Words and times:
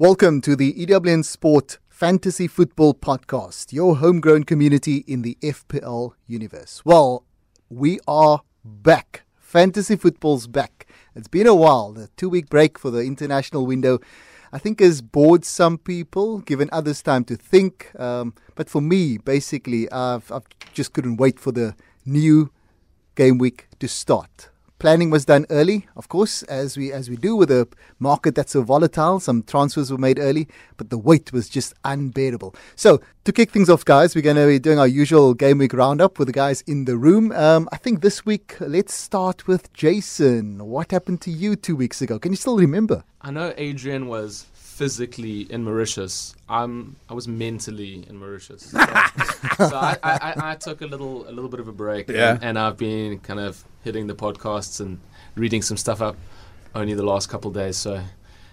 Welcome 0.00 0.40
to 0.40 0.56
the 0.56 0.72
EWN 0.72 1.26
Sport 1.26 1.76
Fantasy 1.90 2.46
Football 2.46 2.94
Podcast, 2.94 3.70
your 3.70 3.96
homegrown 3.96 4.44
community 4.44 5.04
in 5.06 5.20
the 5.20 5.36
FPL 5.42 6.12
universe. 6.26 6.80
Well, 6.86 7.26
we 7.68 8.00
are 8.08 8.40
back. 8.64 9.24
Fantasy 9.36 9.96
football's 9.96 10.46
back. 10.46 10.86
It's 11.14 11.28
been 11.28 11.46
a 11.46 11.54
while. 11.54 11.92
The 11.92 12.08
two 12.16 12.30
week 12.30 12.48
break 12.48 12.78
for 12.78 12.90
the 12.90 13.00
international 13.00 13.66
window, 13.66 13.98
I 14.54 14.58
think, 14.58 14.80
has 14.80 15.02
bored 15.02 15.44
some 15.44 15.76
people, 15.76 16.38
given 16.38 16.70
others 16.72 17.02
time 17.02 17.24
to 17.24 17.36
think. 17.36 17.92
Um, 18.00 18.32
but 18.54 18.70
for 18.70 18.80
me, 18.80 19.18
basically, 19.18 19.92
I've, 19.92 20.32
I've 20.32 20.46
just 20.72 20.94
couldn't 20.94 21.18
wait 21.18 21.38
for 21.38 21.52
the 21.52 21.76
new 22.06 22.50
game 23.16 23.36
week 23.36 23.68
to 23.80 23.86
start. 23.86 24.48
Planning 24.80 25.10
was 25.10 25.26
done 25.26 25.44
early, 25.50 25.86
of 25.94 26.08
course, 26.08 26.42
as 26.44 26.78
we 26.78 26.90
as 26.90 27.10
we 27.10 27.16
do 27.16 27.36
with 27.36 27.50
a 27.50 27.68
market 27.98 28.34
that's 28.34 28.52
so 28.52 28.62
volatile. 28.62 29.20
Some 29.20 29.42
transfers 29.42 29.92
were 29.92 29.98
made 29.98 30.18
early, 30.18 30.48
but 30.78 30.88
the 30.88 30.96
wait 30.96 31.34
was 31.34 31.50
just 31.50 31.74
unbearable. 31.84 32.54
So 32.76 33.02
to 33.24 33.32
kick 33.32 33.50
things 33.50 33.68
off, 33.68 33.84
guys, 33.84 34.14
we're 34.14 34.22
going 34.22 34.36
to 34.36 34.46
be 34.46 34.58
doing 34.58 34.78
our 34.78 34.88
usual 34.88 35.34
game 35.34 35.58
week 35.58 35.74
roundup 35.74 36.18
with 36.18 36.28
the 36.28 36.32
guys 36.32 36.62
in 36.62 36.86
the 36.86 36.96
room. 36.96 37.30
Um, 37.32 37.68
I 37.72 37.76
think 37.76 38.00
this 38.00 38.24
week, 38.24 38.56
let's 38.58 38.94
start 38.94 39.46
with 39.46 39.70
Jason. 39.74 40.66
What 40.66 40.92
happened 40.92 41.20
to 41.20 41.30
you 41.30 41.56
two 41.56 41.76
weeks 41.76 42.00
ago? 42.00 42.18
Can 42.18 42.32
you 42.32 42.36
still 42.36 42.56
remember? 42.56 43.04
I 43.20 43.30
know 43.32 43.52
Adrian 43.58 44.08
was 44.08 44.46
physically 44.54 45.42
in 45.52 45.62
Mauritius. 45.62 46.34
I'm 46.48 46.96
I 47.10 47.12
was 47.12 47.28
mentally 47.28 48.02
in 48.08 48.16
Mauritius. 48.16 48.70
So, 48.70 48.78
so 49.58 49.76
I, 49.76 49.98
I, 50.02 50.34
I, 50.52 50.54
took 50.54 50.80
a 50.80 50.86
little 50.86 51.28
a 51.28 51.32
little 51.32 51.50
bit 51.50 51.60
of 51.60 51.68
a 51.68 51.72
break. 51.72 52.08
Yeah. 52.08 52.36
And, 52.36 52.44
and, 52.44 52.58
I've 52.58 52.78
been 52.78 53.18
kind 53.18 53.40
of 53.40 53.62
hitting 53.82 54.06
the 54.06 54.14
podcasts 54.14 54.80
and 54.80 55.00
reading 55.34 55.62
some 55.62 55.76
stuff 55.76 56.00
up 56.00 56.16
only 56.74 56.94
the 56.94 57.04
last 57.04 57.28
couple 57.28 57.50
days. 57.50 57.76
So 57.76 58.02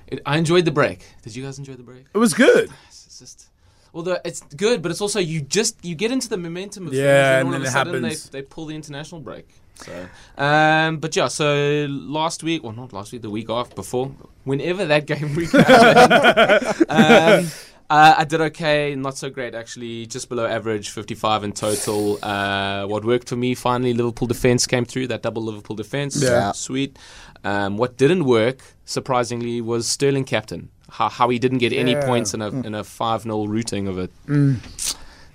it, 0.08 0.22
I 0.26 0.38
enjoyed 0.38 0.66
the 0.66 0.72
break. 0.72 1.06
Did 1.24 1.36
you 1.36 1.44
guys 1.44 1.58
enjoy 1.58 1.74
the 1.74 1.84
break? 1.84 2.06
It 2.14 2.18
was 2.18 2.34
good. 2.34 2.70
It's 2.88 3.20
just 3.20 3.50
although 3.94 4.18
it's 4.24 4.42
good, 4.42 4.82
but 4.82 4.92
it's 4.92 5.02
also 5.02 5.20
you 5.20 5.42
just 5.42 5.84
you 5.84 5.96
get 5.96 6.12
into 6.12 6.30
the 6.30 6.38
momentum 6.38 6.88
of 6.88 6.94
yeah, 6.94 7.40
things, 7.40 7.46
and 7.46 7.48
all 7.48 7.56
of 7.56 7.62
a 7.64 7.72
sudden 7.72 8.02
they, 8.02 8.10
happens. 8.10 8.30
they 8.30 8.42
pull 8.42 8.66
the 8.66 8.76
international 8.76 9.22
break. 9.22 9.48
So, 9.76 10.08
um, 10.38 10.98
but 10.98 11.16
yeah, 11.16 11.28
so 11.28 11.88
last 11.90 12.42
week, 12.42 12.64
well, 12.64 12.74
not 12.74 12.94
last 12.94 13.12
week, 13.12 13.22
the 13.22 13.30
week 13.30 13.50
off 13.50 13.76
before, 13.76 14.12
whenever 14.44 14.86
that 14.86 15.06
game 15.06 15.36
week 15.36 15.52
happened, 15.52 16.86
um, 16.90 17.52
uh, 17.90 18.16
I 18.18 18.26
did 18.26 18.42
okay, 18.42 18.96
not 18.96 19.18
so 19.18 19.30
great 19.30 19.56
actually, 19.56 20.06
just 20.08 20.28
below 20.30 20.46
average, 20.46 20.90
55 20.90 21.44
in 21.44 21.52
total. 21.54 22.20
Uh, 22.24 22.86
what 22.86 23.06
worked 23.06 23.30
for 23.30 23.36
me, 23.38 23.56
finally, 23.56 23.94
Liverpool 23.94 24.28
defense 24.28 24.68
came 24.68 24.84
through, 24.86 25.08
that 25.08 25.22
double 25.22 25.44
Liverpool 25.44 25.76
defense, 25.76 26.22
Yeah. 26.22 26.52
sweet. 26.52 26.98
Um, 27.44 27.78
what 27.78 27.98
didn't 27.98 28.26
work, 28.26 28.62
surprisingly, 28.86 29.62
was 29.62 29.88
Sterling 29.88 30.26
captain. 30.26 30.70
How, 30.90 31.10
how 31.10 31.30
he 31.30 31.40
didn't 31.40 31.58
get 31.60 31.72
any 31.74 31.92
Yeah. 31.94 32.06
points 32.06 32.34
in 32.34 32.42
a 32.42 32.50
in 32.50 32.74
a 32.76 32.84
five 32.84 33.22
0 33.24 33.46
routing 33.46 33.88
of 33.88 33.98
it. 33.98 34.12
Mm. 34.26 34.58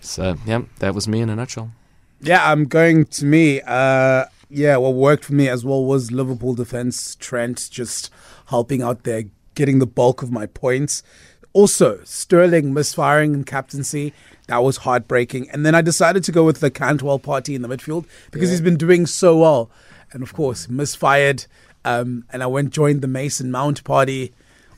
So 0.01 0.37
yeah, 0.47 0.63
that 0.81 0.95
was 0.95 1.07
me 1.07 1.21
in 1.21 1.29
a 1.31 1.37
nutshell. 1.37 1.71
Yeah, 2.21 2.51
I'm 2.51 2.65
going 2.65 3.05
to 3.07 3.25
me. 3.25 3.61
Uh, 3.67 4.25
yeah, 4.49 4.77
what 4.77 4.95
worked 4.95 5.25
for 5.25 5.35
me 5.35 5.49
as 5.49 5.65
well 5.65 5.85
was 5.85 6.11
Liverpool 6.11 6.55
defense. 6.55 7.17
Trent 7.17 7.69
just 7.71 8.11
helping 8.47 8.83
out 8.83 9.05
there, 9.05 9.25
getting 9.55 9.79
the 9.79 9.87
bulk 9.87 10.23
of 10.23 10.31
my 10.31 10.47
points. 10.47 11.03
Also, 11.53 12.01
Sterling 12.05 12.73
misfiring 12.73 13.35
in 13.35 13.45
captaincy. 13.45 14.13
That 14.49 14.63
was 14.63 14.79
heartbreaking. 14.79 15.51
And 15.51 15.65
then 15.65 15.75
I 15.75 15.83
decided 15.83 16.25
to 16.25 16.33
go 16.33 16.45
with 16.45 16.61
the 16.61 16.71
Cantwell 16.71 17.19
party 17.19 17.55
in 17.55 17.63
the 17.63 17.69
midfield 17.69 18.07
because 18.31 18.51
he's 18.51 18.61
been 18.61 18.77
doing 18.77 19.07
so 19.07 19.39
well. 19.39 19.71
And 20.13 20.23
of 20.23 20.33
course, 20.33 20.69
misfired. 20.69 21.47
Um, 21.85 22.25
and 22.33 22.43
I 22.43 22.47
went 22.47 22.71
joined 22.71 23.03
the 23.03 23.09
Mason 23.09 23.51
Mount 23.51 23.85
party. 23.85 24.33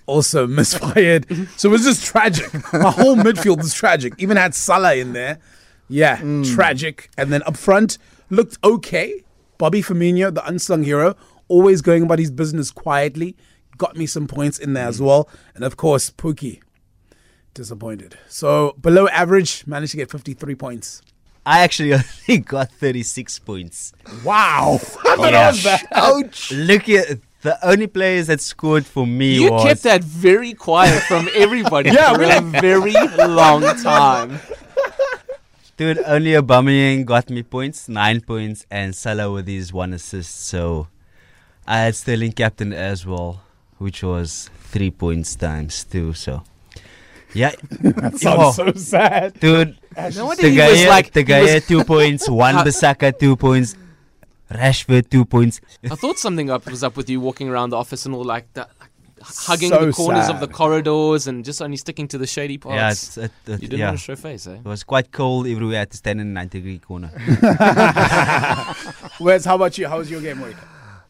Also 0.07 0.47
misfired. 0.49 1.27
so 1.57 1.69
it 1.69 1.73
was 1.73 1.85
just 1.85 2.05
tragic. 2.05 2.53
My 2.73 2.91
whole 2.91 3.17
midfield 3.17 3.59
was 3.59 3.73
tragic. 3.73 4.15
Even 4.19 4.37
had 4.37 4.55
Salah 4.55 4.95
in 4.97 5.13
there. 5.13 5.39
Yeah, 5.89 6.17
tragic. 6.45 7.11
And 7.17 7.33
then 7.33 7.43
up 7.45 7.57
front, 7.57 7.99
looked 8.31 8.59
okay. 8.65 9.23
Bobby 9.59 9.83
Firmino, 9.83 10.35
the 10.35 10.47
unsung 10.47 10.83
hero, 10.83 11.15
always 11.49 11.81
going 11.83 12.03
about 12.03 12.19
his 12.19 12.31
business 12.31 12.71
quietly. 12.71 13.37
Got 13.77 13.97
me 13.97 14.07
some 14.07 14.27
points 14.27 14.59
in 14.59 14.73
there 14.75 14.87
as 14.89 15.01
mm. 15.01 15.07
well. 15.07 15.29
And 15.55 15.65
of 15.65 15.77
course, 15.77 16.11
Pukki. 16.11 16.61
Disappointed. 17.55 18.19
So 18.29 18.75
below 18.81 19.07
average, 19.09 19.65
managed 19.67 19.93
to 19.93 19.97
get 19.97 20.11
53 20.11 20.55
points. 20.57 21.03
I 21.47 21.61
actually 21.61 21.93
only 22.29 22.39
got 22.43 22.73
36 22.73 23.39
points. 23.41 23.93
Wow. 24.25 24.75
I 24.75 24.79
thought 24.79 25.19
Yeah. 25.21 25.31
that 25.31 25.51
was 25.53 25.65
bad. 25.65 25.87
Ouch! 25.93 26.51
Look 26.53 26.89
at 26.89 27.19
the 27.43 27.59
only 27.67 27.87
players 27.87 28.27
that 28.29 28.41
scored 28.41 28.87
for 28.87 29.07
me 29.07 29.35
You 29.35 29.53
was 29.53 29.65
kept 29.65 29.83
that 29.83 30.03
very 30.03 30.55
quiet 30.55 31.03
from 31.05 31.29
everybody 31.35 31.91
Yeah, 31.91 32.15
for 32.15 32.21
we 32.21 32.31
a 32.31 32.41
very 32.41 32.95
long 33.29 33.61
time. 33.83 34.41
dude. 35.77 35.99
Only 36.07 36.33
Aubameyang 36.33 37.05
got 37.05 37.29
me 37.31 37.43
points, 37.43 37.89
nine 37.89 38.21
points, 38.23 38.65
and 38.71 38.95
Salah 38.97 39.31
with 39.31 39.47
his 39.47 39.73
one 39.73 39.93
assist. 39.93 40.47
So 40.47 40.89
I 41.67 41.81
had 41.81 41.95
Sterling 41.95 42.33
captain 42.33 42.73
as 42.73 43.05
well, 43.07 43.43
which 43.85 44.03
was 44.03 44.49
three 44.73 44.91
points 44.91 45.37
times 45.37 45.85
two. 45.85 46.15
So 46.15 46.43
yeah, 47.35 47.53
That 47.83 48.15
Oh, 48.15 48.53
sounds 48.53 48.57
so 48.57 48.73
sad. 48.99 49.39
dude. 49.41 49.77
No 50.17 50.27
wonder 50.27 50.43
The 50.43 50.51
he 50.51 50.57
guy, 50.57 50.71
was 50.71 50.87
like, 50.97 51.13
the 51.13 51.23
guy 51.23 51.43
was- 51.55 51.67
two 51.67 51.85
points, 51.85 52.29
Wan 52.41 52.55
Bissaka 52.67 53.19
two 53.19 53.37
points, 53.37 53.77
Rashford 54.51 55.09
two 55.11 55.25
points. 55.25 55.61
I 55.91 55.95
thought 55.97 56.19
something 56.19 56.51
up 56.51 56.67
was 56.67 56.83
up 56.83 56.97
with 56.97 57.09
you 57.11 57.21
walking 57.21 57.49
around 57.49 57.71
the 57.71 57.77
office 57.77 58.07
and 58.07 58.15
all 58.15 58.25
like 58.25 58.53
that, 58.55 58.71
like, 58.81 58.91
hugging 59.21 59.71
So 59.71 59.87
the 59.87 59.93
corners 59.93 60.29
of 60.29 60.41
the 60.41 60.49
corridors 60.49 61.27
and 61.27 61.45
just 61.45 61.63
only 61.63 61.77
sticking 61.79 62.09
to 62.09 62.19
the 62.19 62.27
shady 62.27 62.59
parts. 62.59 62.77
Yeah, 62.77 62.91
it's, 62.91 63.17
it, 63.19 63.33
it- 63.47 63.63
you 63.63 63.69
didn't 63.69 63.79
yeah. 63.81 63.87
want 63.87 63.99
to 63.99 64.05
show 64.05 64.17
face, 64.17 64.47
eh? 64.47 64.55
It 64.55 64.65
was 64.65 64.85
quite 64.85 65.11
cold 65.13 65.47
everywhere. 65.47 65.77
I 65.77 65.79
had 65.81 65.91
to 65.93 65.97
stand 65.97 66.21
in 66.21 66.27
a 66.29 66.31
90 66.31 66.59
degree 66.61 66.79
corner. 66.79 67.11
Wes, 69.21 69.45
how 69.45 69.55
about 69.57 69.79
you? 69.79 69.89
How 69.89 69.99
was 69.99 70.11
your 70.11 70.21
game 70.21 70.41
week? 70.41 70.57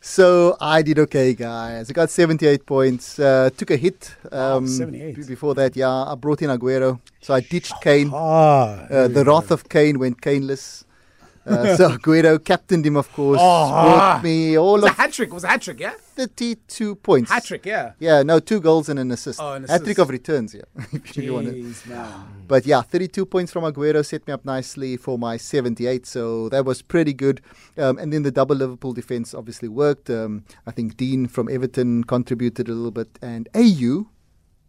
So 0.07 0.55
I 0.61 0.83
did 0.83 0.99
okay, 0.99 1.33
guys. 1.33 1.89
I 1.89 1.93
got 1.95 2.11
78 2.11 2.67
points. 2.67 3.19
Uh, 3.19 3.49
took 3.57 3.71
a 3.71 3.77
hit. 3.79 4.15
Um, 4.31 4.67
78. 4.69 5.17
b- 5.17 5.23
Before 5.27 5.55
that, 5.55 5.75
yeah, 5.77 5.89
I 5.89 6.15
brought 6.15 6.43
in 6.43 6.51
Aguero. 6.51 7.01
So 7.23 7.33
I 7.33 7.41
ditched 7.41 7.73
Kane. 7.81 8.11
Ah, 8.13 8.85
Uh, 8.91 9.09
the 9.09 9.25
wrath 9.25 9.51
of 9.51 9.67
Kane 9.71 9.99
went 9.99 10.21
Kaneless. 10.21 10.85
Uh, 11.47 11.77
so 11.77 11.89
Aguero 11.99 12.43
captained 12.43 12.87
him, 12.87 12.97
of 12.97 13.13
course. 13.13 13.39
Oh. 13.43 13.71
Brought 13.71 14.23
me 14.25 14.57
all 14.57 14.75
was 14.75 14.85
a 14.85 14.91
hat 14.91 15.13
trick. 15.13 15.33
Was 15.33 15.45
a 15.45 15.49
hat 15.49 15.63
trick, 15.63 15.81
yeah? 15.81 15.95
32 16.17 16.95
points. 16.97 17.31
Hat 17.31 17.45
trick, 17.45 17.67
yeah. 17.67 17.93
Yeah, 17.99 18.23
no, 18.23 18.39
two 18.41 18.61
goals 18.61 18.89
and 18.89 18.99
an 18.99 19.11
assist. 19.11 19.41
Oh, 19.41 19.53
an 19.55 19.65
assist. 19.65 19.81
Hat 19.81 19.85
trick 19.85 19.99
of 19.99 20.09
returns, 20.11 20.55
yeah. 20.55 20.63
if 20.93 21.17
you 21.17 21.35
wanna- 21.35 21.51
Jeez, 21.53 21.87
man. 21.87 22.45
But 22.47 22.67
yeah, 22.67 22.83
32 22.83 23.27
points 23.27 23.53
from 23.53 23.65
Aguero 23.65 24.05
set 24.05 24.27
me 24.27 24.33
up 24.33 24.45
nicely 24.45 24.97
for 24.97 25.19
my 25.19 25.37
78. 25.37 26.07
So 26.07 26.49
that 26.51 26.65
was 26.65 26.83
pretty 26.83 27.13
good. 27.13 27.41
Um, 27.77 27.99
and 27.99 28.13
then 28.13 28.23
the 28.23 28.31
double 28.31 28.57
Liverpool 28.57 28.93
defense 28.93 29.35
obviously 29.35 29.69
worked. 29.69 30.09
Um, 30.11 30.45
I 30.67 30.71
think 30.71 30.97
Digne 30.97 31.27
from 31.27 31.49
Everton 31.49 32.05
contributed 32.05 32.69
a 32.69 32.73
little 32.73 32.91
bit, 32.91 33.19
and 33.23 33.49
Ayew 33.55 34.07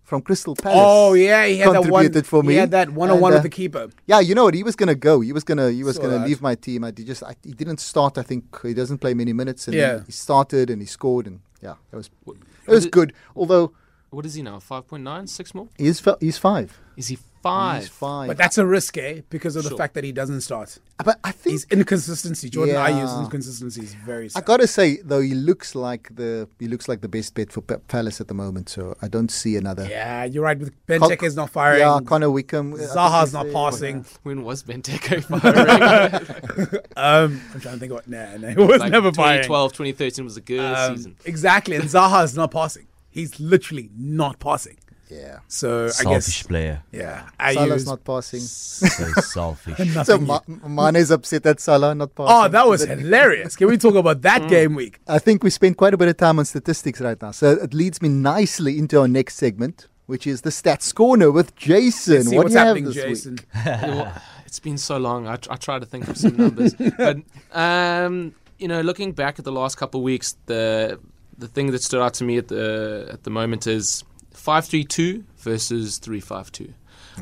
from 0.06 0.22
Crystal 0.22 0.56
Palace. 0.56 0.78
Oh 0.80 1.14
yeah, 1.16 1.46
he 1.48 1.58
had 1.58 1.74
that 1.74 1.82
one. 1.82 2.04
contributed 2.04 2.26
for 2.28 2.44
me. 2.44 2.54
He 2.54 2.60
had 2.60 2.72
that 2.72 2.90
one-on-one 2.92 3.32
with 3.34 3.40
uh, 3.40 3.44
the 3.44 3.50
keeper. 3.50 3.90
Yeah, 4.06 4.20
you 4.22 4.34
know 4.36 4.46
what? 4.46 4.54
He 4.54 4.64
was 4.64 4.76
gonna 4.76 4.96
go. 4.96 5.20
He 5.20 5.34
was 5.34 5.44
gonna. 5.44 5.72
He 5.72 5.84
was 5.84 5.96
Saw 5.98 6.04
gonna 6.04 6.20
that. 6.20 6.28
leave 6.28 6.42
my 6.42 6.56
team. 6.56 6.84
I 6.84 6.92
did 6.92 7.08
just. 7.08 7.24
I, 7.24 7.36
he 7.44 7.52
didn't 7.54 7.80
start. 7.80 8.18
I 8.18 8.22
think 8.24 8.44
he 8.62 8.74
doesn't 8.74 9.00
play 9.00 9.14
many 9.14 9.34
minutes. 9.34 9.68
And 9.68 9.76
Yeah. 9.76 10.02
he 10.06 10.12
started 10.12 10.70
and 10.70 10.82
he 10.82 10.86
scored 10.88 11.26
and 11.28 11.40
yeah, 11.62 11.76
it 11.92 11.96
was 11.96 12.10
it 12.28 12.72
was 12.72 12.86
good. 12.86 13.14
Although 13.36 13.74
what 14.12 14.26
is 14.26 14.36
he 14.36 14.44
now? 14.44 14.60
5.9? 14.60 15.28
Six 15.28 15.54
more? 15.54 15.68
he's 15.78 16.00
fi- 16.00 16.16
he's 16.22 16.38
five. 16.38 16.80
Is 16.96 17.08
he 17.08 17.18
five? 17.50 17.82
He's 17.84 17.90
five. 17.90 18.28
But 18.30 18.38
that's 18.38 18.58
a 18.58 18.66
risk, 18.66 18.98
eh? 18.98 19.22
Because 19.30 19.56
of 19.56 19.64
the 19.64 19.70
Sure. 19.70 19.78
fact 19.82 19.94
that 19.96 20.04
he 20.04 20.12
doesn't 20.22 20.42
start. 20.42 20.70
But 21.04 21.20
I 21.24 21.32
think 21.32 21.54
His 21.54 21.66
inconsistency. 21.78 22.50
Jordan 22.50 22.76
Yeah. 22.76 22.86
Ayew's 22.88 23.14
inconsistency 23.24 23.82
is 23.90 23.94
very 23.94 24.26
I 24.26 24.28
sad. 24.30 24.46
gotta 24.46 24.68
say 24.68 24.88
though, 25.04 25.22
he 25.30 25.34
looks 25.50 25.76
like 25.76 26.04
the 26.16 26.48
he 26.60 26.68
looks 26.74 26.88
like 26.90 27.02
the 27.02 27.10
best 27.18 27.34
bet 27.38 27.52
for 27.52 27.62
P- 27.62 27.76
Palace 27.88 28.18
at 28.22 28.28
the 28.28 28.34
moment. 28.34 28.70
So 28.70 28.82
I 29.02 29.08
don't 29.16 29.32
see 29.42 29.54
another. 29.58 29.86
yeah, 29.98 30.24
you're 30.32 30.44
right. 30.50 30.58
With 30.58 30.72
Ben 30.88 31.00
Con- 31.00 31.18
is 31.30 31.36
not 31.36 31.50
firing. 31.52 31.80
Yeah, 31.82 32.00
Connor 32.06 32.32
Wickham. 32.32 32.74
I 32.74 32.78
think 32.78 32.90
Zaha's 32.92 33.30
he's 33.30 33.34
not 33.34 33.44
there. 33.46 33.54
passing. 33.54 34.06
When 34.24 34.44
was 34.44 34.64
Benteke 34.64 35.24
firing? 35.30 36.82
Um, 36.98 37.42
I'm 37.54 37.60
trying 37.62 37.76
to 37.76 37.80
think 37.80 37.92
what. 37.94 38.08
Nah, 38.08 38.38
nah, 38.38 38.48
it 38.50 38.58
was 38.58 38.80
like 38.80 38.92
never 38.92 39.12
firing. 39.12 39.44
2012, 39.44 39.74
2013 39.74 40.26
was 40.26 40.38
a 40.38 40.42
good 40.42 40.60
Um, 40.60 40.96
season. 40.98 41.16
exactly, 41.26 41.76
and 41.76 41.86
Zaha's 41.86 42.36
not 42.36 42.52
passing. 42.52 42.88
He's 43.10 43.40
literally 43.40 43.90
not 43.98 44.40
passing. 44.40 44.78
Yeah, 45.10 45.40
So 45.48 45.86
I 45.86 45.90
Selfish 45.90 46.26
guess, 46.42 46.48
player. 46.48 46.84
yeah, 46.92 47.30
Salah's 47.40 47.58
Ayew's 47.72 47.86
not 47.86 48.04
passing. 48.04 48.40
So 48.40 49.06
selfish. 49.22 49.78
So 50.06 50.18
nothing. 50.18 50.62
Ma- 50.68 50.92
Mane's 50.92 51.12
upset 51.12 51.44
that 51.44 51.60
Salah 51.60 51.94
not 51.94 52.16
passing. 52.16 52.34
oh, 52.36 52.48
that 52.48 52.68
was 52.68 52.84
hilarious. 52.86 53.56
Can 53.56 53.68
we 53.68 53.78
talk 53.78 53.94
about 53.96 54.22
that 54.24 54.50
game 54.56 54.74
week? 54.74 55.00
I 55.08 55.20
think 55.20 55.44
we 55.44 55.52
spent 55.52 55.78
quite 55.78 55.94
a 55.94 55.98
bit 55.98 56.08
of 56.08 56.18
time 56.18 56.40
on 56.40 56.46
statistics 56.46 57.02
right 57.02 57.22
now. 57.22 57.32
So 57.32 57.52
it 57.52 57.74
leads 57.74 58.02
me 58.02 58.10
nicely 58.10 58.80
into 58.80 59.00
our 59.00 59.08
next 59.08 59.36
segment, 59.36 59.88
which 60.08 60.26
is 60.26 60.42
the 60.42 60.50
stats 60.50 60.94
corner 60.94 61.30
with 61.32 61.56
Jason. 61.56 62.24
See 62.24 62.36
what 62.36 62.46
what's 62.46 62.56
do 62.56 62.60
you 62.60 62.66
have 62.66 62.68
happening, 62.76 62.86
this 62.86 62.96
Jason. 62.96 63.38
week? 63.66 64.08
It's 64.48 64.60
been 64.60 64.78
so 64.80 64.98
long. 64.98 65.28
I, 65.28 65.36
try 65.38 65.78
to 65.80 65.86
think 65.86 66.08
of 66.08 66.18
some 66.18 66.36
numbers, 66.36 66.74
but 66.98 67.18
um, 67.52 68.34
you 68.58 68.68
know, 68.68 68.82
looking 68.82 69.12
back 69.12 69.38
at 69.38 69.46
the 69.46 69.52
last 69.52 69.76
couple 69.76 70.00
of 70.00 70.04
weeks, 70.04 70.36
the 70.48 71.00
the 71.38 71.48
thing 71.48 71.72
that 71.72 71.84
stood 71.84 72.02
out 72.02 72.14
to 72.16 72.24
me 72.24 72.38
at 72.38 72.48
the 72.48 73.08
at 73.12 73.24
the 73.24 73.30
moment 73.30 73.68
is 73.68 74.04
5-3-2 74.46 75.24
versus 75.38 76.00
3-5-2. 76.00 76.74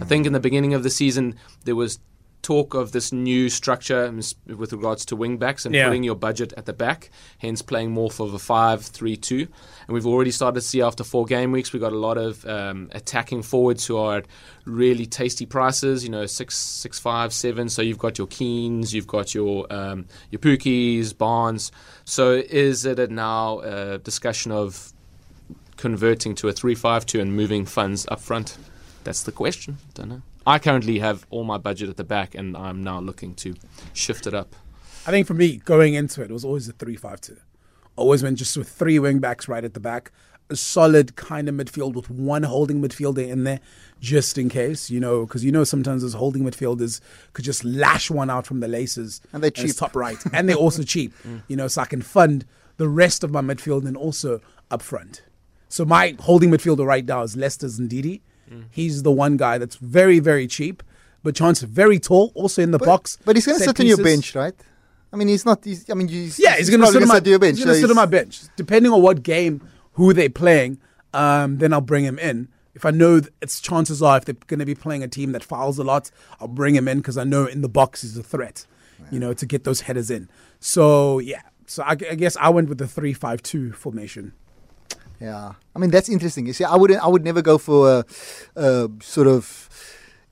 I 0.02 0.06
think 0.06 0.26
in 0.26 0.34
the 0.34 0.40
beginning 0.40 0.74
of 0.74 0.84
the 0.84 0.90
season 0.90 1.36
there 1.66 1.76
was 1.76 2.00
talk 2.42 2.74
of 2.74 2.92
this 2.92 3.14
new 3.14 3.48
structure 3.48 4.12
with 4.48 4.74
regards 4.74 5.06
to 5.06 5.16
wing 5.16 5.38
backs 5.38 5.66
and 5.66 5.74
Yeah. 5.74 5.86
putting 5.88 6.04
your 6.04 6.16
budget 6.16 6.52
at 6.58 6.66
the 6.66 6.74
back, 6.74 7.10
hence 7.38 7.62
playing 7.62 7.92
more 7.92 8.12
for 8.12 8.28
the 8.30 8.38
5-3-2. 8.38 9.48
And 9.88 9.94
we've 9.94 10.06
already 10.06 10.32
started 10.32 10.60
to 10.60 10.68
see 10.68 10.82
after 10.82 11.06
four 11.06 11.26
game 11.26 11.54
weeks, 11.54 11.72
we've 11.72 11.82
got 11.82 11.94
a 11.94 11.98
lot 11.98 12.18
of 12.18 12.46
um, 12.46 12.90
attacking 12.92 13.44
forwards 13.44 13.86
who 13.86 13.96
are 13.98 14.18
at 14.18 14.26
really 14.66 15.06
tasty 15.06 15.46
prices, 15.46 16.04
you 16.04 16.10
know, 16.10 16.26
six, 16.26 16.58
six, 16.58 17.00
five, 17.00 17.32
seven. 17.34 17.70
So 17.70 17.82
you've 17.82 17.98
got 17.98 18.18
your 18.18 18.28
Keens, 18.28 18.94
you've 18.94 19.08
got 19.08 19.34
your 19.34 19.72
um, 19.72 20.06
your 20.30 20.40
Pukkis, 20.40 21.18
Barnes. 21.18 21.72
So 22.04 22.32
is 22.34 22.86
it 22.86 23.00
a 23.00 23.08
now 23.08 23.60
a 23.60 24.00
discussion 24.00 24.52
of 24.52 24.93
converting 25.78 26.36
to 26.36 26.48
a 26.48 26.54
3-5-2 26.54 27.22
and 27.22 27.36
moving 27.36 27.66
funds 27.66 28.06
up 28.10 28.20
front? 28.20 28.58
That's 29.04 29.24
the 29.24 29.32
question. 29.32 29.78
Don't 29.94 30.10
know. 30.10 30.22
I 30.46 30.60
currently 30.60 31.00
have 31.00 31.26
all 31.30 31.44
my 31.44 31.58
budget 31.58 31.90
at 31.90 31.98
the 31.98 32.04
back, 32.04 32.36
and 32.36 32.58
I'm 32.58 32.84
now 32.84 33.00
looking 33.00 33.34
to 33.36 33.56
shift 33.94 34.28
it 34.28 34.34
up. 34.34 34.56
I 35.06 35.12
think 35.12 35.28
for 35.28 35.34
me, 35.34 35.58
going 35.58 35.94
into 35.94 36.22
it, 36.22 36.30
it 36.30 36.34
was 36.34 36.46
always 36.46 36.68
a 36.68 36.74
352. 36.74 37.40
Always 37.96 38.24
went 38.24 38.38
just 38.38 38.58
with 38.58 38.70
three 38.70 39.00
wing 39.00 39.20
backs 39.20 39.48
right 39.48 39.64
at 39.64 39.74
the 39.74 39.80
back, 39.80 40.12
a 40.50 40.56
solid 40.56 41.16
kind 41.16 41.48
of 41.48 41.56
midfield 41.56 41.94
with 41.94 42.10
one 42.10 42.44
holding 42.44 42.82
midfielder 42.82 43.28
in 43.28 43.44
there, 43.44 43.60
just 44.00 44.38
in 44.38 44.50
case, 44.50 44.90
you 44.90 45.00
know, 45.00 45.26
because 45.26 45.46
you 45.46 45.52
know 45.52 45.64
sometimes 45.64 46.02
those 46.02 46.14
holding 46.14 46.44
midfielders 46.44 47.00
could 47.34 47.46
just 47.46 47.64
lash 47.64 48.10
one 48.10 48.30
out 48.30 48.46
from 48.46 48.60
the 48.60 48.68
laces. 48.68 49.22
And 49.32 49.44
they're 49.44 49.50
it's 49.50 49.62
cheap. 49.62 49.76
top 49.76 49.96
right. 49.96 50.18
and 50.34 50.50
they're 50.50 50.56
also 50.56 50.84
cheap, 50.84 51.14
you 51.48 51.56
know, 51.56 51.68
so 51.68 51.82
I 51.82 51.86
can 51.86 52.02
fund 52.02 52.46
the 52.78 52.90
rest 52.90 53.24
of 53.24 53.32
my 53.32 53.42
midfield 53.42 53.86
and 53.86 53.96
also 53.96 54.42
up 54.72 54.82
front. 54.82 55.22
So 55.74 55.86
my 55.86 56.16
holding 56.20 56.52
midfielder 56.52 56.86
right 56.86 57.04
now 57.04 57.24
is 57.24 57.36
Leicester 57.36 57.66
Ndidi. 57.66 58.22
He's 58.70 59.02
the 59.02 59.12
one 59.12 59.38
guy 59.38 59.58
that's 59.58 59.78
very, 59.78 60.20
very 60.20 60.46
cheap, 60.46 60.84
but 61.24 61.36
chance 61.36 61.62
very 61.62 61.98
tall, 61.98 62.32
also 62.36 62.62
in 62.62 62.70
the 62.70 62.78
box. 62.78 63.18
But 63.26 63.36
he's 63.36 63.48
going 63.48 63.58
to 63.58 63.66
sit 63.66 63.80
on 63.80 63.88
your 63.88 63.98
bench, 63.98 64.36
right? 64.36 64.54
I 65.12 65.16
mean, 65.16 65.30
he's 65.30 65.48
not. 65.48 65.66
He's, 65.66 65.90
I 65.90 65.96
mean, 65.96 66.08
he's, 66.08 66.38
Yeah, 66.38 66.58
he's, 66.58 66.70
going 66.70 66.82
to 66.82 66.86
sit 66.86 67.02
on 67.02 67.08
my 67.08 67.20
bench. 67.20 67.58
He's 67.58 67.66
going 67.66 67.76
so 67.76 67.82
sit 67.82 67.90
on 67.90 67.96
my 67.96 68.06
bench. 68.06 68.42
Depending 68.56 68.92
on 68.92 69.02
what 69.02 69.24
game, 69.24 69.68
who 69.94 70.14
they're 70.14 70.30
playing, 70.30 70.78
um, 71.12 71.58
then 71.58 71.74
I'll 71.74 71.82
bring 71.82 72.04
him 72.04 72.20
in. 72.20 72.50
If 72.76 72.86
I 72.86 72.92
know 72.92 73.22
it's 73.42 73.60
chances 73.60 74.04
are 74.04 74.18
if 74.18 74.26
they're 74.26 74.36
going 74.46 74.60
to 74.60 74.68
be 74.68 74.76
playing 74.76 75.02
a 75.02 75.08
team 75.08 75.32
that 75.32 75.44
fouls 75.44 75.80
a 75.80 75.84
lot, 75.84 76.12
I'll 76.40 76.48
bring 76.48 76.76
him 76.76 76.88
in 76.88 77.00
because 77.00 77.18
I 77.18 77.24
know 77.24 77.48
in 77.48 77.62
the 77.62 77.70
box 77.70 78.04
he's 78.04 78.16
a 78.16 78.22
threat, 78.22 78.68
you 79.10 79.20
know, 79.20 79.34
to 79.34 79.46
get 79.48 79.64
those 79.64 79.82
headers 79.82 80.12
in. 80.12 80.30
So 80.60 81.18
yeah, 81.18 81.42
so 81.66 81.82
I, 81.82 81.94
I 81.94 82.16
guess 82.16 82.38
I 82.38 82.50
went 82.50 82.70
with 82.70 82.78
the 82.78 82.88
three-five-two 82.88 83.72
formation. 83.72 84.34
Yeah, 85.20 85.54
I 85.76 85.80
mean 85.80 85.92
that's 85.92 86.10
interesting. 86.10 86.46
You 86.46 86.54
see, 86.54 86.64
I 86.64 86.76
wouldn't. 86.76 87.02
I 87.04 87.08
would 87.08 87.24
never 87.24 87.42
go 87.42 87.58
for 87.58 87.90
a, 87.90 88.06
a 88.56 88.90
sort 89.02 89.28
of 89.28 89.70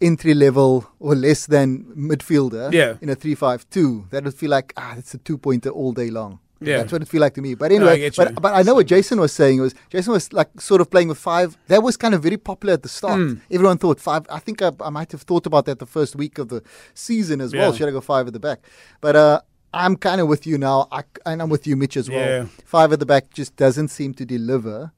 entry 0.01 0.33
level 0.33 0.89
or 0.99 1.15
less 1.15 1.45
than 1.45 1.85
midfielder. 1.95 2.73
Yeah. 2.73 2.95
In 3.01 3.09
a 3.09 3.15
three-five-two, 3.15 4.07
that 4.09 4.23
would 4.23 4.33
feel 4.33 4.49
like 4.49 4.73
ah, 4.75 4.95
it's 4.97 5.13
a 5.13 5.17
two-pointer 5.19 5.69
all 5.69 5.93
day 5.93 6.09
long. 6.09 6.39
Yeah. 6.63 6.77
That's 6.77 6.91
what 6.91 7.01
it 7.01 7.07
feel 7.07 7.21
like 7.21 7.33
to 7.35 7.41
me. 7.41 7.55
But 7.55 7.71
anyway, 7.71 8.03
you. 8.03 8.11
but, 8.15 8.35
but 8.39 8.53
I 8.53 8.61
know 8.61 8.75
what 8.75 8.85
Jason 8.85 9.19
was 9.19 9.31
saying 9.31 9.59
was 9.59 9.73
Jason 9.89 10.13
was 10.13 10.31
like 10.31 10.61
sort 10.61 10.79
of 10.79 10.91
playing 10.91 11.07
with 11.07 11.17
five. 11.17 11.57
That 11.67 11.81
was 11.81 11.97
kind 11.97 12.13
of 12.13 12.21
very 12.21 12.37
popular 12.37 12.73
at 12.73 12.83
the 12.83 12.89
start. 12.89 13.19
Hmm. 13.19 13.33
Everyone 13.49 13.79
thought 13.79 13.99
five. 13.99 14.27
I 14.29 14.37
think 14.37 14.61
I, 14.61 14.71
I 14.79 14.91
might 14.91 15.11
have 15.11 15.23
thought 15.23 15.47
about 15.47 15.65
that 15.65 15.79
the 15.79 15.87
first 15.87 16.15
week 16.15 16.37
of 16.37 16.49
the 16.49 16.61
season 16.93 17.41
as 17.41 17.53
well. 17.53 17.73
Should 17.73 17.87
I 17.87 17.91
go 17.91 18.01
five 18.01 18.27
at 18.27 18.33
the 18.33 18.39
back? 18.39 18.59
But 19.01 19.15
uh, 19.15 19.41
I'm 19.73 19.95
kind 19.95 20.19
of 20.19 20.27
with 20.27 20.45
you 20.45 20.57
now, 20.57 20.87
I, 20.91 21.03
and 21.25 21.41
I'm 21.41 21.49
with 21.49 21.65
you, 21.65 21.75
Mitch, 21.75 21.95
as 21.97 22.09
well. 22.09 22.19
Yeah. 22.19 22.45
Five 22.65 22.91
at 22.91 22.99
the 22.99 23.05
back 23.05 23.33
just 23.33 23.55
doesn't 23.55 23.87
seem 23.87 24.13
to 24.15 24.25
deliver. 24.25 24.91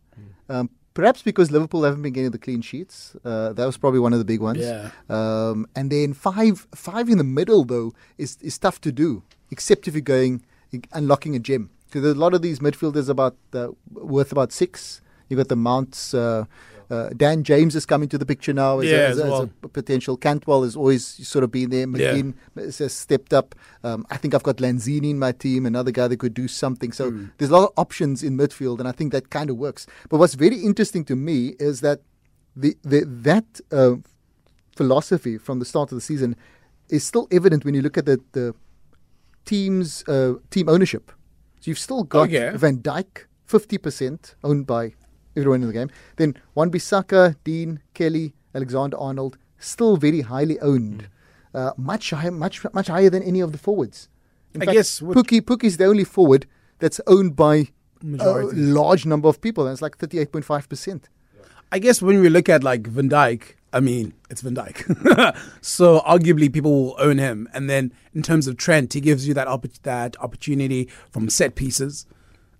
Um, 0.49 0.69
perhaps 0.93 1.21
because 1.21 1.51
Liverpool 1.51 1.83
haven't 1.83 2.01
been 2.01 2.13
getting 2.13 2.31
the 2.31 2.37
clean 2.37 2.61
sheets. 2.61 3.15
Uh, 3.23 3.53
that 3.53 3.65
was 3.65 3.77
probably 3.77 3.99
one 3.99 4.13
of 4.13 4.19
the 4.19 4.25
big 4.25 4.41
ones. 4.41 4.59
Yeah. 4.59 4.89
Um, 5.09 5.67
and 5.75 5.91
then 5.91 6.13
five, 6.13 6.67
five 6.73 7.09
in 7.09 7.17
the 7.17 7.23
middle 7.23 7.63
though 7.63 7.93
is 8.17 8.37
is 8.41 8.57
tough 8.57 8.81
to 8.81 8.91
do, 8.91 9.23
except 9.51 9.87
if 9.87 9.93
you're 9.93 10.01
going 10.01 10.43
unlocking 10.91 11.35
a 11.35 11.39
gem. 11.39 11.69
Because 11.85 12.03
a 12.11 12.15
lot 12.15 12.33
of 12.33 12.41
these 12.41 12.59
midfielders 12.59 13.09
about 13.09 13.35
uh, 13.53 13.69
worth 13.91 14.31
about 14.31 14.51
six. 14.51 15.01
You've 15.29 15.37
got 15.37 15.47
the 15.47 15.55
Mounts. 15.55 16.13
Uh, 16.13 16.45
uh, 16.93 17.09
Dan 17.23 17.43
James 17.49 17.73
is 17.79 17.85
coming 17.93 18.09
to 18.13 18.17
the 18.21 18.25
picture 18.25 18.53
now 18.53 18.79
as, 18.81 18.85
Yeah, 18.91 18.97
a, 18.97 19.09
as 19.11 19.19
as, 19.19 19.23
a, 19.29 19.33
as 19.33 19.39
a 19.63 19.67
potential. 19.79 20.13
Cantwell 20.25 20.61
has 20.67 20.75
always 20.81 21.03
sort 21.27 21.43
of 21.45 21.49
been 21.57 21.69
there. 21.75 21.87
Yeah. 21.87 22.31
Has 22.55 22.93
stepped 23.05 23.33
up. 23.39 23.55
Um, 23.87 23.99
I 24.13 24.17
think 24.17 24.31
I've 24.35 24.43
got 24.49 24.57
Lanzini 24.65 25.09
in 25.15 25.19
my 25.19 25.31
team, 25.45 25.65
another 25.65 25.91
guy 25.99 26.07
that 26.09 26.17
could 26.23 26.33
do 26.43 26.47
something. 26.47 26.91
So 26.99 27.03
Hmm. 27.11 27.25
there's 27.37 27.51
a 27.51 27.57
lot 27.59 27.65
of 27.69 27.73
options 27.85 28.17
in 28.27 28.31
midfield, 28.43 28.77
and 28.81 28.87
I 28.87 28.93
think 28.97 29.11
that 29.15 29.25
kind 29.37 29.49
of 29.49 29.55
works. 29.57 29.81
But 30.09 30.17
what's 30.19 30.35
very 30.45 30.57
interesting 30.69 31.03
to 31.05 31.15
me 31.15 31.37
is 31.69 31.75
that 31.81 31.99
the, 32.63 32.71
the 32.91 32.99
that 33.29 33.47
uh, 33.71 33.95
philosophy 34.75 35.35
from 35.37 35.59
the 35.59 35.65
start 35.65 35.91
of 35.91 35.95
the 35.97 36.01
season 36.11 36.35
is 36.89 37.03
still 37.11 37.27
evident 37.31 37.65
when 37.65 37.73
you 37.73 37.81
look 37.81 37.97
at 37.97 38.05
the, 38.05 38.17
the 38.33 38.53
team's 39.45 40.03
uh, 40.07 40.33
team 40.49 40.69
ownership. 40.69 41.11
So 41.59 41.71
you've 41.71 41.79
still 41.79 42.03
got 42.03 42.27
Okay. 42.29 42.51
Van 42.57 42.77
Dijk, 42.79 43.25
50% 43.47 44.35
owned 44.43 44.65
by 44.67 44.93
everyone 45.35 45.61
in 45.61 45.67
the 45.67 45.73
game. 45.73 45.89
Then 46.17 46.35
Wan 46.55 46.71
Bissaka, 46.71 47.35
Digne, 47.43 47.79
Kelly, 47.93 48.33
Alexander 48.53 48.97
Arnold, 48.97 49.37
still 49.57 49.97
very 49.97 50.21
highly 50.21 50.59
owned. 50.59 51.09
Uh, 51.53 51.71
much 51.77 52.09
higher, 52.09 52.31
much 52.31 52.65
much 52.73 52.87
higher 52.87 53.09
than 53.09 53.21
any 53.23 53.39
of 53.39 53.51
the 53.51 53.57
forwards. 53.57 54.09
In 54.53 54.61
I 54.61 54.65
fact, 54.65 54.75
guess 54.75 54.99
Pukki 54.99 55.41
Pukki's 55.41 55.77
the 55.77 55.85
only 55.85 56.03
forward 56.03 56.47
that's 56.79 56.99
owned 57.07 57.35
by 57.35 57.69
a 58.19 58.39
large 58.53 59.05
number 59.05 59.27
of 59.27 59.39
people. 59.41 59.65
And 59.65 59.73
it's 59.73 59.81
like 59.81 59.97
38.5%. 59.97 61.03
I 61.71 61.79
guess 61.79 62.01
when 62.01 62.21
we 62.21 62.29
look 62.29 62.49
at 62.49 62.63
like 62.63 62.85
Van 62.87 63.09
Dijk, 63.09 63.55
I 63.71 63.79
mean, 63.79 64.13
it's 64.29 64.41
Van 64.41 64.55
Dijk. 64.55 65.37
so 65.61 66.01
arguably 66.01 66.51
people 66.51 66.71
will 66.71 66.95
own 66.99 67.17
him. 67.17 67.49
And 67.53 67.69
then 67.69 67.93
in 68.13 68.21
terms 68.21 68.47
of 68.47 68.57
Trent, 68.57 68.93
he 68.93 69.01
gives 69.01 69.27
you 69.27 69.33
that 69.33 69.47
opp- 69.47 69.81
that 69.83 70.15
opportunity 70.19 70.89
from 71.09 71.29
set 71.29 71.55
pieces. 71.55 72.05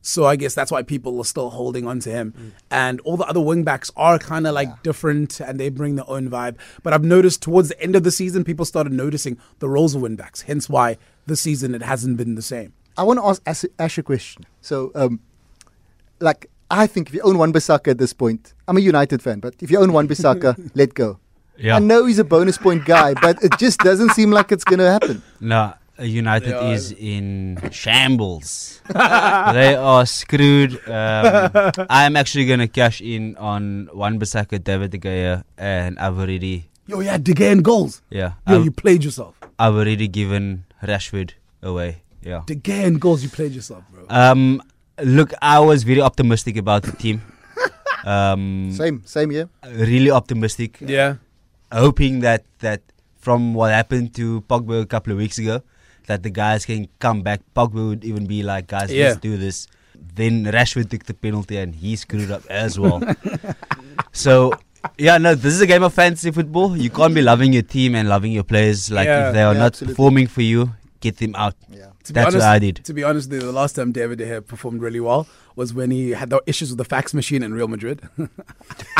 So 0.05 0.25
I 0.25 0.35
guess 0.35 0.53
that's 0.53 0.69
why 0.69 0.83
people 0.83 1.17
are 1.19 1.25
still 1.25 1.49
holding 1.49 1.87
on 1.87 2.01
to 2.01 2.11
him. 2.11 2.33
Mm. 2.37 2.51
And 2.69 2.99
all 3.01 3.15
the 3.15 3.25
other 3.25 3.39
wing 3.39 3.63
backs 3.63 3.89
are 3.95 4.19
kind 4.19 4.45
of 4.45 4.53
like 4.53 4.83
different 4.83 5.39
and 5.39 5.57
they 5.57 5.69
bring 5.69 5.95
their 5.95 6.09
own 6.09 6.29
vibe. 6.29 6.57
But 6.83 6.91
I've 6.91 7.05
noticed 7.05 7.41
towards 7.41 7.69
the 7.69 7.81
end 7.81 7.95
of 7.95 8.03
the 8.03 8.11
season, 8.11 8.43
people 8.43 8.65
started 8.65 8.91
noticing 8.91 9.37
the 9.59 9.69
roles 9.69 9.95
of 9.95 10.01
wing 10.01 10.17
backs. 10.17 10.41
Hence 10.41 10.69
why 10.69 10.97
this 11.25 11.39
season 11.41 11.73
it 11.73 11.81
hasn't 11.81 12.17
been 12.17 12.35
the 12.35 12.41
same. 12.41 12.73
I 12.97 13.03
want 13.03 13.19
to 13.19 13.25
ask 13.25 13.41
Ash, 13.45 13.63
Ash 13.79 13.97
a 13.97 14.03
question. 14.03 14.45
So, 14.59 14.91
um, 14.93 15.21
like, 16.19 16.49
I 16.69 16.85
think 16.85 17.07
if 17.07 17.13
you 17.13 17.21
own 17.21 17.37
Wan 17.37 17.53
Bissaka 17.53 17.91
at 17.91 17.97
this 17.97 18.11
point, 18.11 18.53
I'm 18.67 18.75
a 18.75 18.81
United 18.81 19.21
fan, 19.21 19.39
but 19.39 19.55
if 19.61 19.71
you 19.71 19.79
own 19.79 19.93
Wan 19.93 20.07
Bissaka, 20.07 20.71
let 20.75 20.93
go. 20.93 21.17
Yeah. 21.57 21.77
I 21.77 21.79
know 21.79 22.05
he's 22.05 22.19
a 22.19 22.23
bonus 22.23 22.57
point 22.57 22.85
guy, 22.85 23.13
but 23.13 23.41
it 23.43 23.57
just 23.57 23.79
doesn't 23.79 24.09
seem 24.11 24.31
like 24.31 24.51
it's 24.51 24.63
going 24.63 24.79
to 24.79 24.91
happen. 24.91 25.21
No, 25.39 25.73
United 25.99 26.53
are- 26.53 26.73
is 26.73 26.91
in 26.91 27.59
shambles. 27.71 28.81
they 28.93 29.75
are 29.75 30.05
screwed. 30.05 30.73
Um, 30.89 31.51
I'm 31.89 32.15
actually 32.15 32.45
going 32.45 32.59
to 32.59 32.67
cash 32.67 33.01
in 33.01 33.37
on 33.37 33.89
Wan 33.93 34.19
Bissaka, 34.19 34.63
David 34.63 34.91
De 34.91 34.97
Gea, 34.97 35.43
and 35.57 35.99
I've 35.99 36.17
already, 36.17 36.69
Yo, 36.87 36.99
yeah, 36.99 37.17
De 37.17 37.33
Gea 37.33 37.51
and 37.51 37.63
goals. 37.63 38.01
yeah, 38.09 38.33
Yo, 38.47 38.57
I've, 38.59 38.65
you 38.65 38.71
played 38.71 39.03
yourself. 39.03 39.35
I've 39.59 39.75
already 39.75 40.07
given 40.07 40.65
Rashford 40.81 41.31
away. 41.61 42.01
Yeah. 42.21 42.41
De 42.47 42.55
Gea 42.55 42.85
and 42.87 42.99
goals, 42.99 43.23
you 43.23 43.29
played 43.29 43.51
yourself, 43.53 43.83
bro. 43.91 44.05
Um, 44.09 44.61
look, 45.01 45.31
I 45.41 45.59
was 45.59 45.83
very 45.83 46.01
optimistic 46.01 46.57
about 46.57 46.83
the 46.83 46.91
team. 46.93 47.21
Um, 48.05 48.73
Same, 48.73 49.01
same 49.05 49.29
here. 49.29 49.47
really 49.63 50.11
optimistic. 50.11 50.75
yeah. 50.81 51.15
hoping 51.71 52.19
that 52.19 52.43
that 52.59 52.81
from 53.15 53.53
what 53.53 53.71
happened 53.71 54.13
to 54.15 54.41
Pogba 54.41 54.81
a 54.81 54.85
couple 54.85 55.13
of 55.13 55.17
weeks 55.17 55.37
ago, 55.39 55.61
that 56.07 56.23
the 56.23 56.29
guys 56.29 56.65
can 56.65 56.87
come 56.99 57.21
back. 57.21 57.41
Pogba 57.55 57.87
would 57.89 58.03
even 58.03 58.25
be 58.25 58.43
like, 58.43 58.67
guys, 58.67 58.91
Yeah. 58.91 59.09
let's 59.09 59.19
do 59.19 59.37
this. 59.37 59.67
Then 60.15 60.45
Rashford 60.45 60.89
took 60.89 61.05
the 61.05 61.13
penalty 61.13 61.57
and 61.57 61.73
he 61.73 61.95
screwed 61.95 62.31
up 62.31 62.45
as 62.49 62.77
well. 62.79 63.01
so 64.11 64.53
yeah, 64.97 65.17
no, 65.17 65.33
this 65.35 65.53
is 65.53 65.61
a 65.61 65.67
game 65.67 65.83
of 65.83 65.93
fantasy 65.93 66.29
football. 66.31 66.75
You 66.75 66.89
can't 66.89 67.13
be 67.15 67.21
loving 67.21 67.53
your 67.53 67.61
team 67.63 67.95
and 67.95 68.09
loving 68.09 68.31
your 68.31 68.43
players. 68.43 68.91
Like 68.91 69.05
Yeah. 69.07 69.27
if 69.29 69.33
they 69.33 69.41
are 69.41 69.53
Yeah, 69.53 69.59
not 69.59 69.65
absolutely. 69.67 69.93
performing 69.95 70.27
for 70.27 70.41
you, 70.41 70.71
get 70.99 71.17
them 71.17 71.35
out. 71.35 71.55
Yeah. 71.69 71.87
To 72.03 72.11
be 72.11 72.15
That's 72.15 72.27
honest, 72.35 72.37
what 72.45 72.49
I 72.55 72.59
did. 72.59 72.75
To 72.83 72.93
be 72.93 73.03
honest, 73.03 73.29
the, 73.29 73.37
the 73.37 73.51
last 73.53 73.73
time 73.77 73.91
David 73.93 74.17
De 74.17 74.25
Gea 74.25 74.45
performed 74.45 74.81
really 74.81 74.99
well 74.99 75.25
was 75.55 75.73
when 75.73 75.89
he 75.91 76.09
had 76.11 76.29
the 76.31 76.41
issues 76.45 76.69
with 76.69 76.77
the 76.79 76.85
fax 76.85 77.13
machine 77.13 77.43
in 77.43 77.53
Real 77.53 77.67
Madrid. 77.69 78.01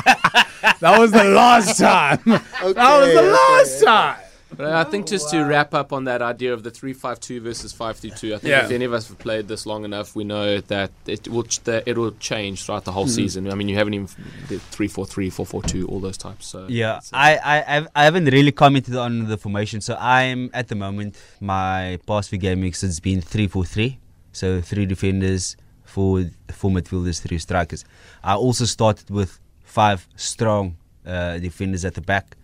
that 0.06 0.96
was 1.00 1.12
the 1.12 1.24
last 1.26 1.78
time. 1.80 2.20
that 2.26 2.64
was 2.64 2.74
the 2.76 3.20
Okay, 3.20 3.32
last 3.32 3.76
okay. 3.78 3.86
time. 3.86 4.18
But 4.56 4.68
I 4.74 4.84
think 4.84 5.08
just 5.08 5.30
to 5.32 5.44
wrap 5.44 5.74
up 5.74 5.92
on 5.94 6.04
that 6.06 6.22
idea 6.22 6.54
of 6.54 6.64
the 6.64 6.72
3-5-2 6.72 7.42
versus 7.42 7.74
5-3-2, 7.74 8.36
I 8.36 8.38
think 8.38 8.44
Yeah. 8.44 8.66
if 8.66 8.72
any 8.72 8.86
of 8.86 8.94
us 8.94 9.08
have 9.08 9.18
played 9.20 9.48
this 9.48 9.66
long 9.66 9.84
enough, 9.86 10.16
we 10.16 10.24
know 10.24 10.60
that 10.62 10.92
it 11.08 11.28
will 11.28 11.44
ch- 11.44 11.64
that 11.64 11.84
it 11.88 11.98
will 11.98 12.12
change 12.20 12.64
throughout 12.64 12.86
the 12.86 12.92
whole 12.92 13.06
Mm-hmm. 13.06 13.14
season. 13.16 13.52
I 13.52 13.56
mean, 13.56 13.68
you 13.70 13.76
haven't 13.76 13.94
even 13.96 14.08
did 14.48 14.62
3-4-3, 14.72 15.30
4-4-2, 15.32 15.90
all 15.90 16.00
those 16.00 16.18
types. 16.18 16.46
So 16.48 16.68
Yeah, 16.70 16.98
it's, 16.98 17.12
uh, 17.12 17.18
I, 17.18 17.30
I, 17.38 17.78
I've, 17.78 17.88
I 17.96 18.04
haven't 18.06 18.26
really 18.26 18.52
commented 18.52 18.96
on 18.96 19.28
the 19.28 19.38
formation. 19.38 19.82
So 19.82 19.96
I'm 20.00 20.50
at 20.54 20.68
the 20.68 20.76
moment, 20.76 21.16
my 21.42 22.00
past 22.08 22.30
few 22.30 22.38
game 22.40 22.62
weeks 22.62 22.82
has 22.82 23.00
been 23.00 23.22
3 23.22 23.48
4 23.48 23.66
3. 23.66 24.00
So 24.32 24.62
three 24.62 24.86
defenders, 24.88 25.56
four, 25.84 26.26
four 26.52 26.72
midfielders, 26.72 27.22
three 27.22 27.38
strikers. 27.38 27.86
I 28.24 28.34
also 28.36 28.66
started 28.66 29.10
with 29.12 29.40
five 29.64 30.08
strong 30.16 30.76
uh, 31.06 31.38
defenders 31.38 31.86
at 31.86 31.94
the 31.94 32.02
back, 32.02 32.36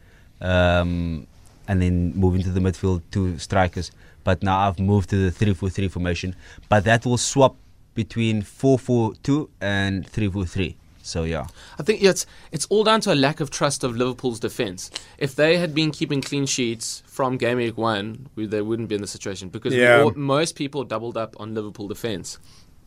um, 0.41 1.25
and 1.69 1.81
then 1.81 1.95
moving 2.15 2.41
to 2.43 2.49
the 2.49 2.59
midfield, 2.59 3.01
two 3.11 3.37
strikers. 3.37 3.91
But 4.25 4.43
now 4.43 4.57
I've 4.67 4.79
moved 4.79 5.09
to 5.11 5.17
the 5.25 5.31
three-four-three 5.31 5.87
formation. 5.87 6.35
But 6.67 6.83
that 6.83 7.05
will 7.05 7.17
swap 7.17 7.55
between 7.95 8.41
four-four-two 8.41 9.49
and 9.61 10.05
three-four-three. 10.07 10.75
So 11.01 11.23
yeah, 11.23 11.47
I 11.79 11.83
think 11.83 12.03
it's 12.03 12.25
it's 12.51 12.65
all 12.69 12.83
down 12.83 13.01
to 13.01 13.13
a 13.13 13.15
lack 13.15 13.39
of 13.39 13.49
trust 13.49 13.83
of 13.83 13.95
Liverpool's 13.95 14.39
defense. 14.39 14.91
If 15.17 15.31
they 15.35 15.57
had 15.57 15.73
been 15.73 15.91
keeping 15.91 16.21
clean 16.21 16.45
sheets 16.45 17.01
from 17.07 17.37
game 17.37 17.57
week 17.57 17.77
one, 17.77 18.27
we, 18.35 18.45
they 18.45 18.61
wouldn't 18.61 18.89
be 18.89 18.95
in 18.95 19.01
the 19.01 19.07
situation 19.07 19.49
because 19.49 19.73
Yeah. 19.73 20.01
all, 20.03 20.11
most 20.15 20.55
people 20.55 20.83
doubled 20.83 21.17
up 21.17 21.35
on 21.39 21.55
Liverpool 21.55 21.87
defense. 21.87 22.37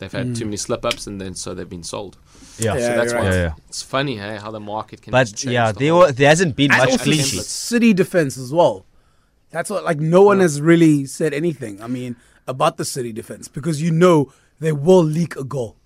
They've 0.03 0.13
had 0.13 0.35
too 0.37 0.45
many 0.45 0.57
slip 0.57 0.85
ups 0.85 1.07
and 1.07 1.21
then 1.21 1.35
so 1.35 1.55
they've 1.55 1.69
been 1.69 1.83
sold. 1.85 2.17
yeah, 2.59 2.75
Yeah, 2.75 2.81
so 2.81 2.97
that's 2.97 3.13
you're 3.13 3.21
why 3.23 3.27
right. 3.29 3.35
Yeah, 3.35 3.47
it's, 3.47 3.59
yeah. 3.59 3.65
it's 3.69 3.83
funny, 3.83 4.17
hey, 4.17 4.37
how 4.37 4.51
the 4.51 4.61
market 4.61 5.01
can. 5.03 5.11
But 5.13 5.29
change 5.29 5.53
yeah, 5.55 5.73
the 5.73 5.79
there 5.79 5.95
were, 5.95 6.13
there 6.13 6.29
hasn't 6.29 6.57
been 6.57 6.71
And 6.73 6.79
much 6.81 6.91
also 6.93 7.05
clean 7.05 7.23
sheets. 7.25 7.47
City 7.47 7.93
defense 7.93 8.37
as 8.37 8.53
well. 8.53 8.85
That's 9.51 9.71
what 9.71 9.85
like 9.85 9.99
no 10.01 10.23
one 10.23 10.41
has 10.41 10.61
really 10.61 11.07
said 11.07 11.33
anything. 11.33 11.81
I 11.83 11.87
mean 11.87 12.17
about 12.47 12.77
the 12.77 12.85
City 12.85 13.13
defense 13.13 13.49
because 13.49 13.81
you 13.81 13.91
know 13.93 14.33
they 14.61 14.73
will 14.73 15.05
leak 15.05 15.37
a 15.37 15.45
goal. 15.45 15.77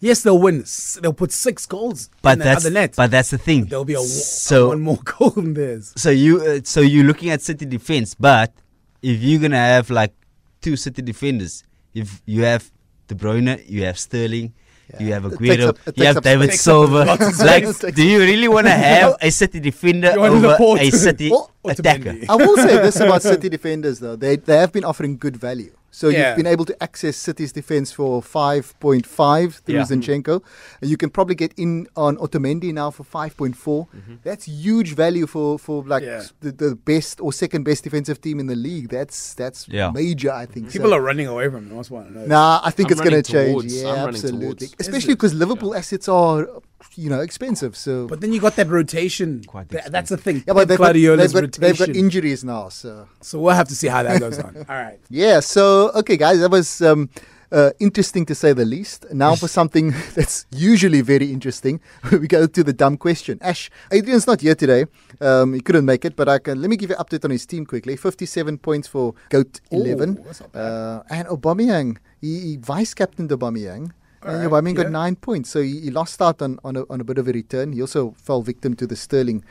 Yes, 0.00 0.22
they'll 0.22 0.38
win. 0.38 0.64
They'll 1.00 1.14
put 1.14 1.32
six 1.32 1.64
goals 1.66 2.10
But 2.20 2.34
in 2.34 2.38
the 2.40 2.44
that's 2.46 2.64
other 2.66 2.74
net. 2.74 2.94
but 2.96 3.10
that's 3.10 3.30
the 3.30 3.38
thing. 3.38 3.66
there'll 3.66 3.84
be 3.86 3.94
a, 3.94 3.96
w- 3.96 4.12
so 4.12 4.68
one 4.68 4.80
more 4.82 4.98
goal 5.04 5.30
than 5.30 5.54
theirs. 5.54 5.92
so 5.96 6.10
you 6.10 6.42
uh, 6.42 6.60
so 6.64 6.80
you're 6.80 7.04
looking 7.04 7.30
at 7.30 7.40
City 7.40 7.64
defense, 7.64 8.14
but 8.14 8.52
if 9.00 9.22
you're 9.22 9.40
gonna 9.40 9.56
have 9.74 9.90
like 9.90 10.12
two 10.60 10.76
City 10.76 11.00
defenders, 11.02 11.64
if 11.94 12.20
you 12.26 12.42
have 12.42 12.70
De 13.08 13.14
Bruyne, 13.14 13.60
you 13.68 13.84
have 13.84 13.98
Sterling, 13.98 14.52
you 15.00 15.12
have 15.12 15.24
Aguero, 15.24 15.68
up- 15.68 15.78
you 15.96 16.04
have 16.04 16.16
up 16.18 16.22
David 16.24 16.48
space. 16.50 16.62
Silva. 16.62 17.04
Like, 17.44 17.94
do 17.94 18.02
you 18.06 18.18
really 18.20 18.48
want 18.48 18.66
to 18.66 18.72
have 18.92 19.16
a 19.20 19.30
City 19.30 19.60
defender 19.60 20.12
over 20.18 20.56
a 20.78 20.90
City 20.90 21.30
Well, 21.30 21.50
attacker? 21.64 22.14
I 22.28 22.36
will 22.36 22.56
say 22.56 22.76
this 22.78 22.96
about 23.00 23.22
City 23.32 23.48
defenders, 23.48 23.98
though. 23.98 24.16
They, 24.16 24.36
they 24.36 24.56
have 24.56 24.72
been 24.72 24.84
offering 24.84 25.16
good 25.18 25.36
value. 25.36 25.72
So 26.00 26.08
Yeah. 26.08 26.16
you've 26.28 26.38
been 26.42 26.52
able 26.54 26.64
to 26.64 26.76
access 26.82 27.16
City's 27.16 27.52
defense 27.52 27.92
for 27.92 28.20
5.5 28.20 29.60
through 29.64 29.76
Yeah. 29.76 29.82
Zinchenko. 29.82 30.42
And 30.80 30.90
you 30.90 30.96
can 30.96 31.08
probably 31.10 31.36
get 31.36 31.52
in 31.56 31.86
on 31.96 32.16
Otamendi 32.16 32.72
now 32.74 32.90
for 32.90 33.04
5.4. 33.04 33.86
Mm-hmm. 33.94 34.14
That's 34.24 34.44
huge 34.46 34.94
value 34.94 35.26
for, 35.26 35.58
for 35.58 35.84
like 35.84 36.02
Yeah. 36.02 36.22
the, 36.40 36.50
the 36.52 36.74
best 36.74 37.20
or 37.20 37.32
second 37.32 37.62
best 37.64 37.84
defensive 37.84 38.20
team 38.20 38.40
in 38.40 38.46
the 38.46 38.56
league. 38.56 38.88
That's 38.88 39.34
that's 39.34 39.68
Yeah. 39.68 39.90
major, 39.92 40.32
I 40.32 40.46
think. 40.46 40.70
People 40.70 40.90
so. 40.90 40.96
are 40.96 41.00
running 41.00 41.28
away 41.28 41.46
from 41.48 41.68
them. 41.68 41.76
That's 41.76 41.90
what 41.90 42.06
I 42.06 42.10
know. 42.10 42.26
Nah, 42.26 42.60
I 42.64 42.70
think 42.70 42.88
I'm 42.88 42.92
it's 42.92 43.00
going 43.00 43.22
to 43.22 43.32
change. 43.36 43.72
Yeah, 43.72 43.92
I'm 44.02 44.08
absolutely. 44.08 44.68
Especially 44.80 45.14
because 45.14 45.32
Liverpool 45.34 45.74
assets 45.76 46.08
are, 46.08 46.48
you 46.96 47.08
know, 47.08 47.20
expensive. 47.20 47.76
So 47.76 48.06
But 48.08 48.20
then 48.20 48.32
you 48.32 48.40
got 48.40 48.56
that 48.56 48.68
rotation. 48.68 49.42
Quite 49.46 49.68
Th- 49.70 49.84
that's 49.96 50.10
the 50.10 50.16
thing. 50.16 50.42
yeah, 50.46 50.54
but 50.54 50.66
they've 50.68 50.78
got, 50.78 50.92
they've, 50.94 51.32
got, 51.32 51.52
they've 51.52 51.78
got 51.78 51.88
injuries 51.90 52.42
now. 52.44 52.68
So 52.68 53.08
So 53.20 53.38
we'll 53.38 53.54
have 53.54 53.68
to 53.68 53.76
see 53.76 53.88
how 53.88 54.02
that 54.02 54.18
goes 54.20 54.38
on. 54.38 54.56
All 54.68 54.76
right. 54.76 54.98
Yeah, 55.10 55.40
so 55.40 55.83
okay, 55.94 56.16
guys, 56.16 56.40
that 56.40 56.50
was 56.50 56.80
um, 56.82 57.10
uh, 57.52 57.70
interesting 57.78 58.26
to 58.26 58.34
say 58.34 58.52
the 58.52 58.64
least. 58.64 59.06
Now 59.12 59.34
for 59.34 59.48
something 59.58 59.94
that's 60.14 60.46
usually 60.50 61.00
very 61.00 61.32
interesting, 61.32 61.80
we 62.12 62.26
go 62.26 62.46
to 62.46 62.64
the 62.64 62.72
dumb 62.72 62.96
question. 62.96 63.38
Ash, 63.40 63.70
Adrian's 63.92 64.26
not 64.26 64.40
here 64.40 64.54
today; 64.54 64.86
um, 65.20 65.54
he 65.54 65.60
couldn't 65.60 65.84
make 65.84 66.04
it, 66.04 66.16
but 66.16 66.28
I 66.28 66.38
can. 66.38 66.60
Let 66.60 66.70
me 66.70 66.76
give 66.76 66.90
you 66.90 66.96
an 66.96 67.04
update 67.04 67.24
on 67.24 67.30
his 67.30 67.46
team 67.46 67.66
quickly. 67.66 67.96
Fifty-seven 67.96 68.58
points 68.58 68.88
for 68.88 69.14
Goat 69.28 69.60
Eleven, 69.70 70.14
bad. 70.52 70.58
uh, 70.58 71.02
and 71.10 71.28
Aubameyang. 71.28 71.98
He, 72.20 72.40
he 72.40 72.56
vice 72.56 72.94
captained 72.94 73.30
Aubameyang. 73.30 73.90
And 74.24 74.36
Alright, 74.36 74.64
Aubameyang 74.64 74.76
got 74.76 74.86
yeah. 74.86 74.88
nine 74.88 75.16
points, 75.16 75.50
so 75.50 75.60
he, 75.60 75.80
he 75.80 75.90
lost 75.90 76.22
out 76.22 76.40
on, 76.40 76.58
on, 76.64 76.76
a, 76.76 76.84
on 76.88 76.98
a 76.98 77.04
bit 77.04 77.18
of 77.18 77.28
a 77.28 77.32
return. 77.32 77.74
He 77.74 77.82
also 77.82 78.14
fell 78.16 78.40
victim 78.40 78.74
to 78.76 78.86
the 78.86 78.96
Sterling 78.96 79.44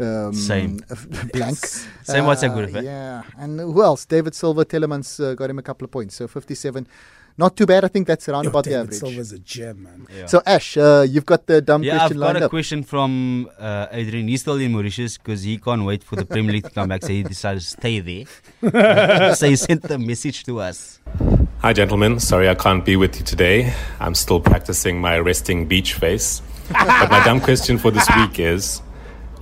um, 0.00 0.32
Same. 0.34 0.78
blank. 1.32 1.56
Same 2.02 2.24
what's 2.26 2.40
that 2.40 2.50
Uh, 2.50 2.54
good, 2.54 2.76
eh? 2.76 2.80
Yeah, 2.82 3.22
and 3.38 3.60
who 3.60 3.82
else? 3.82 4.04
David 4.06 4.34
Silva, 4.34 4.64
Tielemans 4.64 5.18
uh, 5.22 5.34
got 5.34 5.50
him 5.50 5.58
a 5.58 5.62
couple 5.62 5.84
of 5.84 5.90
points, 5.90 6.14
so 6.16 6.26
57. 6.26 6.86
Not 7.38 7.56
too 7.56 7.64
bad. 7.64 7.84
I 7.84 7.88
think 7.88 8.06
that's 8.06 8.28
around 8.28 8.44
Yo, 8.44 8.50
about 8.50 8.64
the 8.64 8.70
David 8.70 8.82
average. 8.86 8.98
Silva's 9.00 9.32
a 9.32 9.38
gem, 9.38 9.84
man. 9.84 10.06
Yeah. 10.14 10.26
So 10.26 10.42
Ash, 10.44 10.76
uh, 10.76 11.06
you've 11.08 11.24
got 11.24 11.46
the 11.46 11.62
dumb 11.62 11.82
Yeah, 11.82 12.04
I've 12.04 12.18
got 12.18 12.36
a 12.36 12.44
up. 12.44 12.50
question 12.50 12.82
from 12.82 13.48
uh, 13.58 13.86
Adrian. 13.92 14.28
He's 14.28 14.42
still 14.42 14.56
in 14.56 14.72
Mauritius 14.72 15.16
because 15.16 15.42
he 15.44 15.56
can't 15.56 15.84
wait 15.84 16.02
for 16.02 16.16
the 16.16 16.26
Premier 16.26 16.52
League 16.52 16.64
to 16.64 16.70
come 16.70 16.88
back, 16.88 17.02
so 17.02 17.08
he 17.08 17.22
decided 17.22 17.60
to 17.60 17.66
stay 17.66 18.00
there. 18.00 19.34
so 19.36 19.48
he 19.48 19.56
sent 19.56 19.90
a 19.90 19.96
message 19.96 20.44
to 20.44 20.60
us. 20.60 20.98
Hi, 21.62 21.72
gentlemen. 21.72 22.20
Sorry 22.20 22.48
I 22.48 22.54
can't 22.56 22.84
be 22.84 22.96
with 22.96 23.16
you 23.18 23.24
today. 23.24 23.72
I'm 24.00 24.14
still 24.14 24.40
practicing 24.40 25.00
my 25.00 25.18
resting 25.18 25.66
beach 25.66 25.94
face. 25.94 26.42
but 26.68 27.10
my 27.10 27.22
dumb 27.24 27.40
question 27.40 27.78
for 27.78 27.90
this 27.90 28.08
week 28.16 28.38
is 28.38 28.82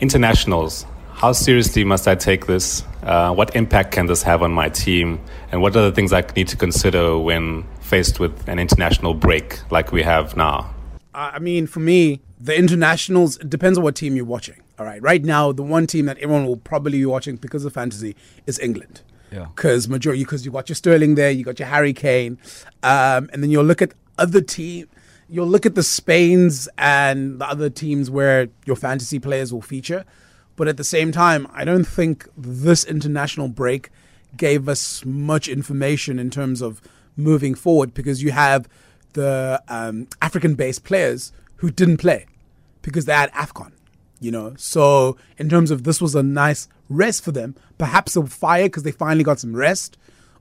internationals. 0.01 0.87
How 1.13 1.33
seriously 1.33 1.85
must 1.85 2.07
I 2.07 2.15
take 2.15 2.47
this? 2.47 2.85
Uh, 3.03 3.35
what 3.35 3.55
impact 3.57 3.93
can 3.93 4.07
this 4.07 4.23
have 4.23 4.43
on 4.43 4.53
my 4.53 4.69
team? 4.69 5.21
And 5.51 5.61
what 5.61 5.75
are 5.77 5.83
the 5.83 5.93
things 5.93 6.13
I 6.13 6.25
need 6.37 6.49
to 6.49 6.57
consider 6.57 7.19
when 7.19 7.65
faced 7.81 8.21
with 8.21 8.49
an 8.49 8.59
international 8.59 9.15
break 9.15 9.59
like 9.71 9.93
we 9.93 10.03
have 10.03 10.37
now? 10.37 10.73
I 11.15 11.31
I 11.31 11.39
mean, 11.41 11.67
for 11.67 11.81
me, 11.81 12.21
the 12.41 12.57
internationals, 12.57 13.37
it 13.39 13.51
depends 13.51 13.79
on 13.79 13.85
what 13.85 13.97
team 13.97 14.15
you're 14.15 14.25
watching. 14.25 14.63
All 14.79 14.87
right. 14.87 15.03
Right 15.03 15.25
now, 15.25 15.51
the 15.51 15.65
one 15.65 15.87
team 15.87 16.07
that 16.07 16.19
everyone 16.19 16.47
will 16.47 16.57
probably 16.57 16.99
be 16.99 17.07
watching 17.07 17.37
because 17.37 17.65
of 17.65 17.73
fantasy 17.73 18.15
is 18.47 18.59
England. 18.61 19.03
Yeah. 19.33 19.47
Because 19.55 19.89
majority, 19.89 20.23
because 20.23 20.45
you 20.45 20.53
got 20.53 20.69
your 20.69 20.77
Sterling 20.77 21.17
there, 21.17 21.31
you 21.31 21.45
got 21.45 21.59
your 21.59 21.69
Harry 21.69 21.93
Kane, 21.93 22.39
um, 22.83 23.29
and 23.33 23.43
then 23.43 23.51
you'll 23.51 23.65
look 23.65 23.83
at 23.83 23.93
other 24.19 24.41
team. 24.41 24.89
You'll 25.29 25.47
look 25.47 25.67
at 25.67 25.75
the 25.75 25.83
Spains 25.83 26.69
and 26.79 27.41
the 27.41 27.49
other 27.49 27.69
teams 27.69 28.11
where 28.11 28.49
your 28.65 28.77
fantasy 28.77 29.19
players 29.19 29.53
will 29.53 29.63
feature. 29.63 30.05
But 30.57 30.69
at 30.69 30.77
the 30.77 30.85
same 30.85 31.13
time, 31.13 31.47
I 31.53 31.65
don't 31.65 31.87
think 31.87 32.27
this 32.37 32.85
international 32.85 33.49
break 33.49 33.91
gave 34.37 34.69
us 34.69 35.05
much 35.05 35.49
information 35.49 36.19
in 36.19 36.31
terms 36.31 36.61
of 36.61 36.81
moving 37.17 37.55
forward 37.55 37.95
because 37.95 38.23
you 38.23 38.33
have 38.33 38.69
the 39.13 39.63
um, 39.69 40.09
African 40.23 40.55
based 40.55 40.85
players 40.85 41.33
who 41.57 41.71
didn't 41.71 41.99
play 41.99 42.27
because 42.83 43.05
they 43.05 43.13
had 43.13 43.33
AFCON, 43.33 43.73
you 44.21 44.31
know. 44.31 44.55
So, 44.57 45.17
in 45.37 45.49
terms 45.49 45.71
of 45.71 45.85
this 45.85 46.01
was 46.01 46.15
a 46.15 46.23
nice 46.23 46.69
rest 46.89 47.25
for 47.25 47.33
them, 47.33 47.55
perhaps 47.77 48.15
they'll 48.15 48.27
fire 48.27 48.65
because 48.65 48.83
they 48.83 48.93
finally 48.93 49.25
got 49.25 49.41
some 49.41 49.55
rest, 49.55 49.99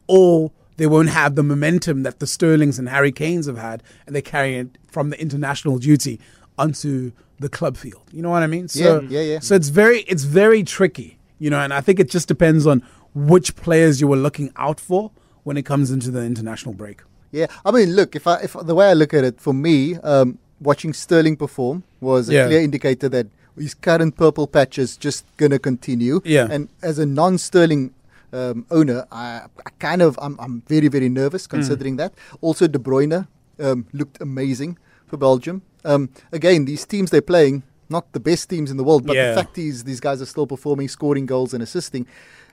or 0.07 0.51
they 0.77 0.87
won't 0.87 1.09
have 1.09 1.35
the 1.35 1.43
momentum 1.43 2.03
that 2.03 2.19
the 2.19 2.27
Sterlings 2.27 2.79
and 2.79 2.87
Harry 2.89 3.11
Kanes 3.11 3.47
have 3.47 3.57
had, 3.57 3.83
and 4.05 4.15
they 4.15 4.21
carry 4.21 4.55
it 4.57 4.77
from 4.87 5.09
the 5.09 5.19
international 5.21 5.77
duty 5.79 6.19
onto 6.57 7.11
the 7.39 7.49
club 7.49 7.77
field. 7.77 8.01
You 8.11 8.21
know 8.21 8.29
what 8.29 8.43
I 8.43 8.47
mean? 8.47 8.67
So, 8.67 9.01
Yeah, 9.01 9.09
yeah, 9.19 9.33
yeah. 9.33 9.39
So 9.39 9.55
it's 9.55 9.69
very, 9.69 9.99
it's 10.01 10.23
very 10.23 10.63
tricky, 10.63 11.19
you 11.39 11.49
know, 11.49 11.59
and 11.59 11.73
I 11.73 11.81
think 11.81 11.99
it 11.99 12.09
just 12.09 12.27
depends 12.27 12.65
on 12.65 12.83
which 13.13 13.55
players 13.55 13.99
you 14.01 14.07
were 14.07 14.17
looking 14.17 14.51
out 14.55 14.79
for 14.79 15.11
when 15.43 15.57
it 15.57 15.63
comes 15.63 15.91
into 15.91 16.09
the 16.11 16.21
international 16.23 16.73
break. 16.73 17.01
Yeah, 17.31 17.47
I 17.65 17.71
mean, 17.71 17.93
look, 17.95 18.15
if 18.15 18.25
I 18.27 18.37
if 18.41 18.53
the 18.53 18.73
way 18.73 18.89
I 18.89 18.93
look 18.93 19.13
at 19.13 19.23
it, 19.23 19.39
for 19.41 19.53
me, 19.53 19.95
um, 19.97 20.37
watching 20.61 20.93
Sterling 20.93 21.35
perform 21.37 21.83
was 21.99 22.29
a 22.29 22.33
Yeah. 22.33 22.47
clear 22.47 22.61
indicator 22.61 23.09
that 23.09 23.27
his 23.57 23.73
current 23.73 24.15
purple 24.15 24.47
patch 24.47 24.77
is 24.79 24.95
just 24.97 25.25
gonna 25.37 25.59
continue. 25.59 26.21
Yeah. 26.23 26.47
and 26.49 26.69
as 26.81 26.99
a 26.99 27.05
non-Sterling 27.05 27.93
um, 28.33 28.65
owner, 28.71 29.05
I, 29.11 29.43
I 29.65 29.69
kind 29.79 30.01
of 30.01 30.17
I'm 30.21 30.35
I'm 30.39 30.61
very 30.67 30.87
very 30.89 31.09
nervous 31.09 31.47
Mm. 31.47 31.49
considering 31.51 31.97
that. 31.97 32.13
Also, 32.41 32.67
De 32.67 32.79
Bruyne 32.79 33.27
um, 33.59 33.85
looked 33.93 34.21
amazing 34.21 34.77
for 35.07 35.17
Belgium. 35.17 35.61
Um, 35.85 36.09
again, 36.31 36.65
these 36.65 36.85
teams 36.85 37.09
they're 37.11 37.21
playing. 37.21 37.63
Not 37.89 38.11
the 38.11 38.19
best 38.19 38.49
teams 38.49 38.69
in 38.69 38.75
the 38.75 38.83
world, 38.83 39.05
but 39.07 39.15
Yeah. 39.15 39.29
the 39.29 39.35
fact 39.41 39.57
is 39.57 39.85
these 39.85 40.01
guys 40.01 40.21
are 40.21 40.25
still 40.25 40.45
performing, 40.45 40.89
scoring 40.89 41.25
goals 41.25 41.53
and 41.53 41.63
assisting. 41.63 42.05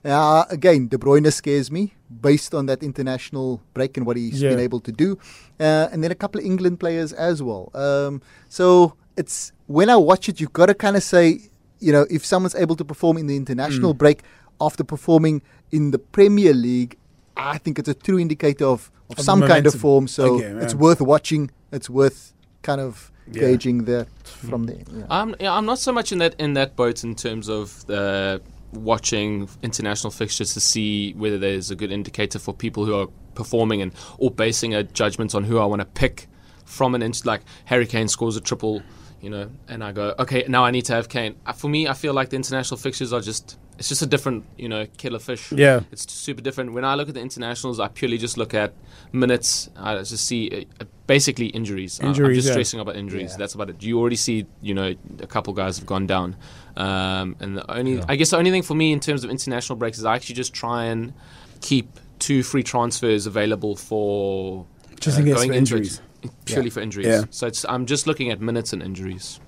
Uh, 0.04 0.44
again, 0.48 0.86
De 0.86 0.96
Bruyne 0.96 1.32
scares 1.32 1.70
me 1.72 1.94
based 2.20 2.54
on 2.54 2.66
that 2.66 2.82
international 2.84 3.60
break 3.72 3.96
and 3.96 4.06
what 4.06 4.16
he's 4.16 4.40
Yeah. 4.40 4.50
been 4.50 4.60
able 4.60 4.78
to 4.80 4.92
do, 4.92 5.18
uh, 5.58 5.88
and 5.90 6.04
then 6.04 6.12
a 6.12 6.14
couple 6.14 6.38
of 6.40 6.46
England 6.46 6.78
players 6.78 7.12
as 7.12 7.42
well. 7.42 7.70
Um, 7.74 8.22
so 8.48 8.94
it's 9.16 9.50
when 9.66 9.90
I 9.90 9.96
watch 9.96 10.28
it, 10.28 10.40
you've 10.40 10.52
got 10.52 10.66
to 10.66 10.74
kind 10.74 10.94
of 10.96 11.02
say, 11.02 11.40
you 11.80 11.90
know, 11.92 12.06
if 12.10 12.24
someone's 12.24 12.54
able 12.54 12.76
to 12.76 12.84
perform 12.84 13.16
in 13.18 13.26
the 13.26 13.36
international 13.36 13.92
Mm. 13.92 13.98
break 13.98 14.22
after 14.60 14.84
performing 14.84 15.42
in 15.76 15.90
the 15.90 15.98
Premier 15.98 16.54
League, 16.54 16.92
I 17.36 17.58
think 17.58 17.78
it's 17.80 17.88
a 17.88 17.94
true 18.06 18.18
indicator 18.18 18.66
of, 18.66 18.90
of 19.10 19.18
Of 19.18 19.24
some 19.24 19.40
kind 19.52 19.66
of 19.66 19.74
form. 19.74 20.06
So 20.08 20.22
Okay, 20.36 20.52
it's 20.64 20.74
worth 20.74 21.00
watching. 21.00 21.50
It's 21.72 21.90
worth 21.90 22.32
kind 22.62 22.80
of 22.80 23.10
Yeah. 23.26 23.40
gauging 23.42 23.84
that 23.86 24.06
from 24.48 24.64
there. 24.66 24.82
Yeah. 24.98 25.06
I'm 25.18 25.30
yeah, 25.40 25.56
I'm 25.58 25.66
not 25.66 25.78
so 25.78 25.92
much 25.92 26.12
in 26.12 26.18
that 26.18 26.34
in 26.38 26.54
that 26.54 26.70
boat 26.76 27.04
in 27.04 27.14
terms 27.14 27.48
of 27.48 27.84
the 27.86 28.40
watching 28.72 29.48
international 29.62 30.10
fixtures 30.10 30.52
to 30.54 30.60
see 30.60 31.12
whether 31.22 31.38
there's 31.38 31.70
a 31.70 31.76
good 31.76 31.92
indicator 31.92 32.38
for 32.38 32.52
people 32.54 32.84
who 32.86 32.94
are 33.00 33.08
performing 33.34 33.82
and 33.82 33.92
or 34.18 34.30
basing 34.30 34.74
a 34.74 34.82
judgment 34.82 35.34
on 35.34 35.44
who 35.44 35.56
I 35.58 35.66
want 35.66 35.80
to 35.80 35.86
pick 35.86 36.28
from 36.64 36.94
an 36.94 37.02
inch 37.02 37.24
like 37.24 37.42
Harry 37.66 37.86
Kane 37.86 38.08
scores 38.08 38.36
a 38.36 38.40
triple, 38.40 38.82
you 39.20 39.30
know, 39.30 39.46
and 39.68 39.82
I 39.82 39.92
go 39.92 40.14
okay 40.18 40.44
now 40.48 40.64
I 40.68 40.70
need 40.70 40.84
to 40.86 40.92
have 40.94 41.08
Kane. 41.08 41.34
Uh, 41.46 41.52
For 41.52 41.68
me, 41.68 41.80
I 41.88 41.94
feel 41.94 42.14
like 42.20 42.28
the 42.30 42.36
international 42.36 42.78
fixtures 42.78 43.12
are 43.12 43.20
just 43.20 43.58
it's 43.78 43.88
just 43.88 44.02
a 44.02 44.06
different, 44.06 44.44
you 44.56 44.68
know, 44.68 44.86
killer 44.96 45.18
fish. 45.18 45.50
Yeah. 45.52 45.80
It's 45.90 46.10
super 46.12 46.40
different. 46.40 46.72
When 46.72 46.84
I 46.84 46.94
look 46.94 47.08
at 47.08 47.14
the 47.14 47.20
internationals, 47.20 47.80
I 47.80 47.88
purely 47.88 48.18
just 48.18 48.36
look 48.38 48.54
at 48.54 48.72
minutes. 49.12 49.68
I 49.76 49.96
just 49.98 50.26
see 50.26 50.66
uh, 50.80 50.84
basically 51.06 51.46
injuries. 51.46 51.98
I- 52.00 52.04
I'm 52.04 52.08
Injuries, 52.10 52.36
just 52.38 52.48
yeah. 52.48 52.52
stressing 52.52 52.80
about 52.80 52.96
injuries. 52.96 53.32
Yeah. 53.32 53.36
That's 53.38 53.54
about 53.54 53.70
it. 53.70 53.82
You 53.82 53.98
already 53.98 54.16
see, 54.16 54.46
you 54.62 54.74
know, 54.74 54.94
a 55.20 55.26
couple 55.26 55.52
guys 55.54 55.78
have 55.78 55.86
gone 55.86 56.06
down. 56.06 56.36
Um, 56.76 57.36
and 57.40 57.56
the 57.58 57.70
only, 57.70 58.00
I 58.08 58.16
guess, 58.16 58.30
the 58.30 58.36
only 58.36 58.50
thing 58.50 58.62
for 58.62 58.74
me 58.74 58.92
in 58.92 59.00
terms 59.00 59.24
of 59.24 59.30
international 59.30 59.76
breaks 59.76 59.98
is 59.98 60.04
I 60.04 60.14
actually 60.14 60.36
just 60.36 60.54
try 60.54 60.84
and 60.84 61.12
keep 61.60 61.88
two 62.18 62.42
free 62.42 62.62
transfers 62.62 63.26
available 63.26 63.74
for 63.76 64.66
Just 65.00 65.18
in 65.18 65.24
going 65.26 65.48
for 65.50 65.54
injuries. 65.54 66.00
purely 66.44 66.68
Yeah. 66.68 66.72
for 66.74 66.80
injuries. 66.80 67.06
Yeah. 67.06 67.24
So 67.30 67.46
it's, 67.48 67.64
I'm 67.68 67.86
just 67.86 68.06
looking 68.06 68.30
at 68.30 68.40
minutes 68.40 68.72
and 68.72 68.82
injuries. 68.82 69.40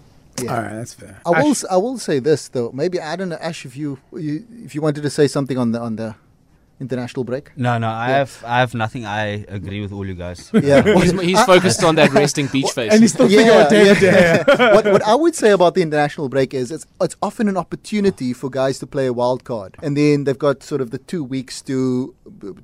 Yeah. 0.42 0.54
All 0.54 0.62
right, 0.62 0.74
that's 0.74 0.94
fair. 0.94 1.20
I 1.24 1.30
will. 1.30 1.36
Ash, 1.52 1.64
s- 1.64 1.64
I 1.70 1.76
will 1.76 1.98
say 1.98 2.18
this 2.18 2.48
though. 2.48 2.70
Maybe 2.72 3.00
I 3.00 3.16
don't 3.16 3.28
know, 3.30 3.36
Ash, 3.40 3.64
if 3.64 3.76
you, 3.76 3.98
you 4.12 4.44
if 4.64 4.74
you 4.74 4.82
wanted 4.82 5.02
to 5.02 5.10
say 5.10 5.26
something 5.28 5.56
on 5.56 5.72
the 5.72 5.80
on 5.80 5.96
the 5.96 6.14
international 6.78 7.24
break. 7.24 7.50
No, 7.56 7.78
no, 7.78 7.88
I 7.88 8.08
Yeah. 8.08 8.16
have 8.18 8.44
I 8.46 8.58
have 8.60 8.74
nothing. 8.74 9.06
I 9.06 9.44
agree 9.48 9.80
with 9.80 9.92
all 9.92 10.06
you 10.06 10.14
guys. 10.14 10.50
Yeah. 10.70 10.82
He's, 10.82 11.12
he's 11.20 11.42
focused 11.54 11.82
on 11.82 11.94
that 11.96 12.12
resting 12.12 12.48
beach 12.48 12.70
face. 12.78 12.92
and 12.92 13.00
he's 13.02 13.12
still 13.14 13.28
thinking 13.28 13.48
about 13.48 13.70
David 13.70 13.98
De 13.98 14.10
Gea. 14.12 14.74
what, 14.74 14.84
what 14.86 15.02
I 15.06 15.14
would 15.14 15.34
say 15.34 15.50
about 15.52 15.74
the 15.74 15.82
international 15.82 16.28
break 16.28 16.52
is 16.54 16.70
it's 16.70 16.86
it's 17.00 17.16
often 17.22 17.48
an 17.48 17.56
opportunity 17.56 18.32
for 18.32 18.50
guys 18.50 18.78
to 18.80 18.86
play 18.86 19.06
a 19.06 19.12
wild 19.12 19.44
card, 19.44 19.76
and 19.82 19.96
then 19.96 20.24
they've 20.24 20.38
got 20.38 20.62
sort 20.62 20.80
of 20.80 20.90
the 20.90 20.98
two 20.98 21.24
weeks 21.24 21.62
to 21.62 22.14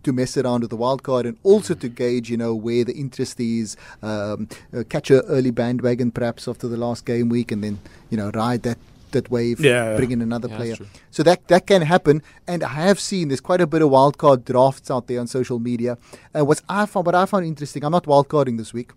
to 0.03 0.13
mess 0.13 0.37
around 0.37 0.61
with 0.63 0.71
the 0.71 0.77
wild 0.77 1.03
card, 1.03 1.25
and 1.27 1.37
also 1.43 1.75
to 1.75 1.89
gauge, 1.89 2.29
you 2.31 2.37
know, 2.37 2.55
where 2.55 2.85
the 2.85 2.95
interest 2.95 3.41
is, 3.41 3.77
um, 4.03 4.49
uh, 4.77 4.83
catch 4.89 5.11
a 5.11 5.23
early 5.25 5.51
bandwagon 5.51 6.11
perhaps 6.11 6.47
after 6.49 6.69
the 6.69 6.77
last 6.77 7.05
game 7.07 7.29
week, 7.29 7.51
and 7.53 7.63
then 7.65 7.79
you 8.11 8.17
know 8.17 8.31
ride 8.35 8.63
that 8.63 8.79
that 9.13 9.31
wave, 9.31 9.61
Yeah. 9.61 9.97
bring 9.97 10.11
in 10.11 10.21
another 10.23 10.49
Yeah, 10.49 10.57
player. 10.57 10.77
So 11.11 11.23
that 11.23 11.47
that 11.49 11.67
can 11.67 11.83
happen, 11.83 12.23
and 12.47 12.63
I 12.63 12.75
have 12.89 12.99
seen 13.01 13.29
there's 13.29 13.41
quite 13.41 13.61
a 13.61 13.67
bit 13.67 13.83
of 13.83 13.91
wildcard 13.91 14.45
drafts 14.45 14.91
out 14.91 15.07
there 15.07 15.21
on 15.21 15.27
social 15.27 15.59
media. 15.59 15.97
And 16.35 16.47
what's 16.47 16.63
I 16.69 16.87
found, 16.87 17.07
what 17.07 17.15
I 17.15 17.25
found 17.27 17.47
interesting, 17.47 17.85
I'm 17.85 17.93
not 17.93 18.05
wildcarding 18.05 18.59
this 18.59 18.73
week, 18.75 18.91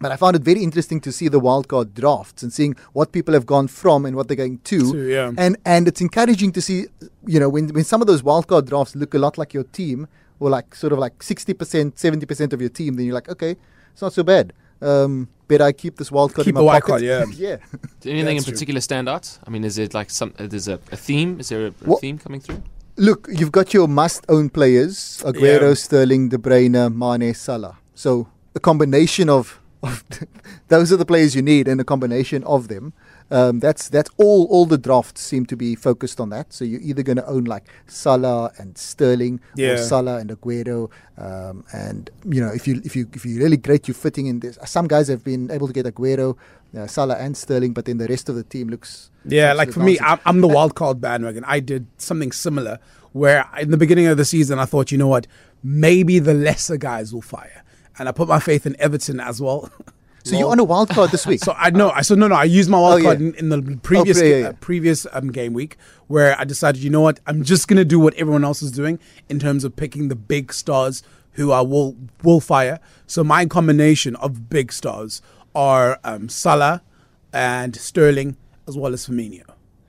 but 0.00 0.12
I 0.12 0.16
found 0.16 0.36
it 0.36 0.42
very 0.42 0.62
interesting 0.62 1.00
to 1.00 1.10
see 1.12 1.28
the 1.28 1.40
wildcard 1.40 1.94
drafts 1.94 2.42
and 2.42 2.52
seeing 2.52 2.76
what 2.92 3.10
people 3.12 3.34
have 3.34 3.46
gone 3.46 3.66
from 3.68 4.06
and 4.06 4.14
what 4.16 4.28
they're 4.28 4.36
going 4.36 4.58
to. 4.64 4.92
To, 4.92 5.08
yeah. 5.08 5.32
And 5.36 5.56
and 5.64 5.88
it's 5.88 6.00
encouraging 6.00 6.52
to 6.52 6.60
see, 6.60 6.86
you 7.26 7.40
know, 7.40 7.48
when 7.48 7.68
when 7.68 7.84
some 7.84 8.00
of 8.00 8.06
those 8.06 8.22
wildcard 8.22 8.66
drafts 8.66 8.94
look 8.94 9.14
a 9.14 9.18
lot 9.18 9.38
like 9.38 9.52
your 9.54 9.64
team, 9.64 10.06
or 10.40 10.50
like 10.50 10.74
sort 10.74 10.92
of 10.92 11.00
like 11.00 11.18
60%, 11.18 11.94
70% 11.96 12.52
of 12.52 12.60
your 12.60 12.70
team, 12.70 12.94
then 12.94 13.06
you're 13.06 13.14
like, 13.14 13.28
okay, 13.28 13.56
it's 13.92 14.02
not 14.02 14.12
so 14.12 14.22
bad. 14.22 14.52
Um, 14.80 15.28
better 15.48 15.64
I 15.64 15.72
keep 15.72 15.96
this 15.96 16.10
wildcard 16.10 16.44
Keep 16.44 16.48
in 16.48 16.54
my 16.54 16.60
the 16.60 16.64
wild 16.64 16.82
pocket. 16.82 16.88
card, 16.90 17.02
yeah. 17.02 17.24
yeah. 17.36 17.56
Did 18.00 18.10
anything 18.12 18.18
in 18.18 18.36
That's 18.36 18.44
true. 18.44 18.52
particular 18.52 18.80
stand 18.80 19.08
out? 19.08 19.38
I 19.46 19.50
mean, 19.50 19.64
is 19.64 19.78
it 19.78 19.94
like 19.94 20.10
some? 20.10 20.34
Uh, 20.38 20.46
there's 20.46 20.68
a, 20.68 20.74
a 20.92 20.96
theme. 20.96 21.40
Is 21.40 21.48
there 21.48 21.66
a, 21.66 21.68
a 21.68 21.72
What- 21.84 22.00
theme 22.00 22.18
coming 22.18 22.40
through? 22.40 22.62
Look, 22.96 23.28
you've 23.30 23.52
got 23.52 23.72
your 23.72 23.86
must-own 23.86 24.50
players: 24.50 25.22
Aguero, 25.24 25.68
Yeah. 25.68 25.74
Sterling, 25.74 26.30
De 26.30 26.36
Bruyne, 26.38 26.92
Mane, 26.92 27.32
Salah. 27.32 27.78
So 27.94 28.26
a 28.56 28.60
combination 28.60 29.28
of, 29.30 29.60
of 29.84 30.02
those 30.68 30.92
are 30.92 30.96
the 30.96 31.06
players 31.06 31.36
you 31.36 31.42
need, 31.42 31.68
and 31.68 31.80
a 31.80 31.84
combination 31.84 32.42
of 32.44 32.66
them. 32.68 32.92
Um, 33.30 33.60
that's 33.60 33.88
that's 33.90 34.10
all. 34.16 34.46
All 34.46 34.64
the 34.64 34.78
drafts 34.78 35.20
seem 35.20 35.44
to 35.46 35.56
be 35.56 35.74
focused 35.74 36.18
on 36.20 36.30
that. 36.30 36.52
So 36.52 36.64
you're 36.64 36.80
either 36.80 37.02
going 37.02 37.16
to 37.18 37.26
own 37.26 37.44
like 37.44 37.64
Salah 37.86 38.50
and 38.58 38.76
Sterling, 38.78 39.40
Yeah. 39.54 39.70
or 39.72 39.76
Salah 39.78 40.16
and 40.18 40.30
Aguero, 40.30 40.90
um, 41.18 41.64
and 41.72 42.10
you 42.24 42.40
know 42.40 42.48
if 42.52 42.66
you 42.66 42.80
if 42.84 42.96
you 42.96 43.06
if 43.12 43.26
you're 43.26 43.42
really 43.42 43.58
great, 43.58 43.86
you're 43.86 43.94
fitting 43.94 44.26
in 44.28 44.40
this. 44.40 44.58
Some 44.64 44.88
guys 44.88 45.08
have 45.08 45.22
been 45.24 45.50
able 45.50 45.66
to 45.66 45.72
get 45.74 45.84
Aguero, 45.84 46.36
uh, 46.76 46.86
Salah, 46.86 47.16
and 47.16 47.36
Sterling, 47.36 47.74
but 47.74 47.84
then 47.84 47.98
the 47.98 48.06
rest 48.08 48.28
of 48.30 48.34
the 48.34 48.44
team 48.44 48.68
looks 48.68 49.10
Yeah, 49.26 49.52
like 49.52 49.72
for 49.72 49.80
me. 49.80 49.98
I'm, 50.00 50.18
I'm 50.24 50.40
the 50.40 50.48
wild 50.48 50.74
card 50.74 51.00
bandwagon. 51.00 51.44
I 51.46 51.60
did 51.60 51.86
something 51.98 52.32
similar 52.32 52.78
where 53.12 53.46
in 53.58 53.70
the 53.70 53.76
beginning 53.76 54.06
of 54.06 54.16
the 54.16 54.24
season, 54.24 54.58
I 54.58 54.64
thought, 54.64 54.90
you 54.92 54.96
know 54.98 55.08
what, 55.08 55.26
maybe 55.62 56.18
the 56.18 56.34
lesser 56.34 56.76
guys 56.76 57.12
will 57.12 57.22
fire. 57.22 57.62
And 57.98 58.08
I 58.08 58.12
put 58.12 58.28
my 58.28 58.38
faith 58.38 58.64
in 58.64 58.74
Everton 58.78 59.18
as 59.20 59.40
well. 59.40 59.70
So 60.24 60.36
you're 60.36 60.50
on 60.50 60.58
a 60.58 60.64
wild 60.64 60.90
card 60.90 61.10
this 61.10 61.26
week. 61.26 61.40
So 61.44 61.52
I 61.56 61.70
know. 61.70 61.90
I 61.90 62.02
so 62.02 62.14
no 62.14 62.28
no. 62.28 62.34
I 62.34 62.44
used 62.44 62.68
my 62.68 62.78
wild 62.78 62.94
Oh, 63.02 63.10
yeah. 63.10 63.12
in, 63.12 63.34
in 63.36 63.48
the 63.48 63.78
previous 63.82 64.20
Oh, 64.20 64.24
yeah, 64.24 64.36
yeah. 64.36 64.48
uh, 64.48 64.52
previous 64.60 65.06
um, 65.12 65.30
game 65.32 65.52
week 65.54 65.76
where 66.08 66.38
I 66.38 66.44
decided, 66.44 66.82
you 66.82 66.90
know 66.90 67.00
what, 67.00 67.20
I'm 67.26 67.42
just 67.44 67.68
gonna 67.68 67.84
do 67.84 67.98
what 68.00 68.14
everyone 68.14 68.44
else 68.44 68.60
is 68.62 68.70
doing 68.72 68.98
in 69.28 69.38
terms 69.38 69.64
of 69.64 69.76
picking 69.76 70.08
the 70.08 70.16
big 70.16 70.52
stars 70.52 71.02
who 71.32 71.52
I 71.52 71.60
will 71.62 71.96
will 72.22 72.40
fire. 72.40 72.78
So 73.06 73.22
my 73.24 73.46
combination 73.46 74.16
of 74.16 74.50
big 74.50 74.72
stars 74.72 75.22
are 75.54 75.98
um, 76.04 76.28
Salah 76.28 76.82
and 77.32 77.74
Sterling 77.76 78.36
as 78.66 78.76
well 78.76 78.92
as 78.92 79.06
Firmino. 79.06 79.44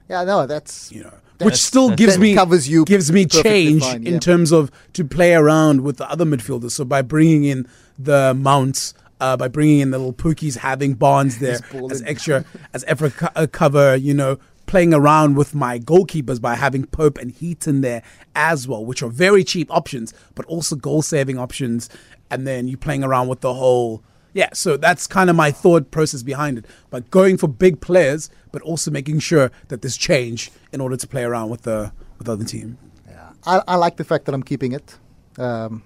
yeah, 0.10 0.24
no, 0.24 0.46
that's 0.46 0.92
You 0.92 1.04
know, 1.04 1.14
which 1.42 1.56
still 1.56 1.90
gives 1.96 2.18
me 2.18 2.34
covers 2.36 2.70
you 2.70 2.86
gives 2.86 3.12
me 3.12 3.26
change 3.26 3.84
fine, 3.84 4.06
in 4.08 4.20
terms 4.20 4.52
of 4.52 4.72
to 4.94 5.04
play 5.04 5.34
around 5.34 5.82
with 5.82 5.98
the 5.98 6.10
other 6.10 6.26
midfielders. 6.26 6.72
So 6.72 6.86
by 6.86 7.02
bringing 7.02 7.44
in 7.46 7.68
the 7.98 8.34
mounts, 8.34 8.94
uh, 9.20 9.38
by 9.38 9.48
bringing 9.48 9.80
in 9.80 9.92
the 9.92 9.98
little 9.98 10.14
Pukkis, 10.14 10.58
having 10.58 10.94
Barnes 10.94 11.40
there 11.40 11.60
as 11.90 12.02
extra 12.04 12.46
as 12.74 12.84
extra 12.88 13.12
co- 13.12 13.30
uh, 13.36 13.48
cover, 13.52 13.96
you 13.96 14.14
know, 14.14 14.38
playing 14.66 14.94
around 14.94 15.36
with 15.36 15.56
my 15.56 15.80
goalkeepers 15.80 16.40
by 16.40 16.56
having 16.56 16.86
Pope 16.86 17.18
and 17.18 17.32
Heaton 17.32 17.82
there 17.82 18.04
as 18.36 18.68
well, 18.68 18.86
which 18.86 19.02
are 19.02 19.10
very 19.10 19.44
cheap 19.44 19.70
options, 19.72 20.14
but 20.36 20.46
also 20.46 20.76
goal 20.76 21.02
saving 21.02 21.40
options. 21.40 21.90
And 22.30 22.46
then 22.46 22.68
you 22.68 22.78
playing 22.78 23.04
around 23.04 23.28
with 23.28 23.42
the 23.42 23.56
whole. 23.56 24.04
Yeah, 24.34 24.50
so 24.54 24.78
that's 24.78 25.08
kind 25.08 25.32
of 25.32 25.36
my 25.36 25.50
thought 25.50 25.90
process 25.90 26.22
behind 26.22 26.60
it. 26.60 26.66
But 26.92 27.10
going 27.10 27.38
for 27.38 27.48
big 27.48 27.82
players, 27.82 28.30
but 28.52 28.62
also 28.62 28.92
making 28.92 29.20
sure 29.20 29.52
that 29.70 29.82
there's 29.82 29.98
change 29.98 30.52
in 30.72 30.82
order 30.82 30.96
to 30.96 31.08
play 31.08 31.24
around 31.24 31.50
with 31.50 31.64
the 31.64 31.92
with 32.20 32.28
the 32.28 32.34
other 32.34 32.46
team. 32.46 32.78
Yeah, 33.08 33.32
I, 33.48 33.64
I 33.68 33.76
like 33.76 33.98
the 33.98 34.04
fact 34.04 34.26
that 34.26 34.36
I'm 34.36 34.44
keeping 34.44 34.74
it. 34.74 34.98
Um, 35.40 35.82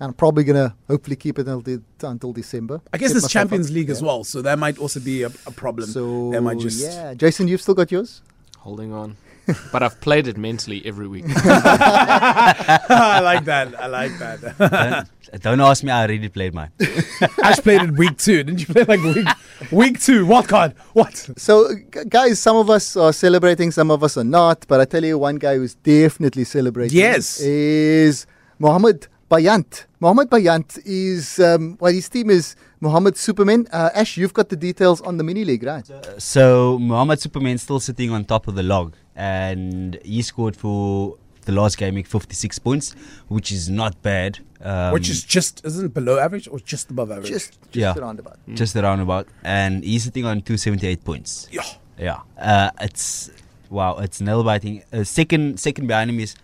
and 0.00 0.08
I'm 0.08 0.14
probably 0.14 0.44
gonna 0.44 0.74
hopefully 0.88 1.16
keep 1.16 1.38
it 1.38 1.46
until 1.48 1.60
the, 1.60 1.82
until 2.06 2.32
December. 2.32 2.80
I 2.92 2.98
guess 2.98 3.08
Set 3.08 3.14
there's 3.14 3.24
myself 3.24 3.32
Champions 3.32 3.68
up. 3.70 3.74
League 3.74 3.90
as 3.90 4.02
well, 4.02 4.24
so 4.24 4.42
that 4.42 4.58
might 4.58 4.78
also 4.78 5.00
be 5.00 5.22
a, 5.22 5.28
a 5.46 5.50
problem. 5.52 5.88
So 5.88 6.30
that 6.32 6.42
might 6.42 6.58
just 6.58 6.80
yeah, 6.82 7.14
Jason, 7.14 7.48
you've 7.48 7.62
still 7.62 7.74
got 7.74 7.90
yours. 7.92 8.22
Holding 8.58 8.92
on, 8.92 9.16
but 9.72 9.82
I've 9.84 10.00
played 10.00 10.26
it 10.26 10.36
mentally 10.36 10.82
every 10.84 11.06
week. 11.06 11.24
I 11.36 13.20
like 13.22 13.44
that. 13.44 13.78
I 13.80 13.86
like 13.86 14.18
that. 14.18 15.06
don't, 15.30 15.42
don't 15.42 15.60
ask 15.60 15.84
me. 15.84 15.90
I 15.92 16.02
already 16.02 16.28
played 16.28 16.52
mine. 16.54 16.70
Ash 17.42 17.58
played 17.58 17.82
it 17.82 17.92
week 17.92 18.16
two. 18.18 18.42
Didn't 18.42 18.60
you 18.60 18.74
play 18.74 18.84
like 18.84 19.02
week 19.02 19.26
week 19.70 20.00
two? 20.00 20.26
What 20.26 20.48
card? 20.48 20.74
What? 20.94 21.14
So, 21.36 21.72
g- 21.74 22.04
guys, 22.08 22.40
some 22.40 22.56
of 22.56 22.68
us 22.70 22.96
are 22.96 23.12
celebrating, 23.12 23.70
some 23.70 23.90
of 23.90 24.02
us 24.02 24.16
are 24.16 24.24
not. 24.24 24.66
But 24.68 24.80
I 24.80 24.84
tell 24.84 25.04
you, 25.04 25.16
one 25.18 25.36
guy 25.36 25.56
who's 25.56 25.74
definitely 25.76 26.44
celebrating 26.44 26.96
Yes. 26.98 27.40
is 27.40 28.26
Mohammed 28.58 29.06
Bayant. 29.30 29.86
Mohammed 30.00 30.30
Bayant 30.30 30.78
is 30.84 31.38
um, 31.40 31.76
well, 31.80 31.92
his 31.92 32.08
team 32.08 32.30
is 32.30 32.54
Mohammed 32.80 33.16
Superman. 33.16 33.66
Uh, 33.72 33.90
Ash, 33.94 34.16
you've 34.16 34.34
got 34.34 34.48
the 34.48 34.56
details 34.56 35.00
on 35.00 35.16
the 35.16 35.24
mini 35.24 35.44
league, 35.44 35.64
right? 35.64 35.84
So 36.18 36.78
Mohamed 36.78 37.20
Superman's 37.20 37.62
still 37.62 37.80
sitting 37.80 38.10
on 38.12 38.24
top 38.24 38.46
of 38.46 38.54
the 38.54 38.62
log, 38.62 38.94
and 39.16 39.98
he 40.04 40.22
scored 40.22 40.56
for 40.56 41.16
the 41.44 41.52
last 41.52 41.78
game 41.78 41.94
week 41.94 42.06
56 42.06 42.58
points, 42.60 42.94
which 43.28 43.50
is 43.50 43.68
not 43.68 44.00
bad. 44.02 44.38
Um, 44.62 44.92
Which 44.92 45.08
is 45.10 45.22
just 45.22 45.64
isn't 45.66 45.86
it 45.86 45.94
below 45.94 46.18
average 46.18 46.48
or 46.48 46.58
just 46.58 46.90
above 46.90 47.10
average? 47.10 47.28
Just, 47.30 47.60
just 47.70 47.76
Yeah. 47.76 47.94
around 47.96 48.18
about. 48.18 48.38
just 48.54 48.74
around 48.74 49.00
about, 49.00 49.28
and 49.44 49.84
he's 49.84 50.04
sitting 50.04 50.24
on 50.24 50.40
278 50.40 51.04
points. 51.04 51.48
yeah. 51.50 51.62
Yeah, 51.98 52.20
uh, 52.38 52.70
it's 52.80 53.30
wow, 53.70 53.96
it's 53.98 54.20
nail 54.20 54.44
biting. 54.44 54.82
Uh, 54.92 55.02
second, 55.02 55.58
second 55.58 55.86
behind 55.86 56.10
him 56.10 56.20
is 56.20 56.34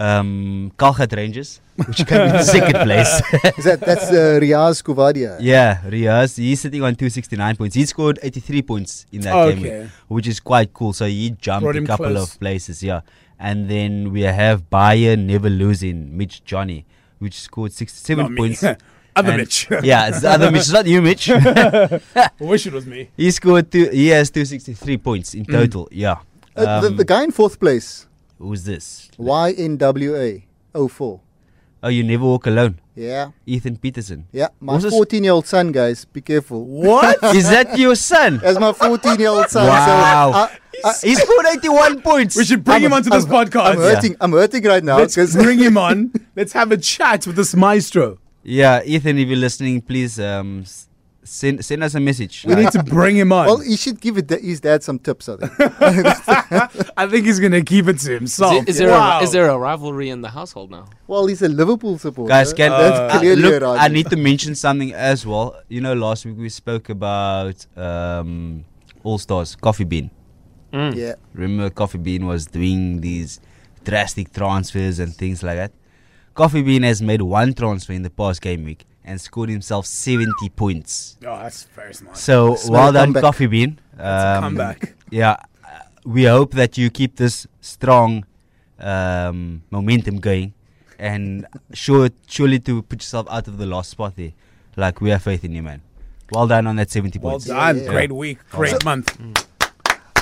um, 0.00 0.72
Kalgat 0.78 1.14
Rangers, 1.14 1.60
which 1.76 2.06
came 2.06 2.22
in 2.34 2.42
second 2.42 2.80
place. 2.88 3.20
Is 3.58 3.64
that 3.64 3.80
that's 3.80 4.08
uh, 4.10 4.38
Riaz 4.42 4.82
Kuvadia? 4.82 5.36
yeah, 5.40 5.80
Riaz, 5.84 6.36
he's 6.38 6.60
sitting 6.60 6.82
on 6.82 6.94
269 6.94 7.56
points. 7.56 7.74
He 7.76 7.84
scored 7.86 8.18
83 8.22 8.62
points 8.62 9.06
in 9.12 9.20
that 9.22 9.54
game, 9.54 9.58
Okay. 9.64 9.88
which 10.08 10.26
is 10.26 10.40
quite 10.40 10.72
cool. 10.72 10.92
So 10.92 11.06
he 11.06 11.30
jumped 11.30 11.76
a 11.76 11.82
couple 11.84 12.06
close. 12.06 12.34
of 12.34 12.40
places, 12.40 12.82
yeah. 12.82 13.02
And 13.38 13.68
then 13.70 14.12
we 14.12 14.22
have 14.22 14.68
Bayern 14.70 15.24
never 15.26 15.48
losing 15.50 16.16
Mitch 16.16 16.44
Johnny, 16.44 16.84
which 17.18 17.38
scored 17.40 17.72
67 17.72 18.22
Not 18.22 18.32
me. 18.32 18.36
points. 18.36 18.64
Other 19.16 19.32
And- 19.32 19.38
Mitch. 19.38 19.68
yeah, 19.82 20.08
it's 20.08 20.20
the 20.20 20.30
other 20.30 20.50
Mitch, 20.52 20.60
it's 20.60 20.72
not 20.72 20.86
you, 20.86 21.02
Mitch. 21.02 21.28
I 21.30 22.00
wish 22.38 22.66
it 22.66 22.72
was 22.72 22.86
me. 22.86 23.10
he 23.16 23.30
scored 23.32 23.70
two. 23.70 23.88
He 23.90 24.08
has 24.08 24.30
263 24.30 24.96
points 24.98 25.34
in 25.34 25.44
total. 25.44 25.88
Yeah. 25.90 26.18
Uh, 26.56 26.80
the, 26.80 26.86
Um, 26.88 26.96
the 26.96 27.04
guy 27.04 27.24
in 27.24 27.32
fourth 27.32 27.58
place, 27.58 28.06
Who's 28.40 28.64
this? 28.64 29.10
YNWA 29.18 30.42
04. 30.74 31.20
Oh, 31.82 31.88
you 31.88 32.02
never 32.02 32.24
walk 32.24 32.46
alone. 32.46 32.80
Yeah, 32.94 33.30
Ethan 33.46 33.76
Peterson. 33.78 34.26
yeah. 34.32 34.48
My 34.60 34.74
Was 34.74 34.82
this- 34.84 34.92
14 34.92 35.24
year 35.24 35.32
old 35.32 35.46
son, 35.46 35.72
guys, 35.72 36.04
be 36.04 36.20
careful. 36.20 36.64
What? 36.66 37.16
Is 37.34 37.48
that 37.48 37.78
your 37.78 37.94
son? 37.94 38.38
That's 38.38 38.58
my 38.58 38.72
14 38.74 39.18
year 39.18 39.28
old 39.30 39.48
son. 39.48 39.66
Wow. 39.66 40.32
So 40.32 40.38
I, 40.38 40.90
I, 40.90 40.92
He 41.02 41.14
scored 41.14 41.46
81 41.46 42.02
points. 42.02 42.36
we 42.36 42.44
should 42.44 42.62
bring 42.64 42.74
I'm- 42.76 42.84
him 42.84 42.92
onto 42.92 43.08
this 43.10 43.24
I'm- 43.24 43.32
podcast. 43.32 43.66
I'm 43.72 43.78
hurting. 43.78 44.16
I'm 44.20 44.32
hurting 44.32 44.64
right 44.64 44.84
now 44.84 44.98
Let's 44.98 45.16
bring 45.34 45.58
him 45.58 45.78
on. 45.78 46.12
Let's 46.36 46.52
have 46.52 46.72
a 46.72 46.76
chat 46.76 47.26
with 47.26 47.36
this 47.36 47.54
maestro. 47.54 48.18
Yeah, 48.42 48.82
Ethan, 48.84 49.16
if 49.18 49.28
you're 49.28 49.36
listening, 49.38 49.80
please 49.82 50.18
um, 50.20 50.60
s- 50.62 50.88
send 51.30 51.64
send 51.64 51.82
us 51.84 51.94
a 51.94 52.00
message. 52.00 52.44
We 52.48 52.54
need 52.56 52.72
to 52.72 52.82
bring 52.82 53.16
him 53.16 53.30
on. 53.32 53.46
Well, 53.46 53.60
he 53.60 53.76
should 53.76 54.00
give 54.00 54.18
it 54.18 54.26
da- 54.26 54.40
his 54.40 54.60
dad 54.60 54.82
some 54.82 54.98
tips. 54.98 55.28
I 55.28 55.36
think. 55.36 55.52
I 56.96 57.06
think 57.08 57.26
he's 57.26 57.38
going 57.40 57.52
to 57.52 57.62
keep 57.62 57.86
it 57.88 57.98
to 58.04 58.12
Is, 58.12 58.18
himself. 58.20 58.54
it- 58.54 58.68
is 58.68 58.78
there 58.78 58.90
Wow. 58.90 59.20
a, 59.20 59.22
is 59.22 59.32
there 59.32 59.48
a 59.48 59.56
rivalry 59.58 60.08
in 60.10 60.20
the 60.22 60.30
household 60.30 60.70
now? 60.70 60.86
well, 61.06 61.26
he's 61.26 61.42
a 61.42 61.48
Liverpool 61.48 61.98
supporter. 61.98 62.28
Guys, 62.28 62.52
can 62.52 62.72
Uh, 62.72 62.78
That's 62.82 63.14
uh, 63.24 63.28
look, 63.44 63.62
a 63.62 63.66
I 63.66 63.68
rivalry. 63.74 63.94
need 63.94 64.10
to 64.10 64.16
mention 64.16 64.54
something 64.54 64.92
as 64.94 65.24
well. 65.26 65.46
You 65.68 65.80
know, 65.80 65.94
last 65.94 66.24
week 66.26 66.36
we 66.38 66.48
spoke 66.48 66.88
about 66.88 67.56
um, 67.76 68.64
All 69.04 69.18
Stars 69.18 69.54
Coffee 69.56 69.84
Bean. 69.84 70.10
Yeah. 70.72 71.14
Remember, 71.34 71.70
Coffee 71.70 71.98
Bean 71.98 72.26
was 72.26 72.46
doing 72.46 73.00
these 73.00 73.40
drastic 73.84 74.32
transfers 74.32 74.98
and 74.98 75.14
things 75.14 75.42
like 75.42 75.56
that. 75.56 75.72
Coffee 76.34 76.62
Bean 76.62 76.82
has 76.84 77.02
made 77.02 77.22
one 77.22 77.52
transfer 77.54 77.92
in 77.92 78.02
the 78.02 78.10
past 78.10 78.40
game 78.40 78.64
week 78.64 78.84
and 79.10 79.20
scored 79.20 79.48
himself 79.50 79.84
70 79.86 80.30
points. 80.54 81.16
Oh, 81.26 81.36
that's 81.42 81.64
very 81.74 81.92
smart. 81.94 82.16
So 82.16 82.54
Smart 82.54 82.70
well 82.72 82.92
done, 82.92 83.06
comeback. 83.08 83.22
Coffee 83.22 83.46
Bean. 83.46 83.78
That's 83.96 84.24
a 84.24 84.36
Um, 84.38 84.42
comeback. 84.44 84.94
Yeah, 85.10 85.36
uh, 85.66 85.68
we 86.04 86.24
hope 86.24 86.52
that 86.54 86.78
you 86.78 86.88
keep 86.90 87.16
this 87.16 87.46
strong 87.60 88.24
um, 88.78 89.62
momentum 89.70 90.20
going, 90.20 90.54
and 90.98 91.46
sure, 91.74 92.08
surely 92.28 92.58
to 92.60 92.82
put 92.82 93.00
yourself 93.02 93.26
out 93.28 93.48
of 93.48 93.58
the 93.58 93.66
last 93.66 93.90
spot 93.90 94.14
there. 94.16 94.32
Like 94.76 95.00
we 95.00 95.10
have 95.10 95.22
faith 95.22 95.44
in 95.44 95.52
you, 95.52 95.62
man. 95.62 95.80
Well 96.32 96.46
done 96.46 96.66
on 96.68 96.76
that 96.76 96.90
70 96.90 97.18
Well 97.18 97.32
points. 97.32 97.46
done. 97.46 97.78
yeah. 97.78 97.90
Great 97.90 98.12
week. 98.12 98.38
Great 98.50 98.84
month. 98.84 99.18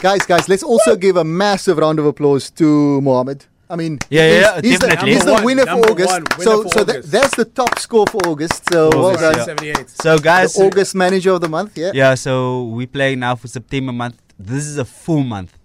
Guys, 0.00 0.24
guys, 0.26 0.48
let's 0.48 0.62
also 0.62 0.96
give 0.96 1.16
a 1.16 1.24
massive 1.24 1.76
round 1.76 1.98
of 1.98 2.06
applause 2.06 2.50
to 2.52 3.00
Mohammed. 3.02 3.44
I 3.70 3.76
mean, 3.76 3.98
Yeah, 4.08 4.22
yeah, 4.22 4.32
he's, 4.32 4.40
yeah, 4.40 4.60
he's 4.62 4.78
the, 4.78 4.86
definitely. 4.88 5.12
he's 5.12 5.24
the 5.24 5.42
winner 5.44 5.64
one, 5.64 5.66
for 5.66 5.66
number 5.66 5.90
August. 5.90 6.08
one, 6.08 6.24
winner 6.38 6.50
so, 6.50 6.62
for 6.62 6.68
so 6.70 6.84
that, 6.84 6.96
August. 6.96 7.12
that's 7.12 7.36
the 7.36 7.44
top 7.44 7.78
score 7.78 8.06
for 8.06 8.18
August. 8.26 8.62
So, 8.72 8.88
well 8.90 9.06
August, 9.06 9.20
done. 9.22 9.36
yeah. 9.36 9.44
78. 9.44 9.90
So, 9.90 10.18
guys, 10.18 10.54
The 10.54 10.64
August 10.64 10.94
manager 10.94 11.32
of 11.32 11.40
the 11.42 11.48
month. 11.48 11.76
Yeah. 11.76 11.90
yeah, 11.94 12.14
so 12.14 12.64
we 12.64 12.86
play 12.86 13.14
now 13.14 13.34
for 13.36 13.48
September 13.48 13.92
month. 13.92 14.20
This 14.38 14.64
is 14.64 14.78
a 14.78 14.84
full 14.84 15.22
month. 15.22 15.58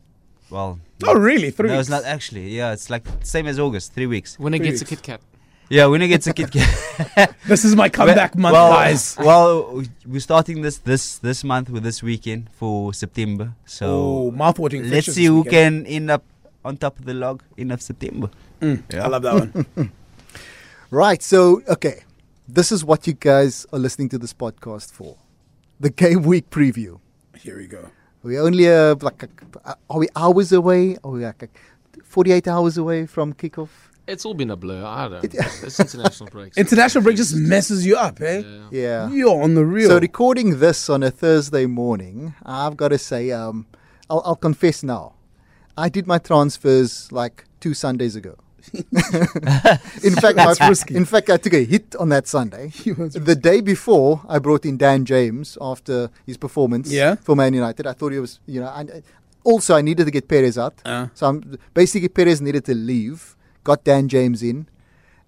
Well, 0.49 0.79
Oh, 1.05 1.15
really? 1.15 1.51
Three 1.51 1.67
no, 1.69 1.75
weeks? 1.75 1.81
it's 1.81 1.89
not 1.89 2.03
actually. 2.05 2.49
Yeah, 2.55 2.71
it's 2.71 2.89
like 2.89 3.05
same 3.23 3.45
as 3.47 3.59
August, 3.59 3.93
three 3.93 4.05
weeks. 4.07 4.39
When 4.39 4.53
it 4.53 4.59
Three 4.59 4.67
gets 4.69 4.81
a 4.81 4.83
weeks. 4.85 4.89
Kit 4.89 5.03
Kat. 5.03 5.21
Yeah, 5.69 5.87
winner 5.87 6.07
gets 6.07 6.27
a 6.27 6.33
Kit 6.33 6.49
Kat. 6.51 7.35
This 7.47 7.65
is 7.65 7.75
my 7.75 7.89
comeback 7.89 8.37
month, 8.37 8.53
well, 8.53 8.71
guys. 8.71 9.17
Well, 9.19 9.83
we're 10.05 10.19
starting 10.21 10.61
this 10.61 10.77
this 10.77 11.17
this 11.17 11.43
month 11.43 11.69
with 11.69 11.83
this 11.83 12.01
weekend 12.03 12.49
for 12.53 12.93
September. 12.93 13.53
So 13.65 13.85
oh, 13.87 14.31
mouth-watering 14.31 14.89
let's 14.89 15.07
see 15.07 15.23
this 15.23 15.27
who 15.27 15.41
weekend. 15.41 15.85
can 15.85 15.93
end 15.93 16.11
up 16.11 16.23
on 16.65 16.77
top 16.77 16.99
of 16.99 17.05
the 17.05 17.13
log 17.13 17.43
end 17.57 17.71
of 17.71 17.81
September. 17.81 18.29
Mm, 18.61 18.93
I 18.93 19.07
love 19.07 19.21
that 19.23 19.33
one. 19.75 19.91
Right. 20.91 21.23
So, 21.23 21.63
okay, 21.67 22.03
this 22.47 22.71
is 22.71 22.85
what 22.85 23.07
you 23.07 23.13
guys 23.13 23.65
are 23.73 23.79
listening 23.79 24.09
to 24.09 24.19
this 24.19 24.31
podcast 24.31 24.91
for. 24.91 25.17
The 25.79 25.89
game 25.89 26.21
week 26.21 26.51
preview. 26.51 26.99
Here 27.35 27.57
we 27.57 27.65
go. 27.65 27.89
We're 28.21 28.43
only 28.43 28.69
uh, 28.69 28.93
like, 29.01 29.23
uh, 29.65 29.73
are 29.89 29.97
we 29.97 30.07
hours 30.15 30.51
away? 30.51 30.97
Are 31.03 31.09
we 31.09 31.25
like 31.25 31.41
uh, 31.41 31.47
48 32.03 32.47
hours 32.47 32.77
away 32.77 33.07
from 33.07 33.33
kickoff? 33.33 33.69
It's 34.05 34.23
all 34.23 34.35
been 34.35 34.51
a 34.51 34.55
blur. 34.55 34.85
I 34.85 35.07
don't 35.07 35.33
know. 35.33 35.39
It's 35.63 35.79
international 35.79 36.29
breaks. 36.29 36.57
International 36.59 37.03
break 37.03 37.17
just 37.17 37.35
messes 37.35 37.85
you 37.87 37.95
up, 37.97 38.21
eh? 38.21 38.43
Yeah. 38.45 38.67
Yeah. 38.71 39.09
You're 39.09 39.41
on 39.41 39.55
the 39.55 39.65
real. 39.65 39.89
So 39.89 39.99
recording 39.99 40.59
this 40.59 40.89
on 40.91 41.01
a 41.01 41.09
Thursday 41.09 41.65
morning, 41.65 42.35
I've 42.45 42.77
got 42.77 42.89
to 42.89 42.99
say, 42.99 43.31
um, 43.31 43.65
I'll, 44.11 44.21
I'll 44.25 44.35
confess 44.35 44.83
now, 44.83 45.13
I 45.77 45.89
did 45.89 46.05
my 46.07 46.17
transfers 46.19 47.11
like 47.11 47.45
two 47.59 47.73
Sundays 47.73 48.15
ago. 48.15 48.35
in 48.73 50.15
fact, 50.15 50.35
That's 50.37 50.59
my, 50.59 50.69
risky. 50.69 50.95
in 50.95 51.05
fact, 51.05 51.29
I 51.29 51.37
took 51.37 51.53
a 51.53 51.63
hit 51.63 51.95
on 51.97 52.09
that 52.09 52.27
Sunday. 52.27 52.71
The 52.85 53.35
day 53.35 53.61
before, 53.61 54.21
I 54.27 54.39
brought 54.39 54.65
in 54.65 54.77
Dan 54.77 55.05
James 55.05 55.57
after 55.59 56.09
his 56.25 56.37
performance 56.37 56.91
Yeah. 56.91 57.15
for 57.15 57.35
Man 57.35 57.53
United. 57.53 57.85
I 57.87 57.93
thought 57.93 58.13
he 58.13 58.19
was, 58.19 58.39
you 58.45 58.61
know, 58.61 58.67
I, 58.67 58.81
I- 58.81 59.03
also 59.43 59.75
I 59.75 59.81
needed 59.81 60.05
to 60.05 60.11
get 60.11 60.27
Perez 60.29 60.57
out. 60.57 60.75
Uh. 60.85 61.07
So 61.13 61.27
I'm, 61.27 61.57
basically, 61.73 62.07
Perez 62.07 62.39
needed 62.41 62.63
to 62.65 62.73
leave. 62.75 63.35
Got 63.65 63.83
Dan 63.83 64.07
James 64.07 64.41
in. 64.41 64.67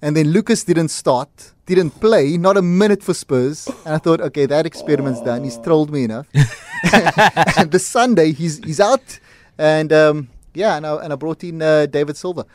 And 0.01 0.15
then 0.15 0.27
Lucas 0.29 0.63
didn't 0.63 0.89
start, 0.89 1.51
didn't 1.65 1.99
play, 1.99 2.37
not 2.37 2.55
a 2.57 2.61
minute 2.61 3.01
for 3.03 3.13
Spurs. 3.13 3.67
And 3.85 3.95
I 3.95 3.97
thought, 3.97 4.21
okay, 4.21 4.45
that 4.45 4.65
experiment's 4.65 5.21
done. 5.21 5.43
He's 5.43 5.57
trolled 5.57 5.91
me 5.91 6.03
enough. 6.05 6.27
and 7.57 7.71
the 7.71 7.79
Sunday, 7.79 8.31
he's 8.31 8.59
he's 8.59 8.79
out. 8.79 9.19
And 9.57 9.91
um, 9.93 10.27
yeah, 10.55 10.77
and 10.77 10.85
I, 10.85 10.95
and 11.03 11.13
I 11.13 11.15
brought 11.15 11.43
in 11.43 11.61
uh, 11.61 11.85
David 11.85 12.17
Silva 12.17 12.45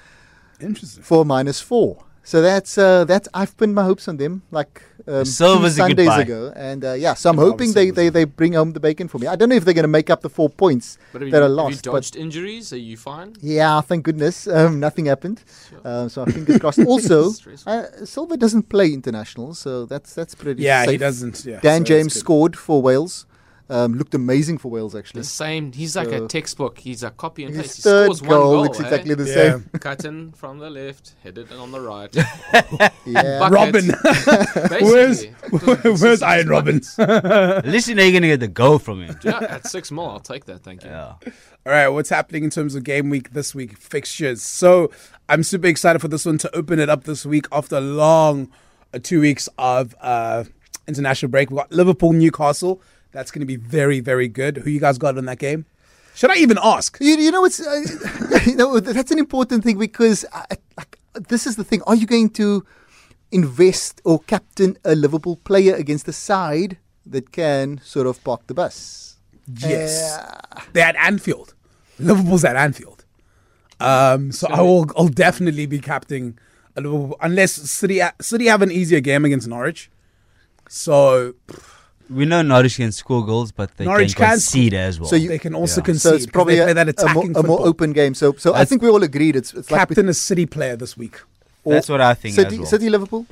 Interesting. 0.60 1.02
for 1.02 1.24
minus 1.24 1.60
four. 1.60 2.04
So 2.22 2.42
that's 2.42 2.76
uh, 2.76 3.04
that's 3.06 3.28
I've 3.32 3.56
pinned 3.56 3.74
my 3.74 3.82
hopes 3.82 4.06
on 4.06 4.18
them 4.18 4.42
like 4.50 4.82
um, 5.06 5.24
two 5.24 5.30
Silva's 5.30 5.76
Sundays 5.76 6.16
ago, 6.16 6.52
and 6.54 6.84
uh, 6.84 6.92
yeah, 6.92 7.14
so 7.14 7.30
I'm 7.30 7.36
Love 7.36 7.48
hoping 7.48 7.72
they, 7.72 7.90
they, 7.90 8.10
they 8.10 8.24
bring 8.24 8.52
home 8.52 8.72
the 8.72 8.78
bacon 8.78 9.08
for 9.08 9.18
me. 9.18 9.26
I 9.26 9.36
don't 9.36 9.48
know 9.48 9.54
if 9.54 9.64
they're 9.64 9.74
going 9.74 9.84
to 9.84 9.88
make 9.88 10.10
up 10.10 10.20
the 10.20 10.28
four 10.28 10.50
points 10.50 10.98
But 11.12 11.22
have 11.22 11.28
you, 11.28 11.32
that 11.32 11.38
are 11.38 11.44
have 11.44 11.50
you 11.50 11.56
lost, 11.56 11.84
but 11.84 11.92
dodged 11.92 12.16
injuries? 12.16 12.72
Are 12.74 12.78
you 12.78 12.98
fine? 12.98 13.34
yeah, 13.40 13.80
thank 13.80 14.04
goodness, 14.04 14.46
um, 14.46 14.78
nothing 14.78 15.06
happened. 15.06 15.42
Sure. 15.70 15.80
Um, 15.82 16.08
so 16.10 16.22
I 16.22 16.26
fingers 16.26 16.58
crossed. 16.58 16.78
Also, 16.86 17.30
Stressful. 17.30 17.72
uh, 17.72 18.04
Silva 18.04 18.36
doesn't 18.36 18.68
play 18.68 18.92
international, 18.92 19.54
so 19.54 19.86
that's 19.86 20.14
that's 20.14 20.34
pretty. 20.34 20.62
Yeah, 20.62 20.86
he 20.86 20.98
doesn't. 20.98 21.44
Yeah. 21.44 21.60
Dan 21.60 21.80
so 21.80 21.84
James 21.84 22.14
scored 22.14 22.54
for 22.56 22.82
Wales. 22.82 23.26
Um, 23.70 23.94
looked 23.96 24.14
amazing 24.16 24.58
for 24.58 24.68
Wales 24.68 24.96
actually. 24.96 25.20
The 25.20 25.26
same. 25.28 25.70
He's 25.72 25.94
like 25.94 26.08
So- 26.10 26.24
a 26.24 26.28
textbook. 26.28 26.78
He's 26.78 27.02
a 27.04 27.10
copy 27.12 27.44
and 27.44 27.54
His 27.54 27.62
paste. 27.66 27.76
He 27.76 27.82
third 27.82 28.04
scores 28.16 28.20
goal, 28.22 28.28
one 28.30 28.40
goal. 28.40 28.62
looks 28.64 28.80
eh? 28.80 28.82
exactly 28.82 29.14
the 29.14 29.24
Yeah. 29.24 29.34
same. 29.52 29.70
Cut 29.80 30.04
in 30.04 30.32
from 30.32 30.58
the 30.58 30.68
left, 30.70 31.14
headed 31.22 31.52
on 31.52 31.70
the 31.70 31.80
right. 31.80 32.12
Yeah. 33.06 33.48
Robben. 33.48 33.90
where's 34.82 35.24
where's 36.00 36.22
Arjen 36.22 36.48
Robben? 36.48 36.98
At 37.58 37.66
least 37.66 37.88
you 37.88 37.94
know 37.94 38.02
you're 38.02 38.12
gonna 38.12 38.26
get 38.28 38.40
the 38.40 38.48
goal 38.48 38.78
from 38.78 39.02
him. 39.02 39.16
Yeah, 39.22 39.38
at 39.38 39.66
six 39.66 39.90
more, 39.90 40.10
I'll 40.10 40.20
take 40.20 40.44
that. 40.46 40.62
Thank 40.62 40.84
you. 40.84 40.90
Yeah. 40.90 41.14
All 41.66 41.72
right, 41.72 41.88
what's 41.88 42.10
happening 42.10 42.44
in 42.44 42.50
terms 42.50 42.74
of 42.74 42.84
game 42.84 43.10
week 43.10 43.32
this 43.32 43.54
week 43.54 43.76
fixtures? 43.78 44.42
So 44.42 44.90
I'm 45.28 45.42
super 45.42 45.66
excited 45.68 46.00
for 46.00 46.08
this 46.08 46.24
one 46.26 46.38
to 46.38 46.56
open 46.56 46.78
it 46.80 46.88
up 46.88 47.04
this 47.04 47.24
week 47.26 47.46
after 47.52 47.76
a 47.76 47.80
long 47.80 48.50
uh, 48.92 48.98
two 49.02 49.20
weeks 49.20 49.48
of 49.58 49.94
uh, 50.00 50.44
international 50.88 51.30
break. 51.30 51.50
We've 51.50 51.58
got 51.58 51.70
Liverpool, 51.72 52.12
Newcastle. 52.12 52.82
That's 53.12 53.30
going 53.30 53.40
to 53.40 53.46
be 53.46 53.56
very, 53.56 54.00
very 54.00 54.28
good. 54.28 54.58
Who 54.58 54.70
you 54.70 54.80
guys 54.80 54.98
got 54.98 55.18
in 55.18 55.24
that 55.26 55.38
game? 55.38 55.66
Should 56.14 56.30
I 56.30 56.36
even 56.36 56.58
ask? 56.62 56.98
You, 57.00 57.16
you 57.16 57.30
know, 57.30 57.44
it's 57.44 57.60
uh, 57.60 58.40
you 58.46 58.56
know 58.56 58.80
that's 58.80 59.10
an 59.10 59.18
important 59.18 59.64
thing 59.64 59.78
because 59.78 60.24
uh, 60.32 60.44
like, 60.76 60.98
this 61.28 61.46
is 61.46 61.56
the 61.56 61.64
thing. 61.64 61.82
Are 61.82 61.94
you 61.94 62.06
going 62.06 62.30
to 62.30 62.64
invest 63.32 64.00
or 64.04 64.20
captain 64.20 64.76
a 64.84 64.94
Liverpool 64.94 65.36
player 65.36 65.74
against 65.74 66.08
a 66.08 66.12
side 66.12 66.78
that 67.06 67.32
can 67.32 67.80
sort 67.82 68.06
of 68.06 68.22
park 68.24 68.46
the 68.46 68.54
bus? 68.54 69.16
Yes. 69.56 70.18
Uh, 70.18 70.60
They're 70.72 70.86
at 70.86 70.96
Anfield. 70.96 71.54
Liverpool's 71.98 72.44
at 72.44 72.56
Anfield. 72.56 73.04
Um, 73.78 74.30
so 74.30 74.46
I 74.48 74.60
will 74.60 74.90
I'll 74.96 75.08
definitely 75.08 75.66
be 75.66 75.80
captaining 75.80 76.38
a 76.76 76.82
Liverpool 76.82 77.16
unless 77.20 77.52
City 77.52 78.00
City 78.20 78.46
have 78.46 78.62
an 78.62 78.70
easier 78.70 79.00
game 79.00 79.24
against 79.24 79.48
Norwich. 79.48 79.90
So 80.68 81.34
We 82.10 82.24
know 82.24 82.42
Norwich 82.42 82.76
can 82.76 82.92
score 82.92 83.24
goals, 83.24 83.52
but 83.52 83.76
they 83.76 83.84
Norwich 83.84 84.16
can 84.16 84.24
can 84.26 84.32
concede 84.34 84.74
as 84.74 84.98
well. 84.98 85.08
So 85.08 85.16
you- 85.16 85.28
they 85.28 85.38
can 85.38 85.54
also 85.54 85.80
Yeah. 85.80 85.84
concede. 85.84 86.10
so 86.10 86.14
it's 86.16 86.26
'cause 86.26 86.32
probably 86.32 86.58
a, 86.58 86.74
that 86.74 86.88
a, 87.02 87.08
more, 87.14 87.24
a 87.36 87.42
more 87.42 87.60
open 87.66 87.92
game. 87.92 88.14
So, 88.14 88.34
so 88.38 88.52
I 88.54 88.64
think 88.64 88.82
we 88.82 88.88
all 88.88 89.02
agreed 89.02 89.36
it's 89.36 89.54
it's 89.54 89.70
like 89.70 89.78
Captain 89.80 90.08
a 90.08 90.14
City 90.14 90.46
player 90.46 90.76
this 90.76 90.96
week. 90.96 91.16
That's 91.64 91.88
what 91.88 92.00
I 92.00 92.14
think 92.14 92.34
City, 92.34 92.54
as 92.56 92.60
well. 92.60 92.66
City 92.74 92.90
Liverpool. 92.90 93.26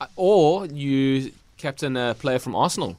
Uh, 0.00 0.06
Or 0.16 0.66
you 0.66 1.32
captain 1.56 1.96
a 1.96 2.14
player 2.14 2.38
from 2.38 2.54
Arsenal 2.54 2.96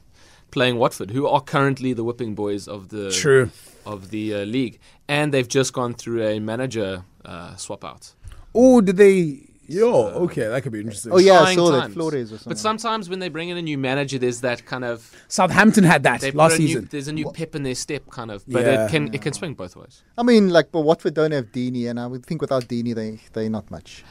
playing 0.51 0.77
Watford, 0.77 1.11
who 1.11 1.27
are 1.27 1.41
currently 1.41 1.93
the 1.93 2.03
whipping 2.03 2.33
boys 2.35 2.67
of 2.67 2.89
the 2.89 3.11
True. 3.11 3.51
of 3.85 4.09
the 4.09 4.33
uh, 4.33 4.37
league, 4.45 4.79
and 5.07 5.31
they've 5.33 5.47
just 5.59 5.71
gone 5.73 5.93
through 5.93 6.23
a 6.25 6.39
manager 6.39 7.03
uh, 7.23 7.55
swap 7.55 7.83
out. 7.85 8.11
Oh, 8.53 8.81
did 8.81 8.97
they? 8.97 9.39
Yo, 9.67 10.07
okay, 10.25 10.47
that 10.47 10.61
could 10.61 10.71
be 10.71 10.79
interesting. 10.79 11.11
Oh 11.11 11.17
yeah, 11.17 11.39
I 11.39 11.43
Trying 11.43 11.57
saw 11.57 11.71
that. 11.71 11.91
Flores 11.91 12.31
or 12.31 12.37
something. 12.37 12.51
But 12.51 12.57
sometimes 12.59 13.09
when 13.09 13.19
they 13.19 13.29
bring 13.29 13.49
in 13.49 13.57
a 13.57 13.61
new 13.61 13.77
manager, 13.77 14.17
there's 14.19 14.41
that 14.41 14.65
kind 14.65 14.83
of 14.85 15.11
Southampton 15.27 15.83
had 15.83 16.03
that 16.03 16.21
last 16.35 16.51
put 16.51 16.59
a 16.59 16.61
new, 16.61 16.67
season. 16.67 16.87
there's 16.91 17.07
a 17.07 17.13
new 17.13 17.31
pep 17.31 17.55
in 17.55 17.63
their 17.63 17.75
step, 17.75 18.03
kind 18.11 18.29
of. 18.31 18.43
But 18.47 18.63
Yeah. 18.65 18.85
it 18.85 18.91
can 18.91 19.13
it 19.13 19.21
can 19.21 19.33
swing 19.33 19.53
both 19.55 19.75
ways. 19.75 20.03
I 20.17 20.23
mean, 20.23 20.49
like, 20.49 20.71
but 20.71 20.81
Watford 20.81 21.13
don't 21.15 21.31
have 21.31 21.45
Deeney, 21.51 21.89
and 21.89 21.99
I 21.99 22.07
would 22.07 22.25
think 22.25 22.41
without 22.41 22.63
Deeney, 22.67 22.93
they 22.93 23.19
they 23.33 23.49
not 23.49 23.69
much. 23.71 24.03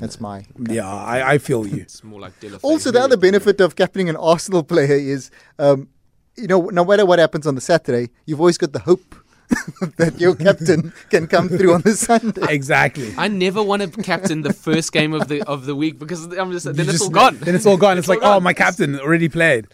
That's 0.00 0.20
my. 0.20 0.44
Yeah, 0.68 0.86
I, 0.88 1.32
I 1.34 1.38
feel 1.38 1.66
you. 1.66 1.78
It's 1.82 2.04
more 2.04 2.20
like 2.20 2.38
Deulofeu. 2.40 2.60
Also, 2.62 2.90
the 2.90 3.00
other 3.00 3.16
benefit 3.16 3.60
of 3.60 3.74
captaining 3.74 4.08
an 4.08 4.16
Arsenal 4.16 4.62
player 4.62 4.94
is, 4.94 5.30
um, 5.58 5.88
you 6.36 6.46
know, 6.46 6.60
no 6.66 6.84
matter 6.84 7.04
what 7.04 7.18
happens 7.18 7.46
on 7.48 7.54
the 7.56 7.60
Saturday, 7.60 8.10
you've 8.24 8.38
always 8.40 8.58
got 8.58 8.72
the 8.72 8.78
hope 8.80 9.16
that 9.96 10.20
your 10.20 10.34
captain 10.34 10.92
can 11.10 11.26
come 11.26 11.48
through 11.48 11.74
on 11.74 11.80
the 11.82 11.92
Sunday. 11.92 12.42
Exactly. 12.48 13.14
I 13.16 13.28
never 13.28 13.62
want 13.62 13.82
to 13.82 14.02
captain 14.02 14.42
the 14.42 14.52
first 14.52 14.92
game 14.92 15.14
of 15.14 15.28
the 15.28 15.42
of 15.48 15.64
the 15.66 15.74
week 15.74 15.98
because 15.98 16.24
I'm 16.36 16.52
just 16.52 16.66
then 16.66 16.74
You 16.76 16.82
it's 16.82 16.92
just- 16.92 17.02
all 17.04 17.10
gone. 17.10 17.38
Then 17.38 17.54
it's 17.54 17.66
all 17.66 17.76
gone. 17.76 17.98
It's, 17.98 18.08
all 18.08 18.16
like, 18.16 18.24
oh, 18.24 18.40
my 18.40 18.52
captain 18.52 18.98
already 19.00 19.28
played. 19.28 19.66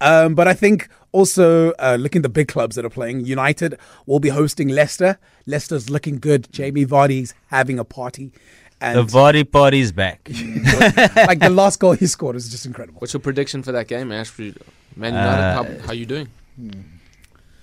Um, 0.00 0.34
but 0.34 0.48
I 0.48 0.54
think 0.54 0.88
also 1.12 1.70
uh, 1.78 1.96
looking 1.98 2.20
at 2.20 2.24
the 2.24 2.28
big 2.28 2.48
clubs 2.48 2.76
that 2.76 2.84
are 2.84 2.90
playing, 2.90 3.24
United 3.24 3.78
will 4.06 4.20
be 4.20 4.30
hosting 4.30 4.68
Leicester. 4.68 5.18
Leicester's 5.46 5.88
looking 5.88 6.18
good. 6.18 6.48
Jamie 6.52 6.84
Vardy's 6.84 7.34
having 7.48 7.78
a 7.78 7.84
party. 7.84 8.32
the 8.80 8.86
And 8.86 9.08
Vardy 9.08 9.44
party's 9.50 9.92
back. 9.92 10.28
like 10.28 11.38
the 11.38 11.50
last 11.50 11.78
goal 11.78 11.92
he 11.92 12.06
scored 12.06 12.36
is 12.36 12.50
just 12.50 12.66
incredible. 12.66 13.00
What's 13.00 13.12
your 13.14 13.20
prediction 13.20 13.62
for 13.62 13.72
that 13.72 13.86
game, 13.88 14.10
Ash? 14.12 14.36
Man 14.38 14.52
United, 14.96 15.16
Uh, 15.16 15.54
how, 15.80 15.86
how 15.86 15.92
you 15.92 16.04
doing? 16.06 16.28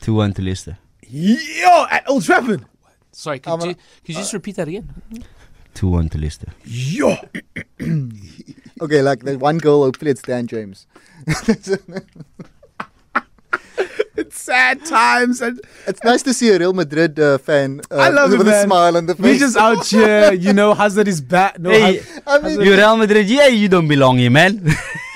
2 0.01 0.13
1 0.13 0.33
to 0.35 0.41
Leicester. 0.41 0.77
Yo, 1.09 1.85
at 1.89 2.07
Old 2.09 2.23
Trafford. 2.23 2.65
Sorry, 3.11 3.39
could 3.39 3.51
I'm 3.53 3.61
you 3.61 3.71
a- 3.71 3.73
could 3.73 3.81
you 4.09 4.13
just 4.15 4.33
repeat 4.33 4.55
that 4.57 4.67
again? 4.67 4.93
2 5.73 5.87
1 5.87 6.09
to 6.09 6.17
Leicester. 6.17 6.47
Yo. 6.65 7.15
Okay, 8.81 9.01
like 9.01 9.23
that 9.23 9.39
one 9.41 9.57
goal. 9.57 9.83
Hopefully, 9.83 10.11
it's 10.11 10.21
Dan 10.21 10.47
James. 10.47 10.87
It's 14.19 14.39
sad 14.41 14.75
times 14.85 15.41
and 15.41 15.59
It's 15.87 16.03
nice 16.03 16.21
to 16.23 16.33
see 16.33 16.49
a 16.49 16.57
Real 16.59 16.73
Madrid 16.73 17.19
uh, 17.19 17.37
fan 17.37 17.79
uh, 17.89 17.95
I 17.95 18.09
love 18.09 18.33
it, 18.33 18.37
with 18.39 18.47
man. 18.47 18.63
a 18.63 18.67
smile 18.67 18.97
on 18.97 19.05
the 19.05 19.15
face. 19.15 19.23
we 19.25 19.37
just 19.45 19.57
out 19.67 19.85
here, 19.87 20.33
you 20.33 20.51
know, 20.59 20.73
Hazard 20.73 21.07
is 21.07 21.21
back. 21.21 21.57
No, 21.59 21.69
Hey, 21.71 21.97
Haz- 21.99 22.21
I 22.27 22.39
mean, 22.39 22.59
you 22.61 22.71
Real 22.81 22.97
Madrid, 22.97 23.25
yeah, 23.29 23.47
you 23.47 23.67
don't 23.69 23.87
belong 23.87 24.17
here, 24.17 24.29
man. 24.41 24.53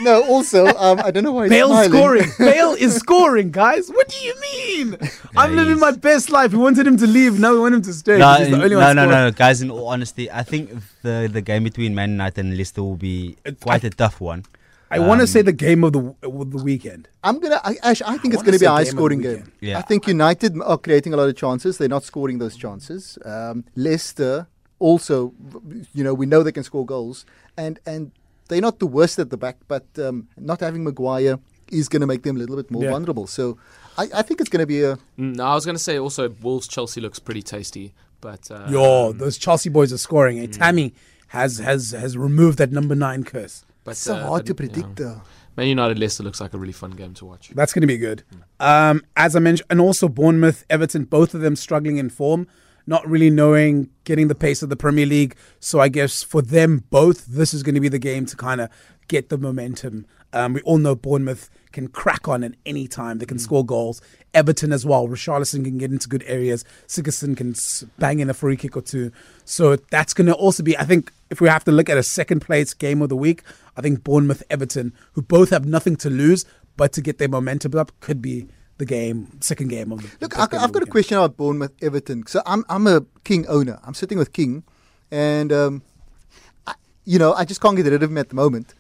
no. 0.02 0.24
Also, 0.34 0.66
um, 0.86 0.98
I 1.04 1.12
don't 1.12 1.24
know 1.28 1.34
why. 1.34 1.44
he's 1.46 1.50
Bale 1.58 1.68
smiling. 1.70 1.92
scoring. 1.92 2.30
Bale 2.40 2.74
is 2.86 2.96
scoring, 2.96 3.52
guys. 3.52 3.90
What 3.90 4.08
do 4.08 4.18
you 4.28 4.34
mean? 4.48 4.98
I'm 5.36 5.56
living 5.56 5.80
my 5.80 5.92
best 5.92 6.30
life. 6.30 6.52
We 6.54 6.60
wanted 6.60 6.88
him 6.88 6.98
to 7.04 7.08
leave. 7.08 7.40
Now 7.40 7.52
we 7.54 7.60
want 7.60 7.76
him 7.76 7.82
to 7.90 7.94
stay. 7.94 8.18
no, 8.20 8.26
'cause 8.26 8.40
he's 8.48 8.50
the 8.56 8.64
only 8.64 8.76
no, 8.76 8.88
one 8.88 8.96
no, 8.96 9.04
scoring. 9.04 9.26
no, 9.26 9.32
guys. 9.32 9.62
In 9.62 9.70
all 9.76 9.88
honesty, 9.88 10.32
I 10.32 10.44
think 10.44 10.70
the 11.02 11.30
the 11.38 11.42
game 11.42 11.64
between 11.70 11.92
Man 12.00 12.12
United 12.18 12.40
and 12.46 12.58
Leicester 12.58 12.82
will 12.88 13.02
be 13.12 13.36
It- 13.44 13.60
quite 13.60 13.84
I- 13.84 13.88
a 13.88 13.90
tough 14.04 14.18
one. 14.22 14.42
I 14.96 15.00
want 15.00 15.20
to 15.20 15.24
Um, 15.24 15.28
say 15.36 15.42
the 15.42 15.58
game 15.68 15.84
of 15.88 15.92
the 15.94 16.02
of 16.42 16.52
the 16.56 16.62
weekend. 16.70 17.08
I'm 17.24 17.38
gonna. 17.40 17.60
I, 17.64 17.72
Ash, 17.90 18.02
I 18.02 18.18
think 18.18 18.34
I 18.34 18.36
it's 18.36 18.44
going 18.48 18.58
to 18.60 18.60
be 18.60 18.66
a 18.66 18.70
say 18.70 18.70
game 18.70 18.72
of 18.74 18.80
the 18.80 18.86
high-scoring 18.86 19.22
game. 19.22 19.46
Yeah. 19.70 19.80
I 19.80 19.82
think 19.90 20.08
United 20.08 20.52
are 20.62 20.78
creating 20.78 21.14
a 21.14 21.18
lot 21.18 21.28
of 21.30 21.36
chances. 21.36 21.78
They're 21.78 21.96
not 21.98 22.04
scoring 22.04 22.38
those 22.44 22.56
chances. 22.56 23.18
Um, 23.26 23.64
Leicester 23.76 24.48
also, 24.80 25.34
you 25.94 26.04
know, 26.04 26.14
we 26.14 26.26
know 26.26 26.44
they 26.44 26.52
can 26.52 26.64
score 26.64 26.86
goals, 26.86 27.26
and 27.58 27.80
and 27.86 28.12
they're 28.48 28.62
not 28.70 28.80
the 28.80 28.88
worst 28.88 29.20
at 29.20 29.30
the 29.30 29.38
back, 29.38 29.58
but 29.68 29.86
um, 29.98 30.28
not 30.38 30.60
having 30.60 30.84
Maguire 30.84 31.40
is 31.72 31.88
going 31.90 32.02
to 32.02 32.08
make 32.08 32.24
them 32.24 32.36
a 32.36 32.40
little 32.40 32.58
bit 32.58 32.70
more 32.70 32.84
Yeah. 32.84 32.92
vulnerable. 32.92 33.26
So, 33.26 33.58
I, 33.98 34.04
I 34.20 34.22
think 34.22 34.42
it's 34.42 34.50
going 34.50 34.60
to 34.68 34.68
be 34.68 34.82
a. 34.84 34.98
Mm, 35.18 35.36
No, 35.38 35.44
I 35.46 35.56
was 35.56 35.66
going 35.66 35.78
to 35.78 35.84
say 35.90 35.98
also 35.98 36.30
Wolves 36.42 36.68
Chelsea 36.68 37.00
looks 37.02 37.20
pretty 37.20 37.42
tasty, 37.42 37.94
but 38.22 38.52
uh, 38.52 38.68
Yo, 38.70 39.14
those 39.14 39.38
Chelsea 39.38 39.70
boys 39.70 39.92
are 39.94 39.98
scoring. 39.98 40.40
Eh? 40.40 40.48
Tammy 40.52 40.94
has 41.30 41.58
has 41.60 41.92
has 41.92 42.18
removed 42.18 42.58
that 42.60 42.72
number 42.72 42.96
nine 42.96 43.24
curse. 43.24 43.64
But, 43.84 43.98
so 43.98 44.16
uh, 44.16 44.28
hard 44.28 44.40
but, 44.42 44.46
to 44.48 44.56
predict, 44.56 45.00
yeah. 45.00 45.06
though. 45.06 45.22
Man 45.56 45.68
United 45.68 46.00
Leicester 46.00 46.24
looks 46.24 46.42
like 46.42 46.54
a 46.54 46.58
really 46.58 46.74
fun 46.74 46.92
game 46.92 47.14
to 47.16 47.26
watch. 47.26 47.50
That's 47.50 47.74
going 47.74 47.82
to 47.82 47.88
be 47.88 47.98
good. 47.98 48.24
Um, 48.60 49.04
as 49.16 49.36
I 49.36 49.40
mentioned, 49.40 49.68
and 49.70 49.80
also 49.80 50.08
Bournemouth, 50.10 50.66
Everton, 50.70 51.06
both 51.06 51.34
of 51.36 51.42
them 51.42 51.56
struggling 51.56 51.98
in 51.98 52.10
form, 52.10 52.48
not 52.88 53.08
really 53.08 53.30
knowing 53.30 53.90
getting 54.04 54.30
the 54.30 54.36
pace 54.36 54.64
of 54.64 54.70
the 54.70 54.76
Premier 54.76 55.06
League. 55.06 55.36
So 55.60 55.80
I 55.80 55.90
guess 55.90 56.24
for 56.24 56.42
them 56.42 56.86
both, 56.90 57.28
this 57.28 57.54
is 57.54 57.62
going 57.62 57.76
to 57.76 57.82
be 57.82 57.90
the 57.90 58.00
game 58.00 58.26
to 58.26 58.36
kind 58.36 58.62
of 58.62 58.70
get 59.08 59.30
the 59.30 59.38
momentum. 59.38 60.08
Um, 60.34 60.54
we 60.54 60.62
all 60.62 60.78
know 60.78 60.96
Bournemouth 60.96 61.50
can 61.72 61.88
crack 61.88 62.28
on 62.28 62.44
at 62.44 62.54
any 62.66 62.88
time. 62.88 63.18
They 63.18 63.26
can 63.26 63.40
score 63.40 63.66
goals. 63.66 64.02
Everton 64.34 64.72
as 64.72 64.86
well. 64.86 65.08
Richarlison 65.08 65.64
can 65.64 65.78
get 65.78 65.92
into 65.92 66.08
good 66.08 66.24
areas. 66.28 66.64
Sigurdsson 66.88 67.36
can 67.36 67.56
bang 68.00 68.20
in 68.20 68.30
a 68.30 68.34
free 68.34 68.58
kick 68.58 68.78
or 68.78 68.82
two. 68.82 69.12
So 69.46 69.76
that's 69.76 70.14
going 70.14 70.28
to 70.28 70.34
also 70.34 70.64
be, 70.64 70.78
I 70.78 70.84
think, 70.84 71.12
if 71.30 71.42
we 71.42 71.50
have 71.50 71.64
to 71.66 71.72
look 71.72 71.90
at 71.90 71.98
a 71.98 72.04
second 72.04 72.42
place 72.42 72.74
game 72.74 73.02
of 73.02 73.10
the 73.10 73.16
week, 73.16 73.44
I 73.76 73.82
think 73.82 74.04
Bournemouth, 74.04 74.44
Everton, 74.50 74.94
who 75.14 75.22
both 75.22 75.50
have 75.50 75.66
nothing 75.66 75.96
to 75.98 76.10
lose, 76.10 76.46
but 76.78 76.94
to 76.94 77.02
get 77.02 77.18
their 77.18 77.28
momentum 77.28 77.78
up, 77.78 77.92
could 78.00 78.22
be 78.22 78.48
the 78.78 78.86
game, 78.86 79.40
second 79.42 79.70
game 79.70 79.92
of 79.92 80.00
the 80.00 80.06
week. 80.06 80.22
Look, 80.22 80.38
I've, 80.38 80.54
I've 80.54 80.72
the 80.72 80.80
got 80.80 80.88
a 80.88 80.92
question 80.92 81.18
about 81.18 81.38
Bournemouth 81.38 81.74
Everton. 81.82 82.26
So 82.28 82.42
I'm 82.46 82.66
I'm 82.70 82.88
a 82.88 83.06
King 83.24 83.48
owner. 83.48 83.80
I'm 83.84 83.94
sitting 83.94 84.18
with 84.18 84.34
King, 84.34 84.64
and 85.12 85.52
um, 85.54 85.84
I, 86.66 86.74
you 87.06 87.20
know 87.20 87.34
I 87.34 87.46
just 87.46 87.62
can't 87.62 87.76
get 87.76 87.86
rid 87.86 88.02
of 88.02 88.10
him 88.10 88.18
at 88.18 88.30
the 88.30 88.36
moment. 88.36 88.74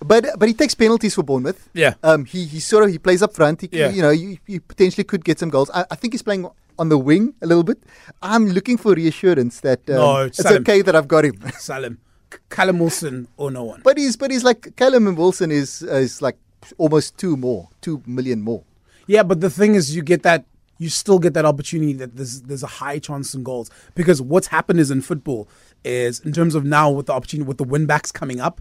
But 0.00 0.26
but 0.38 0.48
he 0.48 0.54
takes 0.54 0.74
penalties 0.74 1.14
for 1.14 1.22
Bournemouth. 1.24 1.68
Yeah. 1.74 1.94
Um, 2.02 2.24
he 2.24 2.44
he 2.44 2.60
sort 2.60 2.84
of 2.84 2.90
he 2.90 2.98
plays 2.98 3.22
up 3.22 3.34
front. 3.34 3.62
He, 3.62 3.68
Yeah. 3.72 3.90
You 3.90 4.02
know, 4.02 4.10
you, 4.10 4.38
you 4.46 4.60
potentially 4.60 5.04
could 5.04 5.24
get 5.24 5.38
some 5.38 5.50
goals. 5.50 5.70
I, 5.74 5.84
I 5.90 5.96
think 5.96 6.14
he's 6.14 6.22
playing 6.22 6.48
on 6.78 6.88
the 6.88 6.98
wing 6.98 7.34
a 7.42 7.46
little 7.46 7.64
bit. 7.64 7.82
I'm 8.22 8.46
looking 8.46 8.76
for 8.76 8.94
reassurance 8.94 9.60
that 9.60 9.80
um, 9.90 9.96
No, 9.96 10.16
it's 10.26 10.38
Salim. 10.38 10.62
okay 10.62 10.82
that 10.82 10.94
I've 10.94 11.08
got 11.08 11.24
him. 11.24 11.34
Salim, 11.58 11.98
Callum 12.48 12.78
Wilson, 12.78 13.26
or 13.36 13.50
no 13.50 13.64
one. 13.64 13.80
but 13.82 13.98
he's 13.98 14.16
but 14.16 14.30
he's 14.30 14.44
like 14.44 14.76
Callum 14.76 15.08
and 15.08 15.16
Wilson 15.18 15.50
is 15.50 15.82
uh, 15.82 15.94
is 15.94 16.22
like 16.22 16.36
almost 16.76 17.18
two 17.18 17.36
more, 17.36 17.68
two 17.80 18.00
million 18.06 18.40
more. 18.42 18.62
Yeah, 19.08 19.22
but 19.24 19.40
the 19.40 19.50
thing 19.50 19.74
is, 19.74 19.96
you 19.96 20.02
get 20.02 20.22
that. 20.22 20.44
You 20.80 20.88
still 20.90 21.18
get 21.18 21.34
that 21.34 21.44
opportunity 21.44 21.92
that 21.94 22.14
there's 22.14 22.42
there's 22.42 22.62
a 22.62 22.68
high 22.68 23.00
chance 23.00 23.34
in 23.34 23.42
goals 23.42 23.68
because 23.96 24.22
what's 24.22 24.46
happened 24.46 24.78
is 24.78 24.92
in 24.92 25.02
football 25.02 25.48
is 25.84 26.20
in 26.20 26.30
terms 26.32 26.54
of 26.54 26.64
now 26.64 26.88
with 26.88 27.06
the 27.06 27.12
opportunity 27.12 27.48
with 27.48 27.58
the 27.58 27.64
win 27.64 27.84
backs 27.86 28.12
coming 28.12 28.38
up, 28.38 28.60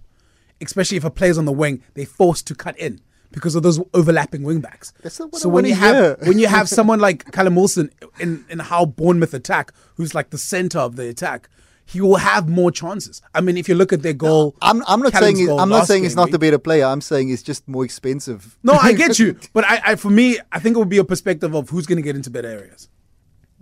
especially 0.61 0.97
if 0.97 1.03
a 1.03 1.11
player's 1.11 1.37
on 1.37 1.45
the 1.45 1.51
wing, 1.51 1.83
they're 1.93 2.05
forced 2.05 2.47
to 2.47 2.55
cut 2.55 2.77
in 2.77 3.01
because 3.31 3.55
of 3.55 3.63
those 3.63 3.79
overlapping 3.93 4.43
wing 4.43 4.59
backs. 4.61 4.93
That's 5.01 5.19
not 5.19 5.31
what 5.31 5.41
so 5.41 5.49
I 5.49 5.53
when 5.53 5.63
wanna 5.63 5.67
you 5.69 5.75
have 5.75 6.21
when 6.27 6.39
you 6.39 6.47
have 6.47 6.69
someone 6.79 6.99
like 6.99 7.31
Callum 7.31 7.55
Wilson 7.55 7.91
in 8.19 8.45
in 8.49 8.59
how 8.59 8.85
Bournemouth 8.85 9.33
attack, 9.33 9.73
who's 9.95 10.15
like 10.15 10.29
the 10.29 10.37
center 10.37 10.79
of 10.79 10.95
the 10.95 11.07
attack. 11.07 11.49
He 11.89 12.01
will 12.01 12.17
have 12.17 12.49
more 12.49 12.69
chances. 12.69 13.21
I 13.33 13.39
mean, 13.39 13.55
if 13.55 13.69
you 13.69 13.75
look 13.75 13.93
at 13.93 14.01
their 14.01 14.11
goal, 14.11 14.57
I'm, 14.61 14.83
I'm 14.89 15.01
not 15.01 15.13
saying 15.13 15.37
he's, 15.37 15.47
I'm 15.47 15.69
not 15.69 15.87
saying 15.87 16.03
he's 16.03 16.17
not 16.17 16.31
the 16.31 16.37
better 16.37 16.59
player. 16.59 16.83
I'm 16.83 16.99
saying 16.99 17.29
he's 17.29 17.41
just 17.41 17.65
more 17.65 17.85
expensive. 17.85 18.57
No, 18.61 18.73
I 18.73 18.91
get 18.91 19.17
you, 19.23 19.39
but 19.53 19.63
I, 19.63 19.81
I 19.85 19.95
for 19.95 20.09
me, 20.09 20.37
I 20.51 20.59
think 20.59 20.75
it 20.75 20.79
would 20.79 20.89
be 20.89 20.97
a 20.97 21.05
perspective 21.05 21.55
of 21.55 21.69
who's 21.69 21.85
going 21.85 21.95
to 21.95 22.01
get 22.01 22.17
into 22.17 22.29
better 22.29 22.49
areas. 22.49 22.89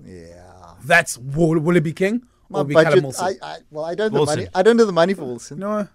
Yeah. 0.03 0.73
That's 0.83 1.19
will, 1.19 1.59
will 1.59 1.75
it 1.75 1.83
be 1.83 1.93
King 1.93 2.23
My 2.49 2.61
or 2.61 2.63
will 2.63 2.65
it 2.65 2.67
be 2.69 2.73
Callum 2.73 2.89
budget. 2.89 3.03
Wilson? 3.03 3.37
I, 3.43 3.47
I 3.47 3.57
well, 3.69 3.85
I 3.85 3.93
don't 3.93 4.11
know 4.11 4.21
Wilson. 4.21 4.39
money. 4.39 4.49
I 4.55 4.63
don't 4.63 4.77
know 4.77 4.85
the 4.85 4.91
money 4.91 5.13
for 5.13 5.25
Wilson. 5.25 5.59
no, 5.59 5.87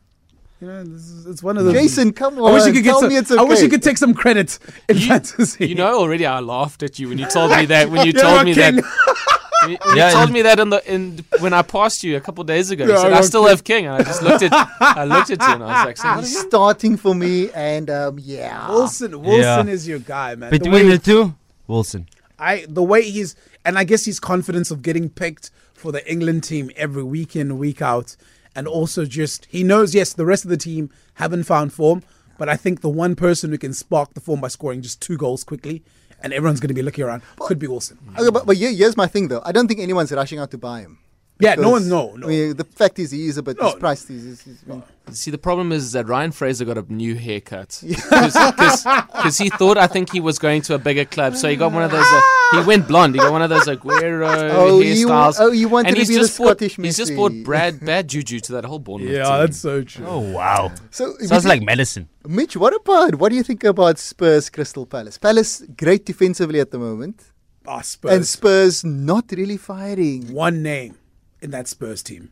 you 0.60 0.66
know, 0.66 0.84
this 0.84 1.08
is, 1.08 1.26
it's 1.26 1.42
one 1.42 1.56
of 1.56 1.64
those. 1.64 1.74
Jason, 1.74 2.12
come 2.12 2.38
on! 2.38 2.50
I 2.50 2.54
wish 2.54 2.66
you 2.66 2.72
could 2.72 2.84
get 2.84 2.90
tell 2.90 3.00
some, 3.00 3.08
me 3.08 3.16
it's 3.16 3.30
I 3.30 3.42
wish 3.42 3.60
you 3.62 3.68
could 3.68 3.82
take 3.82 3.96
some 3.98 4.14
credit 4.14 4.58
in 4.88 4.96
You, 4.98 5.08
fantasy. 5.08 5.66
you 5.68 5.74
know 5.74 5.98
already, 5.98 6.26
I 6.26 6.40
laughed 6.40 6.82
at 6.82 6.98
you 6.98 7.08
when 7.08 7.18
you 7.18 7.26
told 7.26 7.50
me 7.52 7.66
that. 7.66 7.90
When 7.90 8.06
you 8.06 8.12
You're 8.14 8.22
told 8.22 8.44
me 8.44 8.54
King. 8.54 8.76
that. 8.76 8.84
You, 9.62 9.72
you 9.72 9.78
Yeah, 9.96 10.08
told 10.12 10.32
me 10.32 10.40
that 10.40 10.58
in 10.58 10.70
the 10.70 10.90
in 10.90 11.22
when 11.40 11.52
I 11.52 11.60
passed 11.60 12.02
you 12.02 12.16
a 12.16 12.20
couple 12.22 12.42
days 12.44 12.70
ago. 12.70 12.86
You 12.86 12.92
Yeah, 12.92 13.02
said 13.02 13.12
I 13.12 13.18
I'm 13.18 13.22
still 13.24 13.42
King. 13.42 13.50
have 13.50 13.64
King, 13.64 13.86
and 13.88 13.94
I 13.96 14.02
just 14.02 14.22
looked 14.22 14.42
at 14.42 14.52
I 14.80 15.04
looked 15.04 15.28
at 15.28 15.46
you 15.46 15.52
and 15.52 15.62
I 15.62 15.66
was 15.66 15.84
like, 15.84 15.96
so 15.98 16.08
He's 16.14 16.40
starting 16.40 16.96
for 16.96 17.14
me, 17.14 17.50
and 17.50 17.90
um, 17.90 18.18
yeah. 18.18 18.70
Wilson, 18.70 19.20
Wilson 19.20 19.66
Yeah. 19.66 19.72
is 19.74 19.86
your 19.86 19.98
guy, 19.98 20.34
man. 20.34 20.50
Between 20.50 20.86
the 20.88 20.96
the 20.96 20.98
two, 20.98 21.34
Wilson. 21.66 22.08
I 22.38 22.64
the 22.70 22.82
way 22.82 23.02
he's 23.02 23.36
and 23.62 23.76
I 23.78 23.84
guess 23.84 24.06
his 24.06 24.18
confidence 24.18 24.70
of 24.70 24.80
getting 24.80 25.10
picked 25.10 25.50
for 25.74 25.92
the 25.92 26.10
England 26.10 26.42
team 26.44 26.70
every 26.74 27.02
week 27.04 27.36
in 27.36 27.58
week 27.58 27.82
out, 27.82 28.16
and 28.56 28.66
also 28.66 29.04
just 29.04 29.46
he 29.46 29.62
knows 29.62 29.94
yes 29.94 30.12
the 30.12 30.24
rest 30.26 30.44
of 30.44 30.50
the 30.50 30.56
team 30.56 30.90
haven't 31.14 31.44
found 31.44 31.72
form, 31.72 32.02
but 32.38 32.48
I 32.48 32.56
think 32.56 32.80
the 32.80 32.88
one 32.88 33.14
person 33.16 33.50
who 33.50 33.58
can 33.58 33.72
spark 33.74 34.14
the 34.14 34.20
form 34.20 34.40
by 34.40 34.48
scoring 34.48 34.82
just 34.82 35.00
two 35.00 35.16
goals 35.16 35.44
quickly, 35.44 35.82
and 36.22 36.32
everyone's 36.32 36.60
going 36.60 36.68
to 36.68 36.74
be 36.74 36.82
looking 36.82 37.04
around 37.04 37.22
could 37.38 37.58
be 37.58 37.66
Wilson. 37.66 37.98
Okay, 38.18 38.30
but, 38.30 38.46
but 38.46 38.56
here- 38.56 38.72
here's 38.72 38.96
my 38.96 39.06
thing, 39.06 39.28
though. 39.28 39.42
I 39.44 39.52
don't 39.52 39.68
think 39.68 39.80
anyone's 39.80 40.12
rushing 40.12 40.38
out 40.38 40.50
to 40.52 40.58
buy 40.58 40.80
him. 40.80 40.98
Yeah, 41.38 41.54
no 41.54 41.70
one, 41.70 41.88
no, 41.88 42.14
no. 42.16 42.26
I 42.26 42.30
mean, 42.30 42.56
the 42.56 42.64
fact 42.64 42.98
is, 42.98 43.10
he 43.12 43.26
is 43.26 43.38
a 43.38 43.42
bit 43.42 43.58
No. 43.58 43.66
his 43.68 43.74
price. 43.76 44.06
He's, 44.06 44.24
he's, 44.24 44.42
he's, 44.42 44.62
I 44.68 44.72
mean, 44.72 44.82
See, 45.12 45.30
the 45.30 45.38
problem 45.38 45.72
is 45.72 45.92
that 45.92 46.08
Ryan 46.08 46.32
Fraser 46.32 46.64
got 46.64 46.78
a 46.78 46.84
new 46.92 47.14
haircut 47.14 47.82
because 47.86 49.38
he 49.38 49.48
thought 49.50 49.76
I 49.78 49.86
think 49.86 50.10
he 50.12 50.20
was 50.20 50.38
going 50.38 50.62
to 50.62 50.74
a 50.74 50.78
bigger 50.78 51.04
club, 51.04 51.36
so 51.36 51.48
he 51.48 51.56
got 51.56 51.72
one 51.72 51.82
of 51.82 51.90
those. 51.90 52.04
Uh, 52.06 52.20
he 52.52 52.66
went 52.66 52.88
blonde. 52.88 53.14
He 53.14 53.20
got 53.20 53.32
one 53.32 53.42
of 53.42 53.50
those 53.50 53.66
Aguero 53.66 54.50
Oh, 54.52 54.80
you- 54.80 55.06
hairstyles. 55.06 55.36
oh, 55.38 55.52
you 55.52 55.68
wanted 55.68 55.88
and 55.88 55.96
to 55.96 56.00
he's 56.00 56.08
be 56.08 56.14
the 56.14 56.20
just 56.20 56.38
bought, 56.38 56.56
Scottish 56.58 56.76
He's 56.76 56.96
just 56.96 57.12
Messi. 57.12 57.16
bought 57.16 57.32
Brad 57.44 57.84
bad 57.84 58.08
juju 58.08 58.40
to 58.40 58.52
that 58.52 58.64
whole 58.64 58.78
Bournemouth 58.78 59.12
Yeah, 59.14 59.24
team. 59.24 59.38
that's 59.38 59.58
so 59.58 59.82
true. 59.82 60.06
Oh 60.06 60.20
wow! 60.20 60.72
so, 60.90 61.16
Sounds 61.18 61.44
like 61.46 61.62
medicine. 61.62 62.08
Mitch, 62.26 62.56
what 62.56 62.74
about 62.74 63.14
what 63.16 63.28
do 63.30 63.36
you 63.36 63.42
think 63.42 63.64
about 63.64 63.98
Spurs 63.98 64.50
Crystal 64.50 64.86
Palace? 64.86 65.18
Palace 65.18 65.62
great 65.76 66.04
defensively 66.06 66.60
at 66.60 66.70
the 66.70 66.78
moment, 66.78 67.22
Ah, 67.66 67.80
Spurs. 67.82 68.12
and 68.12 68.26
Spurs 68.26 68.84
not 68.84 69.24
really 69.32 69.56
firing. 69.56 70.32
one 70.32 70.62
name 70.62 70.96
in 71.40 71.50
that 71.52 71.68
Spurs 71.68 72.02
team, 72.02 72.30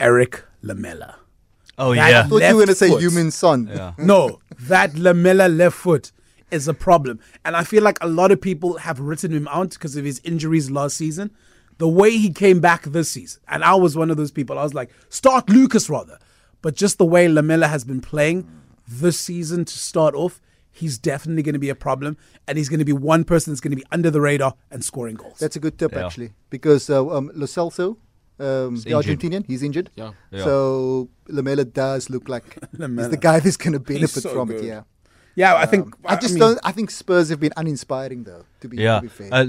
Erik 0.00 0.42
Lamela. 0.62 1.16
Oh 1.78 1.94
That- 1.94 2.00
I 2.04 2.10
yeah. 2.10 2.22
thought 2.26 2.42
you 2.42 2.46
were 2.48 2.52
going 2.52 2.66
to 2.68 2.74
say 2.74 2.88
foot. 2.90 3.02
Heung-min 3.02 3.30
Son. 3.30 3.68
Yeah. 3.72 3.92
No, 3.98 4.40
that 4.60 4.94
Lamela 4.94 5.48
left 5.48 5.76
foot 5.76 6.12
is 6.50 6.68
a 6.68 6.74
problem. 6.74 7.18
And 7.44 7.56
I 7.56 7.64
feel 7.64 7.82
like 7.82 7.98
a 8.02 8.08
lot 8.08 8.30
of 8.30 8.40
people 8.40 8.76
have 8.78 9.00
written 9.00 9.32
him 9.32 9.48
out 9.48 9.70
because 9.70 9.96
of 9.96 10.04
his 10.04 10.20
injuries 10.24 10.70
last 10.70 10.96
season. 10.96 11.30
The 11.78 11.88
way 11.88 12.10
he 12.10 12.30
came 12.30 12.60
back 12.60 12.84
this 12.84 13.10
season, 13.10 13.40
and 13.48 13.64
I 13.64 13.74
was 13.74 13.96
one 13.96 14.10
of 14.10 14.16
those 14.18 14.30
people, 14.30 14.58
I 14.58 14.62
was 14.62 14.74
like, 14.74 14.90
start 15.08 15.48
Lucas 15.48 15.88
rather. 15.88 16.18
But 16.60 16.76
just 16.76 16.98
the 16.98 17.06
way 17.06 17.26
Lamela 17.26 17.66
has 17.68 17.82
been 17.84 18.00
playing 18.00 18.46
this 18.86 19.18
season 19.18 19.64
to 19.64 19.78
start 19.78 20.14
off, 20.14 20.40
he's 20.70 20.98
definitely 20.98 21.42
going 21.42 21.54
to 21.54 21.58
be 21.58 21.70
a 21.70 21.74
problem. 21.74 22.18
And 22.46 22.58
he's 22.58 22.68
going 22.68 22.78
to 22.80 22.84
be 22.84 22.92
one 22.92 23.24
person 23.24 23.52
that's 23.52 23.60
going 23.62 23.70
to 23.72 23.76
be 23.76 23.86
under 23.90 24.10
the 24.10 24.20
radar 24.20 24.54
and 24.70 24.84
scoring 24.84 25.16
goals. 25.16 25.38
That's 25.38 25.56
a 25.56 25.60
good 25.60 25.78
tip, 25.78 25.92
Yeah. 25.92 26.06
actually, 26.06 26.34
because 26.50 26.88
uh, 26.90 27.04
um, 27.08 27.30
Lo 27.34 27.46
Celso, 27.46 27.96
um, 28.42 28.76
the. 28.76 28.90
Argentinian, 28.92 29.46
he's 29.46 29.62
injured. 29.62 29.90
Yeah. 29.94 30.12
Yeah. 30.30 30.44
So 30.44 31.08
Lamela 31.28 31.64
does 31.64 32.10
look 32.10 32.28
like 32.28 32.44
he's 32.76 33.08
the 33.08 33.18
guy 33.20 33.40
that's 33.40 33.56
going 33.56 33.72
to 33.74 33.80
benefit 33.80 34.22
so 34.22 34.34
from 34.34 34.48
good. 34.48 34.64
it. 34.64 34.66
Yeah. 34.66 34.82
yeah, 35.34 35.54
I 35.56 35.66
think. 35.66 35.86
Um, 35.86 35.94
I 36.04 36.16
just 36.16 36.34
mean, 36.34 36.40
don't. 36.40 36.58
I 36.64 36.72
think 36.72 36.90
Spurs 36.90 37.28
have 37.30 37.40
been 37.40 37.52
uninspiring, 37.56 38.24
though. 38.24 38.44
To 38.60 38.68
be, 38.68 38.76
Yeah. 38.78 38.96
to 38.96 39.02
be 39.02 39.08
fair. 39.08 39.28
Uh, 39.32 39.46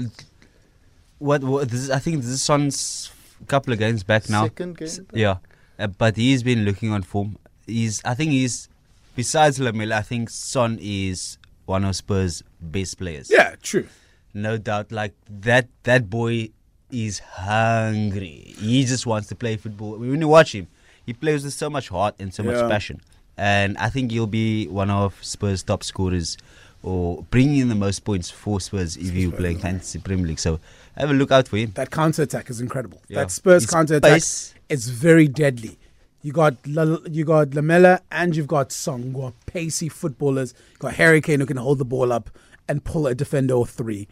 what, 1.18 1.42
what 1.44 1.68
this 1.70 1.80
is, 1.80 1.90
I 1.90 1.98
think 1.98 2.16
this 2.22 2.26
is 2.30 2.42
Son's 2.42 3.10
couple 3.48 3.72
of 3.72 3.78
games 3.78 4.02
back 4.02 4.28
now. 4.30 4.44
Second 4.44 4.78
game. 4.78 4.88
S- 4.88 5.00
Yeah, 5.12 5.36
uh, 5.78 5.86
but 5.88 6.16
he's 6.16 6.42
been 6.42 6.64
looking 6.64 6.90
on 6.90 7.02
form. 7.02 7.36
He's, 7.66 8.02
I 8.04 8.14
think 8.14 8.30
he's, 8.32 8.68
besides 9.16 9.58
Lamela, 9.60 9.96
I 9.96 10.02
think 10.02 10.30
Son 10.30 10.78
is 10.80 11.38
one 11.66 11.84
of 11.84 11.96
Spurs' 11.96 12.42
best 12.60 12.98
players. 12.98 13.30
Yeah, 13.30 13.54
true. 13.62 13.86
No 14.34 14.58
doubt. 14.58 14.90
Like 14.92 15.14
that 15.28 15.68
that 15.84 16.10
boy 16.10 16.50
is 16.94 17.18
hungry. 17.18 18.54
He 18.58 18.84
just 18.84 19.06
wants 19.06 19.28
to 19.28 19.34
play 19.34 19.56
football. 19.56 19.96
When 19.98 20.20
you 20.20 20.28
watch 20.28 20.54
him, 20.54 20.68
he 21.04 21.12
plays 21.12 21.44
with 21.44 21.52
so 21.54 21.68
much 21.68 21.88
heart 21.88 22.14
and 22.18 22.32
so 22.32 22.42
Yeah. 22.42 22.52
much 22.52 22.70
passion. 22.70 23.00
And 23.36 23.76
I 23.78 23.90
think 23.90 24.10
he'll 24.12 24.26
be 24.28 24.66
one 24.68 24.90
of 24.90 25.14
Spurs' 25.22 25.62
top 25.62 25.82
scorers 25.82 26.36
or 26.82 27.24
bringing 27.30 27.58
in 27.60 27.68
the 27.68 27.74
most 27.74 28.04
points 28.04 28.30
for 28.30 28.60
Spurs 28.60 28.96
if 28.96 29.12
you're 29.14 29.32
playing 29.32 29.58
fantasy 29.58 29.98
Premier 29.98 30.26
League. 30.26 30.38
So 30.38 30.60
have 30.96 31.10
a 31.10 31.14
look 31.14 31.32
out 31.32 31.48
for 31.48 31.56
him. 31.56 31.72
That 31.74 31.90
counter 31.90 32.22
attack 32.22 32.48
is 32.50 32.60
incredible. 32.60 33.00
Yeah. 33.08 33.20
That 33.20 33.30
Spurs 33.32 33.66
counter 33.66 33.96
attack 33.96 34.22
is 34.68 34.88
very 34.88 35.26
deadly. 35.26 35.78
You 36.22 36.32
got 36.32 36.54
La- 36.66 36.98
you 37.10 37.24
got 37.24 37.54
Lamela 37.54 38.00
and 38.10 38.34
you've 38.36 38.46
got 38.46 38.72
Song, 38.72 39.12
who 39.12 39.22
are 39.22 39.32
pacey 39.46 39.88
footballers. 39.90 40.54
You've 40.70 40.78
got 40.78 40.94
Harry 40.94 41.20
Kane 41.20 41.40
who 41.40 41.46
can 41.46 41.58
hold 41.58 41.78
the 41.78 41.84
ball 41.84 42.12
up 42.12 42.30
and 42.68 42.82
pull 42.82 43.06
a 43.06 43.14
defender 43.14 43.54
or 43.54 43.66
three. 43.66 44.08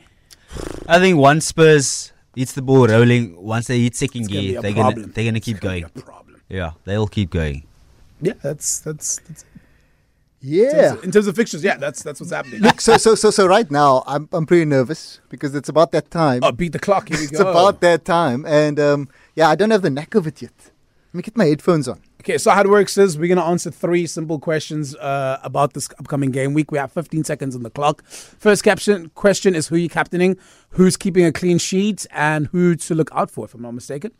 I 0.86 0.98
think 0.98 1.16
once 1.16 1.46
Spurs 1.46 2.12
hits 2.34 2.52
the 2.52 2.62
ball 2.62 2.86
rolling, 2.86 3.40
once 3.42 3.66
they 3.66 3.80
hit 3.80 3.94
second 3.96 4.22
It's 4.22 4.28
gonna 4.28 4.40
gear, 4.40 4.60
they're 4.62 4.72
problem. 4.74 4.94
gonna 5.02 5.12
they're 5.12 5.24
gonna 5.24 5.40
keep 5.40 5.56
It's 5.56 5.62
gonna 5.64 5.80
going. 5.80 5.92
be 5.94 6.00
a 6.00 6.04
problem. 6.04 6.40
Yeah, 6.48 6.70
they'll 6.84 7.06
keep 7.08 7.30
going. 7.30 7.64
Yeah, 8.20 8.34
that's 8.42 8.80
that's, 8.80 9.18
that's 9.26 9.44
Yeah. 10.40 10.94
in 11.02 11.10
terms 11.12 11.26
of 11.26 11.36
fixtures. 11.36 11.62
Yeah, 11.64 11.76
that's 11.76 12.02
that's 12.02 12.20
what's 12.20 12.32
happening. 12.32 12.60
Look, 12.60 12.80
so 12.80 12.96
so 12.96 13.14
so 13.14 13.30
so 13.30 13.46
right 13.46 13.70
now 13.70 14.02
I'm 14.06 14.28
I'm 14.32 14.46
pretty 14.46 14.64
nervous 14.64 15.20
because 15.28 15.54
it's 15.54 15.68
about 15.68 15.92
that 15.92 16.10
time. 16.10 16.40
Oh, 16.42 16.52
beat 16.52 16.72
the 16.72 16.78
clock. 16.78 17.08
Here 17.08 17.18
we 17.18 17.24
it's 17.30 17.38
go. 17.38 17.50
about 17.50 17.80
that 17.80 18.04
time, 18.04 18.44
and 18.46 18.78
um, 18.80 19.08
yeah, 19.34 19.48
I 19.48 19.54
don't 19.54 19.70
have 19.70 19.82
the 19.82 19.90
knack 19.90 20.14
of 20.14 20.26
it 20.26 20.42
yet. 20.42 20.52
Let 21.12 21.14
me 21.14 21.22
get 21.22 21.36
my 21.36 21.44
headphones 21.46 21.88
on. 21.88 22.00
Okay, 22.22 22.38
so 22.38 22.52
how 22.52 22.60
it 22.60 22.70
works 22.70 22.96
is 22.96 23.18
we're 23.18 23.26
going 23.26 23.36
to 23.36 23.42
answer 23.42 23.68
three 23.68 24.06
simple 24.06 24.38
questions 24.38 24.94
uh, 24.94 25.40
about 25.42 25.72
this 25.72 25.88
upcoming 25.98 26.30
game 26.30 26.54
week. 26.54 26.70
We 26.70 26.78
have 26.78 26.92
15 26.92 27.24
seconds 27.24 27.56
on 27.56 27.64
the 27.64 27.70
clock. 27.70 28.04
First 28.06 28.62
caption 28.62 29.08
question 29.16 29.56
is 29.56 29.66
who 29.66 29.74
you 29.74 29.88
captaining, 29.88 30.38
who's 30.68 30.96
keeping 30.96 31.24
a 31.24 31.32
clean 31.32 31.58
sheet, 31.58 32.06
and 32.12 32.46
who 32.52 32.76
to 32.76 32.94
look 32.94 33.10
out 33.12 33.28
for. 33.28 33.46
If 33.46 33.54
I'm 33.54 33.62
not 33.62 33.72
mistaken, 33.72 34.12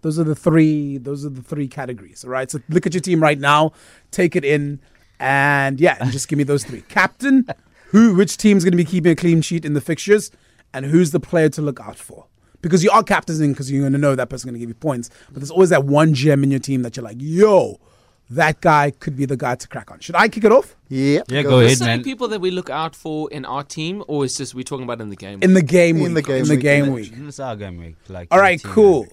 those 0.00 0.18
are 0.18 0.24
the 0.24 0.34
three. 0.34 0.96
Those 0.96 1.26
are 1.26 1.28
the 1.28 1.42
three 1.42 1.68
categories. 1.68 2.24
All 2.24 2.30
right. 2.30 2.50
So 2.50 2.58
look 2.70 2.86
at 2.86 2.94
your 2.94 3.02
team 3.02 3.22
right 3.22 3.38
now, 3.38 3.72
take 4.12 4.34
it 4.34 4.46
in, 4.46 4.80
and 5.20 5.78
yeah, 5.78 5.98
and 6.00 6.10
just 6.10 6.28
give 6.28 6.38
me 6.38 6.44
those 6.44 6.64
three. 6.64 6.80
Captain, 6.88 7.46
who, 7.88 8.14
which 8.14 8.38
team's 8.38 8.64
going 8.64 8.72
to 8.72 8.78
be 8.78 8.86
keeping 8.86 9.12
a 9.12 9.16
clean 9.16 9.42
sheet 9.42 9.66
in 9.66 9.74
the 9.74 9.82
fixtures, 9.82 10.30
and 10.72 10.86
who's 10.86 11.10
the 11.10 11.20
player 11.20 11.50
to 11.50 11.60
look 11.60 11.80
out 11.80 11.96
for. 11.96 12.28
Because 12.62 12.82
you 12.82 12.90
are 12.90 13.02
captaining 13.02 13.52
because 13.52 13.70
you're 13.70 13.82
going 13.82 13.92
to 13.92 13.98
know 13.98 14.14
that 14.14 14.28
person's 14.30 14.46
going 14.46 14.54
to 14.54 14.60
give 14.60 14.68
you 14.70 14.74
points. 14.74 15.10
But 15.26 15.36
there's 15.36 15.50
always 15.50 15.70
that 15.70 15.84
one 15.84 16.14
gem 16.14 16.42
in 16.44 16.50
your 16.50 16.60
team 16.60 16.82
that 16.82 16.96
you're 16.96 17.04
like, 17.04 17.16
yo, 17.18 17.78
that 18.30 18.60
guy 18.60 18.92
could 18.92 19.16
be 19.16 19.26
the 19.26 19.36
guy 19.36 19.56
to 19.56 19.68
crack 19.68 19.90
on. 19.90 20.00
Should 20.00 20.14
I 20.14 20.28
kick 20.28 20.44
it 20.44 20.52
off? 20.52 20.74
Yeah. 20.88 21.22
Yeah, 21.28 21.42
go 21.42 21.50
for 21.50 21.62
it. 21.62 21.66
ahead. 21.66 21.78
certain 21.78 21.96
man. 21.98 22.04
people 22.04 22.28
that 22.28 22.40
we 22.40 22.50
look 22.50 22.70
out 22.70 22.94
for 22.96 23.30
in 23.30 23.44
our 23.44 23.62
team, 23.64 24.02
or 24.08 24.24
is 24.24 24.36
just 24.36 24.54
we're 24.54 24.62
talking 24.62 24.84
about 24.84 25.00
in 25.00 25.10
the 25.10 25.16
game? 25.16 25.40
In 25.42 25.54
the 25.54 25.62
game 25.62 25.96
In 25.96 26.14
week. 26.14 26.14
the 26.14 26.22
game 26.22 26.42
in 26.42 26.48
the 26.48 26.54
week, 26.54 26.62
game 26.62 26.84
yeah. 26.86 26.90
week. 26.92 27.12
It's 27.16 27.40
our 27.40 27.56
game 27.56 27.78
week. 27.78 27.96
Like 28.08 28.28
All 28.30 28.38
right, 28.38 28.60
18, 28.60 28.72
cool. 28.72 29.06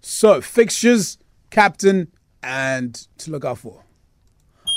So 0.00 0.40
fixtures, 0.40 1.18
captain, 1.50 2.08
and 2.42 2.94
to 3.18 3.30
look 3.30 3.44
out 3.44 3.58
for. 3.58 3.82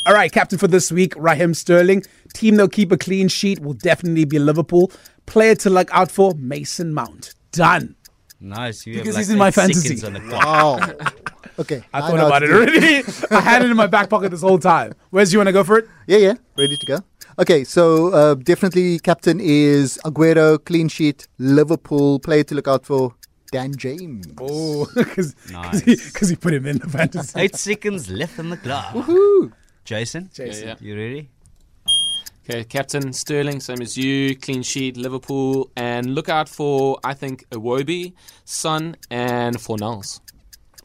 All 0.06 0.14
right, 0.14 0.32
captain 0.32 0.58
for 0.58 0.68
this 0.68 0.92
week, 0.92 1.14
Raheem 1.18 1.54
Sterling. 1.54 2.04
Team 2.34 2.56
that'll 2.56 2.70
keep 2.70 2.92
a 2.92 2.98
clean 2.98 3.28
sheet 3.28 3.60
will 3.60 3.74
definitely 3.74 4.26
be 4.26 4.40
Liverpool. 4.40 4.92
Player 5.26 5.56
to 5.56 5.70
look 5.70 5.90
out 5.92 6.10
for, 6.10 6.34
Mason 6.36 6.94
Mount. 6.94 7.36
Done. 7.52 7.96
Nice. 8.42 8.86
You 8.88 8.94
Because 8.94 9.16
have 9.16 9.26
he's 9.28 9.30
like 9.30 9.34
in 9.34 9.40
my 9.40 9.52
fantasy. 9.52 10.06
on 10.06 10.14
the. 10.14 10.20
Wow. 10.36 10.80
okay. 11.60 11.84
I 11.94 12.00
know 12.00 12.08
thought 12.18 12.28
about 12.28 12.44
it 12.44 12.48
do 12.48 12.54
already. 12.56 13.04
I 13.32 13.40
had 13.42 13.62
it 13.64 13.70
in 13.72 13.76
my 13.78 13.88
back 13.88 14.10
pocket 14.10 14.30
this 14.32 14.42
whole 14.42 14.60
time. 14.60 14.94
Where's 15.10 15.34
you 15.34 15.40
want 15.40 15.48
to 15.48 15.54
go 15.54 15.64
for 15.64 15.78
it? 15.80 15.88
Yeah, 16.08 16.18
yeah. 16.18 16.34
Ready 16.58 16.78
to 16.78 16.86
go. 16.86 17.00
Okay, 17.38 17.64
so 17.64 18.14
uh, 18.14 18.36
definitely 18.36 19.00
captain 19.00 19.40
is 19.42 20.00
Aguero, 20.06 20.64
clean 20.64 20.88
sheet, 20.90 21.28
Liverpool. 21.38 22.20
Player 22.20 22.44
to 22.46 22.56
look 22.56 22.68
out 22.68 22.86
for, 22.86 23.14
Dan 23.52 23.74
James. 23.76 24.26
Oh, 24.40 24.88
because 24.96 25.36
Nice. 25.52 25.82
he, 25.82 25.96
'cause 25.96 26.30
he 26.30 26.36
put 26.36 26.54
him 26.54 26.66
in 26.66 26.80
the 26.80 26.88
fantasy. 26.90 27.40
Eight 27.40 27.56
seconds 27.56 28.10
left 28.10 28.40
in 28.40 28.50
the 28.50 28.58
clock. 28.58 28.94
Woohoo. 28.94 29.52
Jason, 29.86 30.30
Jason. 30.34 30.68
yeah. 30.68 30.76
you 30.82 30.96
ready? 30.96 31.30
Okay, 32.50 32.64
captain 32.64 33.14
Sterling, 33.14 33.60
same 33.60 33.80
as 33.80 33.96
you, 33.96 34.36
clean 34.36 34.64
sheet, 34.64 34.98
Liverpool, 34.98 35.70
and 35.76 36.16
look 36.16 36.30
out 36.30 36.50
for 36.50 36.98
I 37.04 37.14
think 37.14 37.48
Iwobi, 37.52 38.14
Son, 38.44 38.96
and 39.12 39.56
Fornals. 39.58 40.20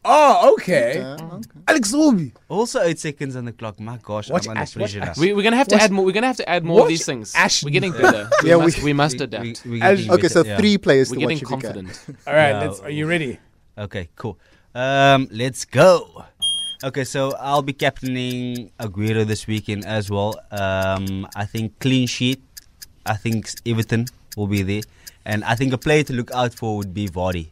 Oh, 0.05 0.53
okay. 0.61 1.03
Okay. 1.03 1.42
Alex 1.66 1.92
Iwobi. 1.94 2.33
Also 2.50 2.83
eight 2.83 2.98
seconds 2.98 3.35
on 3.35 3.46
the 3.46 3.53
clock. 3.53 3.81
My 3.81 3.96
gosh, 4.03 4.29
Watch 4.29 4.44
I'm 4.44 4.50
under 4.50 4.61
Ash- 4.61 4.74
pressure 4.74 5.00
now. 5.00 5.14
We, 5.16 5.33
we're 5.33 5.42
gonna 5.42 5.57
have 5.57 5.68
to 5.68 5.77
Watch- 5.77 5.85
add 5.85 5.90
more. 5.92 6.05
We're 6.05 6.12
gonna 6.12 6.27
have 6.27 6.37
to 6.37 6.46
add 6.50 6.64
more 6.66 6.77
watch 6.81 6.83
of 6.83 6.88
these 6.90 7.07
things. 7.07 7.35
Ash- 7.35 7.64
We're 7.64 7.70
getting 7.70 7.92
better. 8.03 8.29
We 8.42 8.50
Yeah, 8.50 8.57
must, 8.57 8.79
we- 8.79 8.85
we, 8.85 8.92
must 8.92 9.18
We- 9.18 9.24
adapt. 9.24 9.64
we- 9.64 9.70
we 9.70 9.81
As- 9.81 10.00
getting 10.00 10.12
Okay, 10.12 10.29
so 10.29 10.44
yeah. 10.44 10.59
three 10.59 10.77
players 10.77 11.09
we're 11.09 11.14
to 11.14 11.20
getting 11.20 11.37
watch 11.38 11.42
if 11.44 11.50
you 11.50 11.57
can. 11.72 11.87
confident. 11.87 12.18
All 12.27 12.35
right, 12.35 12.50
Yeah. 12.50 12.61
let's, 12.61 12.81
are 12.81 12.90
you 12.90 13.07
ready? 13.07 13.38
Okay, 13.79 14.11
cool. 14.16 14.38
Um, 14.74 15.29
let's 15.31 15.64
go. 15.64 16.24
Okay, 16.84 17.04
so 17.04 17.32
I'll 17.40 17.62
be 17.62 17.72
captaining 17.72 18.70
Aguero 18.78 19.26
this 19.26 19.46
weekend 19.46 19.86
as 19.86 20.10
well. 20.10 20.38
Um, 20.50 21.26
I 21.34 21.46
think 21.46 21.78
clean 21.78 22.06
sheet. 22.06 22.42
I 23.06 23.14
think 23.16 23.48
Everton 23.64 24.04
will 24.36 24.48
be 24.48 24.62
there, 24.62 24.82
and 25.24 25.44
I 25.44 25.54
think 25.54 25.72
a 25.72 25.78
player 25.78 26.02
to 26.02 26.12
look 26.12 26.30
out 26.32 26.52
for 26.52 26.76
would 26.76 26.92
be 26.92 27.08
Vardy. 27.08 27.48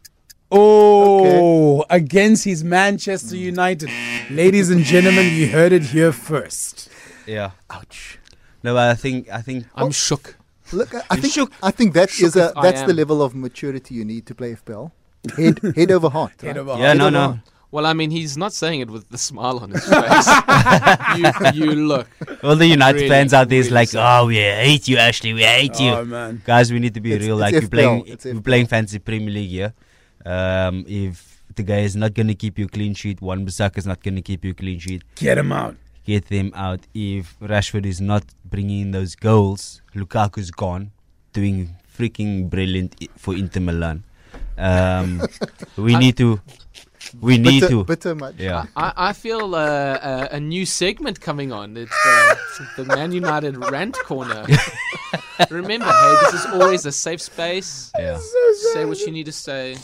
Oh, 0.50 1.82
against 1.88 2.44
his 2.44 2.62
Manchester 2.62 3.34
United. 3.36 3.88
Ladies 4.30 4.68
and 4.68 4.84
gentlemen, 4.84 5.32
you 5.32 5.48
heard 5.48 5.72
it 5.72 5.84
here 5.84 6.12
first. 6.12 6.90
Yeah. 7.26 7.52
Ouch. 7.70 8.18
No, 8.62 8.74
but 8.74 8.90
I 8.90 8.94
think 8.94 9.30
I 9.30 9.40
think 9.40 9.64
I'm 9.74 9.92
shook. 9.92 10.36
Look, 10.74 10.94
I- 10.94 11.04
I 11.08 11.16
think 11.16 11.32
shook. 11.32 11.52
I 11.62 11.70
think 11.70 11.94
that 11.94 12.10
Shook 12.10 12.26
is 12.26 12.36
a 12.36 12.52
that's 12.60 12.82
the 12.82 12.92
level 12.92 13.22
of 13.22 13.34
maturity 13.34 13.94
you 13.94 14.04
need 14.04 14.26
to 14.26 14.34
play 14.34 14.54
FPL. 14.54 14.90
Head 15.38 15.58
head 15.74 15.90
over 15.90 16.10
heart. 16.10 16.32
Head 16.42 16.48
right? 16.48 16.56
over 16.58 16.72
yeah, 16.72 16.88
heart. 16.88 16.98
no, 16.98 17.04
over 17.06 17.10
no. 17.12 17.20
heart. 17.28 17.38
Well, 17.72 17.86
I 17.86 17.94
mean, 17.94 18.10
he's 18.10 18.36
not 18.36 18.52
saying 18.52 18.80
it 18.80 18.90
with 18.90 19.08
the 19.08 19.18
smile 19.28 19.58
on 19.58 19.70
his 19.70 19.84
face. 19.84 20.28
you, 21.56 21.64
you 21.66 21.72
look. 21.74 22.06
All 22.44 22.54
the 22.54 22.66
United 22.66 22.98
Really, 22.98 23.08
fans 23.08 23.32
out 23.32 23.48
there 23.48 23.58
is 23.58 23.66
really 23.66 23.74
like, 23.74 23.88
sad. 23.88 24.20
oh, 24.20 24.26
we 24.26 24.36
hate 24.36 24.86
you, 24.88 24.98
Ashley. 24.98 25.32
We 25.32 25.42
hate 25.42 25.80
you. 25.80 25.90
Oh, 25.90 26.04
man. 26.04 26.42
Guys, 26.44 26.70
we 26.70 26.78
need 26.78 26.94
to 26.94 27.00
be 27.00 27.12
It's- 27.12 27.26
real. 27.26 27.36
it's 27.42 27.52
like 27.52 27.62
we're 27.62 27.68
playing, 27.68 28.06
it's 28.06 28.24
we're 28.26 28.40
playing 28.42 28.66
fancy 28.66 28.98
Premier 28.98 29.30
League 29.30 29.50
here. 29.50 29.72
Um, 30.26 30.84
if 30.86 31.42
the 31.56 31.62
guy 31.62 31.80
is 31.80 31.96
not 31.96 32.12
going 32.14 32.28
to 32.28 32.34
keep 32.34 32.58
you 32.58 32.68
clean 32.68 32.94
sheet, 32.94 33.20
Wan 33.22 33.44
Bissaka 33.46 33.78
is 33.78 33.86
not 33.86 34.02
going 34.02 34.16
to 34.16 34.22
keep 34.22 34.44
you 34.44 34.52
clean 34.54 34.78
sheet. 34.78 35.02
Get 35.16 35.38
him 35.38 35.50
out. 35.50 35.74
Get 36.04 36.26
them 36.26 36.52
out. 36.54 36.80
If 36.94 37.38
Rashford 37.40 37.86
is 37.86 38.00
not 38.00 38.24
bringing 38.44 38.80
in 38.80 38.90
those 38.90 39.14
goals, 39.14 39.80
Lukaku's 39.94 40.50
gone, 40.50 40.90
doing 41.32 41.74
freaking 41.98 42.50
brilliant 42.50 42.96
for 43.16 43.34
Inter 43.34 43.60
Milan. 43.60 44.04
Um, 44.58 45.22
we 45.76 45.94
I- 45.94 45.98
need 45.98 46.16
to. 46.18 46.40
We 47.20 47.38
need 47.38 47.60
bitter, 47.60 47.68
to. 47.68 47.84
bitter 47.84 48.14
much. 48.14 48.34
Yeah. 48.38 48.66
I, 48.76 48.92
I 48.96 49.12
feel 49.12 49.54
uh, 49.54 49.58
uh, 49.58 50.28
a 50.30 50.40
new 50.40 50.64
segment 50.66 51.20
coming 51.20 51.52
on. 51.52 51.76
It's 51.76 51.92
uh, 52.06 52.34
the 52.76 52.84
Man 52.84 53.12
United 53.12 53.56
rant 53.70 53.96
corner. 54.04 54.46
Remember, 55.50 55.86
hey, 55.86 56.16
this 56.22 56.34
is 56.34 56.46
always 56.46 56.86
a 56.86 56.92
safe 56.92 57.20
space. 57.20 57.90
Yeah. 57.98 58.18
Say 58.72 58.84
what 58.84 58.98
you 59.00 59.10
need 59.12 59.26
to 59.26 59.32
say. 59.32 59.76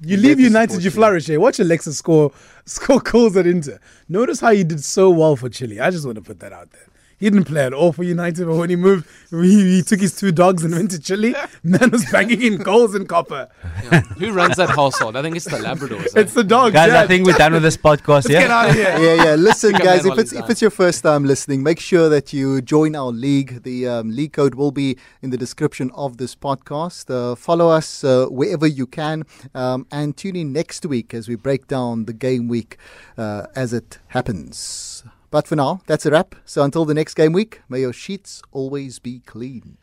You 0.00 0.16
Let 0.16 0.26
leave 0.26 0.40
United, 0.40 0.78
you 0.78 0.84
you. 0.84 0.90
flourish. 0.90 1.30
Eh? 1.30 1.36
Watch 1.36 1.58
Alexis 1.58 1.98
score 1.98 2.32
score 2.66 3.00
goals 3.00 3.36
at 3.36 3.46
Inter. 3.46 3.78
Notice 4.08 4.40
how 4.40 4.52
he 4.52 4.64
did 4.64 4.82
so 4.84 5.10
well 5.10 5.36
for 5.36 5.48
Chile. 5.48 5.80
I 5.80 5.90
just 5.90 6.04
want 6.04 6.16
to 6.16 6.22
put 6.22 6.40
that 6.40 6.52
out 6.52 6.70
there. 6.70 6.86
He 7.18 7.30
didn't 7.30 7.44
play 7.46 7.64
at 7.64 7.72
all 7.72 7.92
for 7.92 8.02
United, 8.02 8.44
but 8.46 8.56
when 8.56 8.68
he 8.68 8.76
moved, 8.76 9.08
he, 9.30 9.76
he 9.76 9.82
took 9.82 10.00
his 10.00 10.14
two 10.14 10.32
dogs 10.32 10.62
and 10.64 10.74
went 10.74 10.90
to 10.90 10.98
Chile. 11.00 11.34
Man 11.62 11.90
was 11.90 12.04
banging 12.12 12.42
in 12.42 12.56
goals 12.58 12.94
in 12.94 13.06
Copa. 13.06 13.48
Yeah. 13.84 14.00
Who 14.02 14.32
runs 14.32 14.56
that 14.56 14.68
household? 14.68 15.16
I 15.16 15.22
think 15.22 15.34
it's 15.34 15.46
the 15.46 15.56
Labradors. 15.56 16.14
eh? 16.14 16.20
It's 16.20 16.34
the 16.34 16.44
dogs. 16.44 16.74
Guys, 16.74 16.92
yeah. 16.92 17.00
I 17.00 17.06
think 17.06 17.26
we're 17.26 17.32
done 17.38 17.54
with 17.54 17.62
this 17.62 17.78
podcast. 17.78 18.08
Let's 18.08 18.28
get 18.28 18.48
Yeah. 18.50 18.58
out 18.58 18.68
of 18.68 18.74
here. 18.74 18.98
yeah, 18.98 19.24
yeah. 19.24 19.34
Listen, 19.34 19.72
guys, 19.72 20.04
if 20.04 20.18
it's 20.18 20.32
if 20.34 20.50
it's 20.50 20.60
your 20.60 20.70
first 20.70 21.02
time 21.02 21.24
listening, 21.24 21.62
make 21.62 21.80
sure 21.80 22.10
that 22.10 22.34
you 22.34 22.60
join 22.60 22.94
our 22.94 23.10
league. 23.12 23.62
The 23.62 23.88
um, 23.88 24.10
league 24.10 24.34
code 24.34 24.54
will 24.54 24.70
be 24.72 24.98
in 25.22 25.30
the 25.30 25.38
description 25.38 25.90
of 25.94 26.18
this 26.18 26.34
podcast. 26.36 27.10
Uh, 27.10 27.34
follow 27.34 27.70
us 27.70 28.04
uh, 28.04 28.26
wherever 28.26 28.66
you 28.66 28.86
can, 28.86 29.24
um, 29.54 29.86
and 29.90 30.16
tune 30.16 30.36
in 30.36 30.52
next 30.52 30.84
week 30.84 31.14
as 31.14 31.28
we 31.28 31.34
break 31.36 31.66
down 31.66 32.04
the 32.04 32.12
game 32.12 32.46
week 32.46 32.76
uh, 33.16 33.46
as 33.56 33.72
it 33.72 33.98
happens. 34.08 35.02
But 35.30 35.46
for 35.46 35.56
now, 35.56 35.80
that's 35.86 36.06
a 36.06 36.10
wrap. 36.10 36.34
So 36.44 36.62
until 36.62 36.84
the 36.84 36.94
next 36.94 37.14
game 37.14 37.32
week, 37.32 37.62
may 37.68 37.80
your 37.80 37.92
sheets 37.92 38.42
always 38.52 38.98
be 38.98 39.20
clean. 39.20 39.78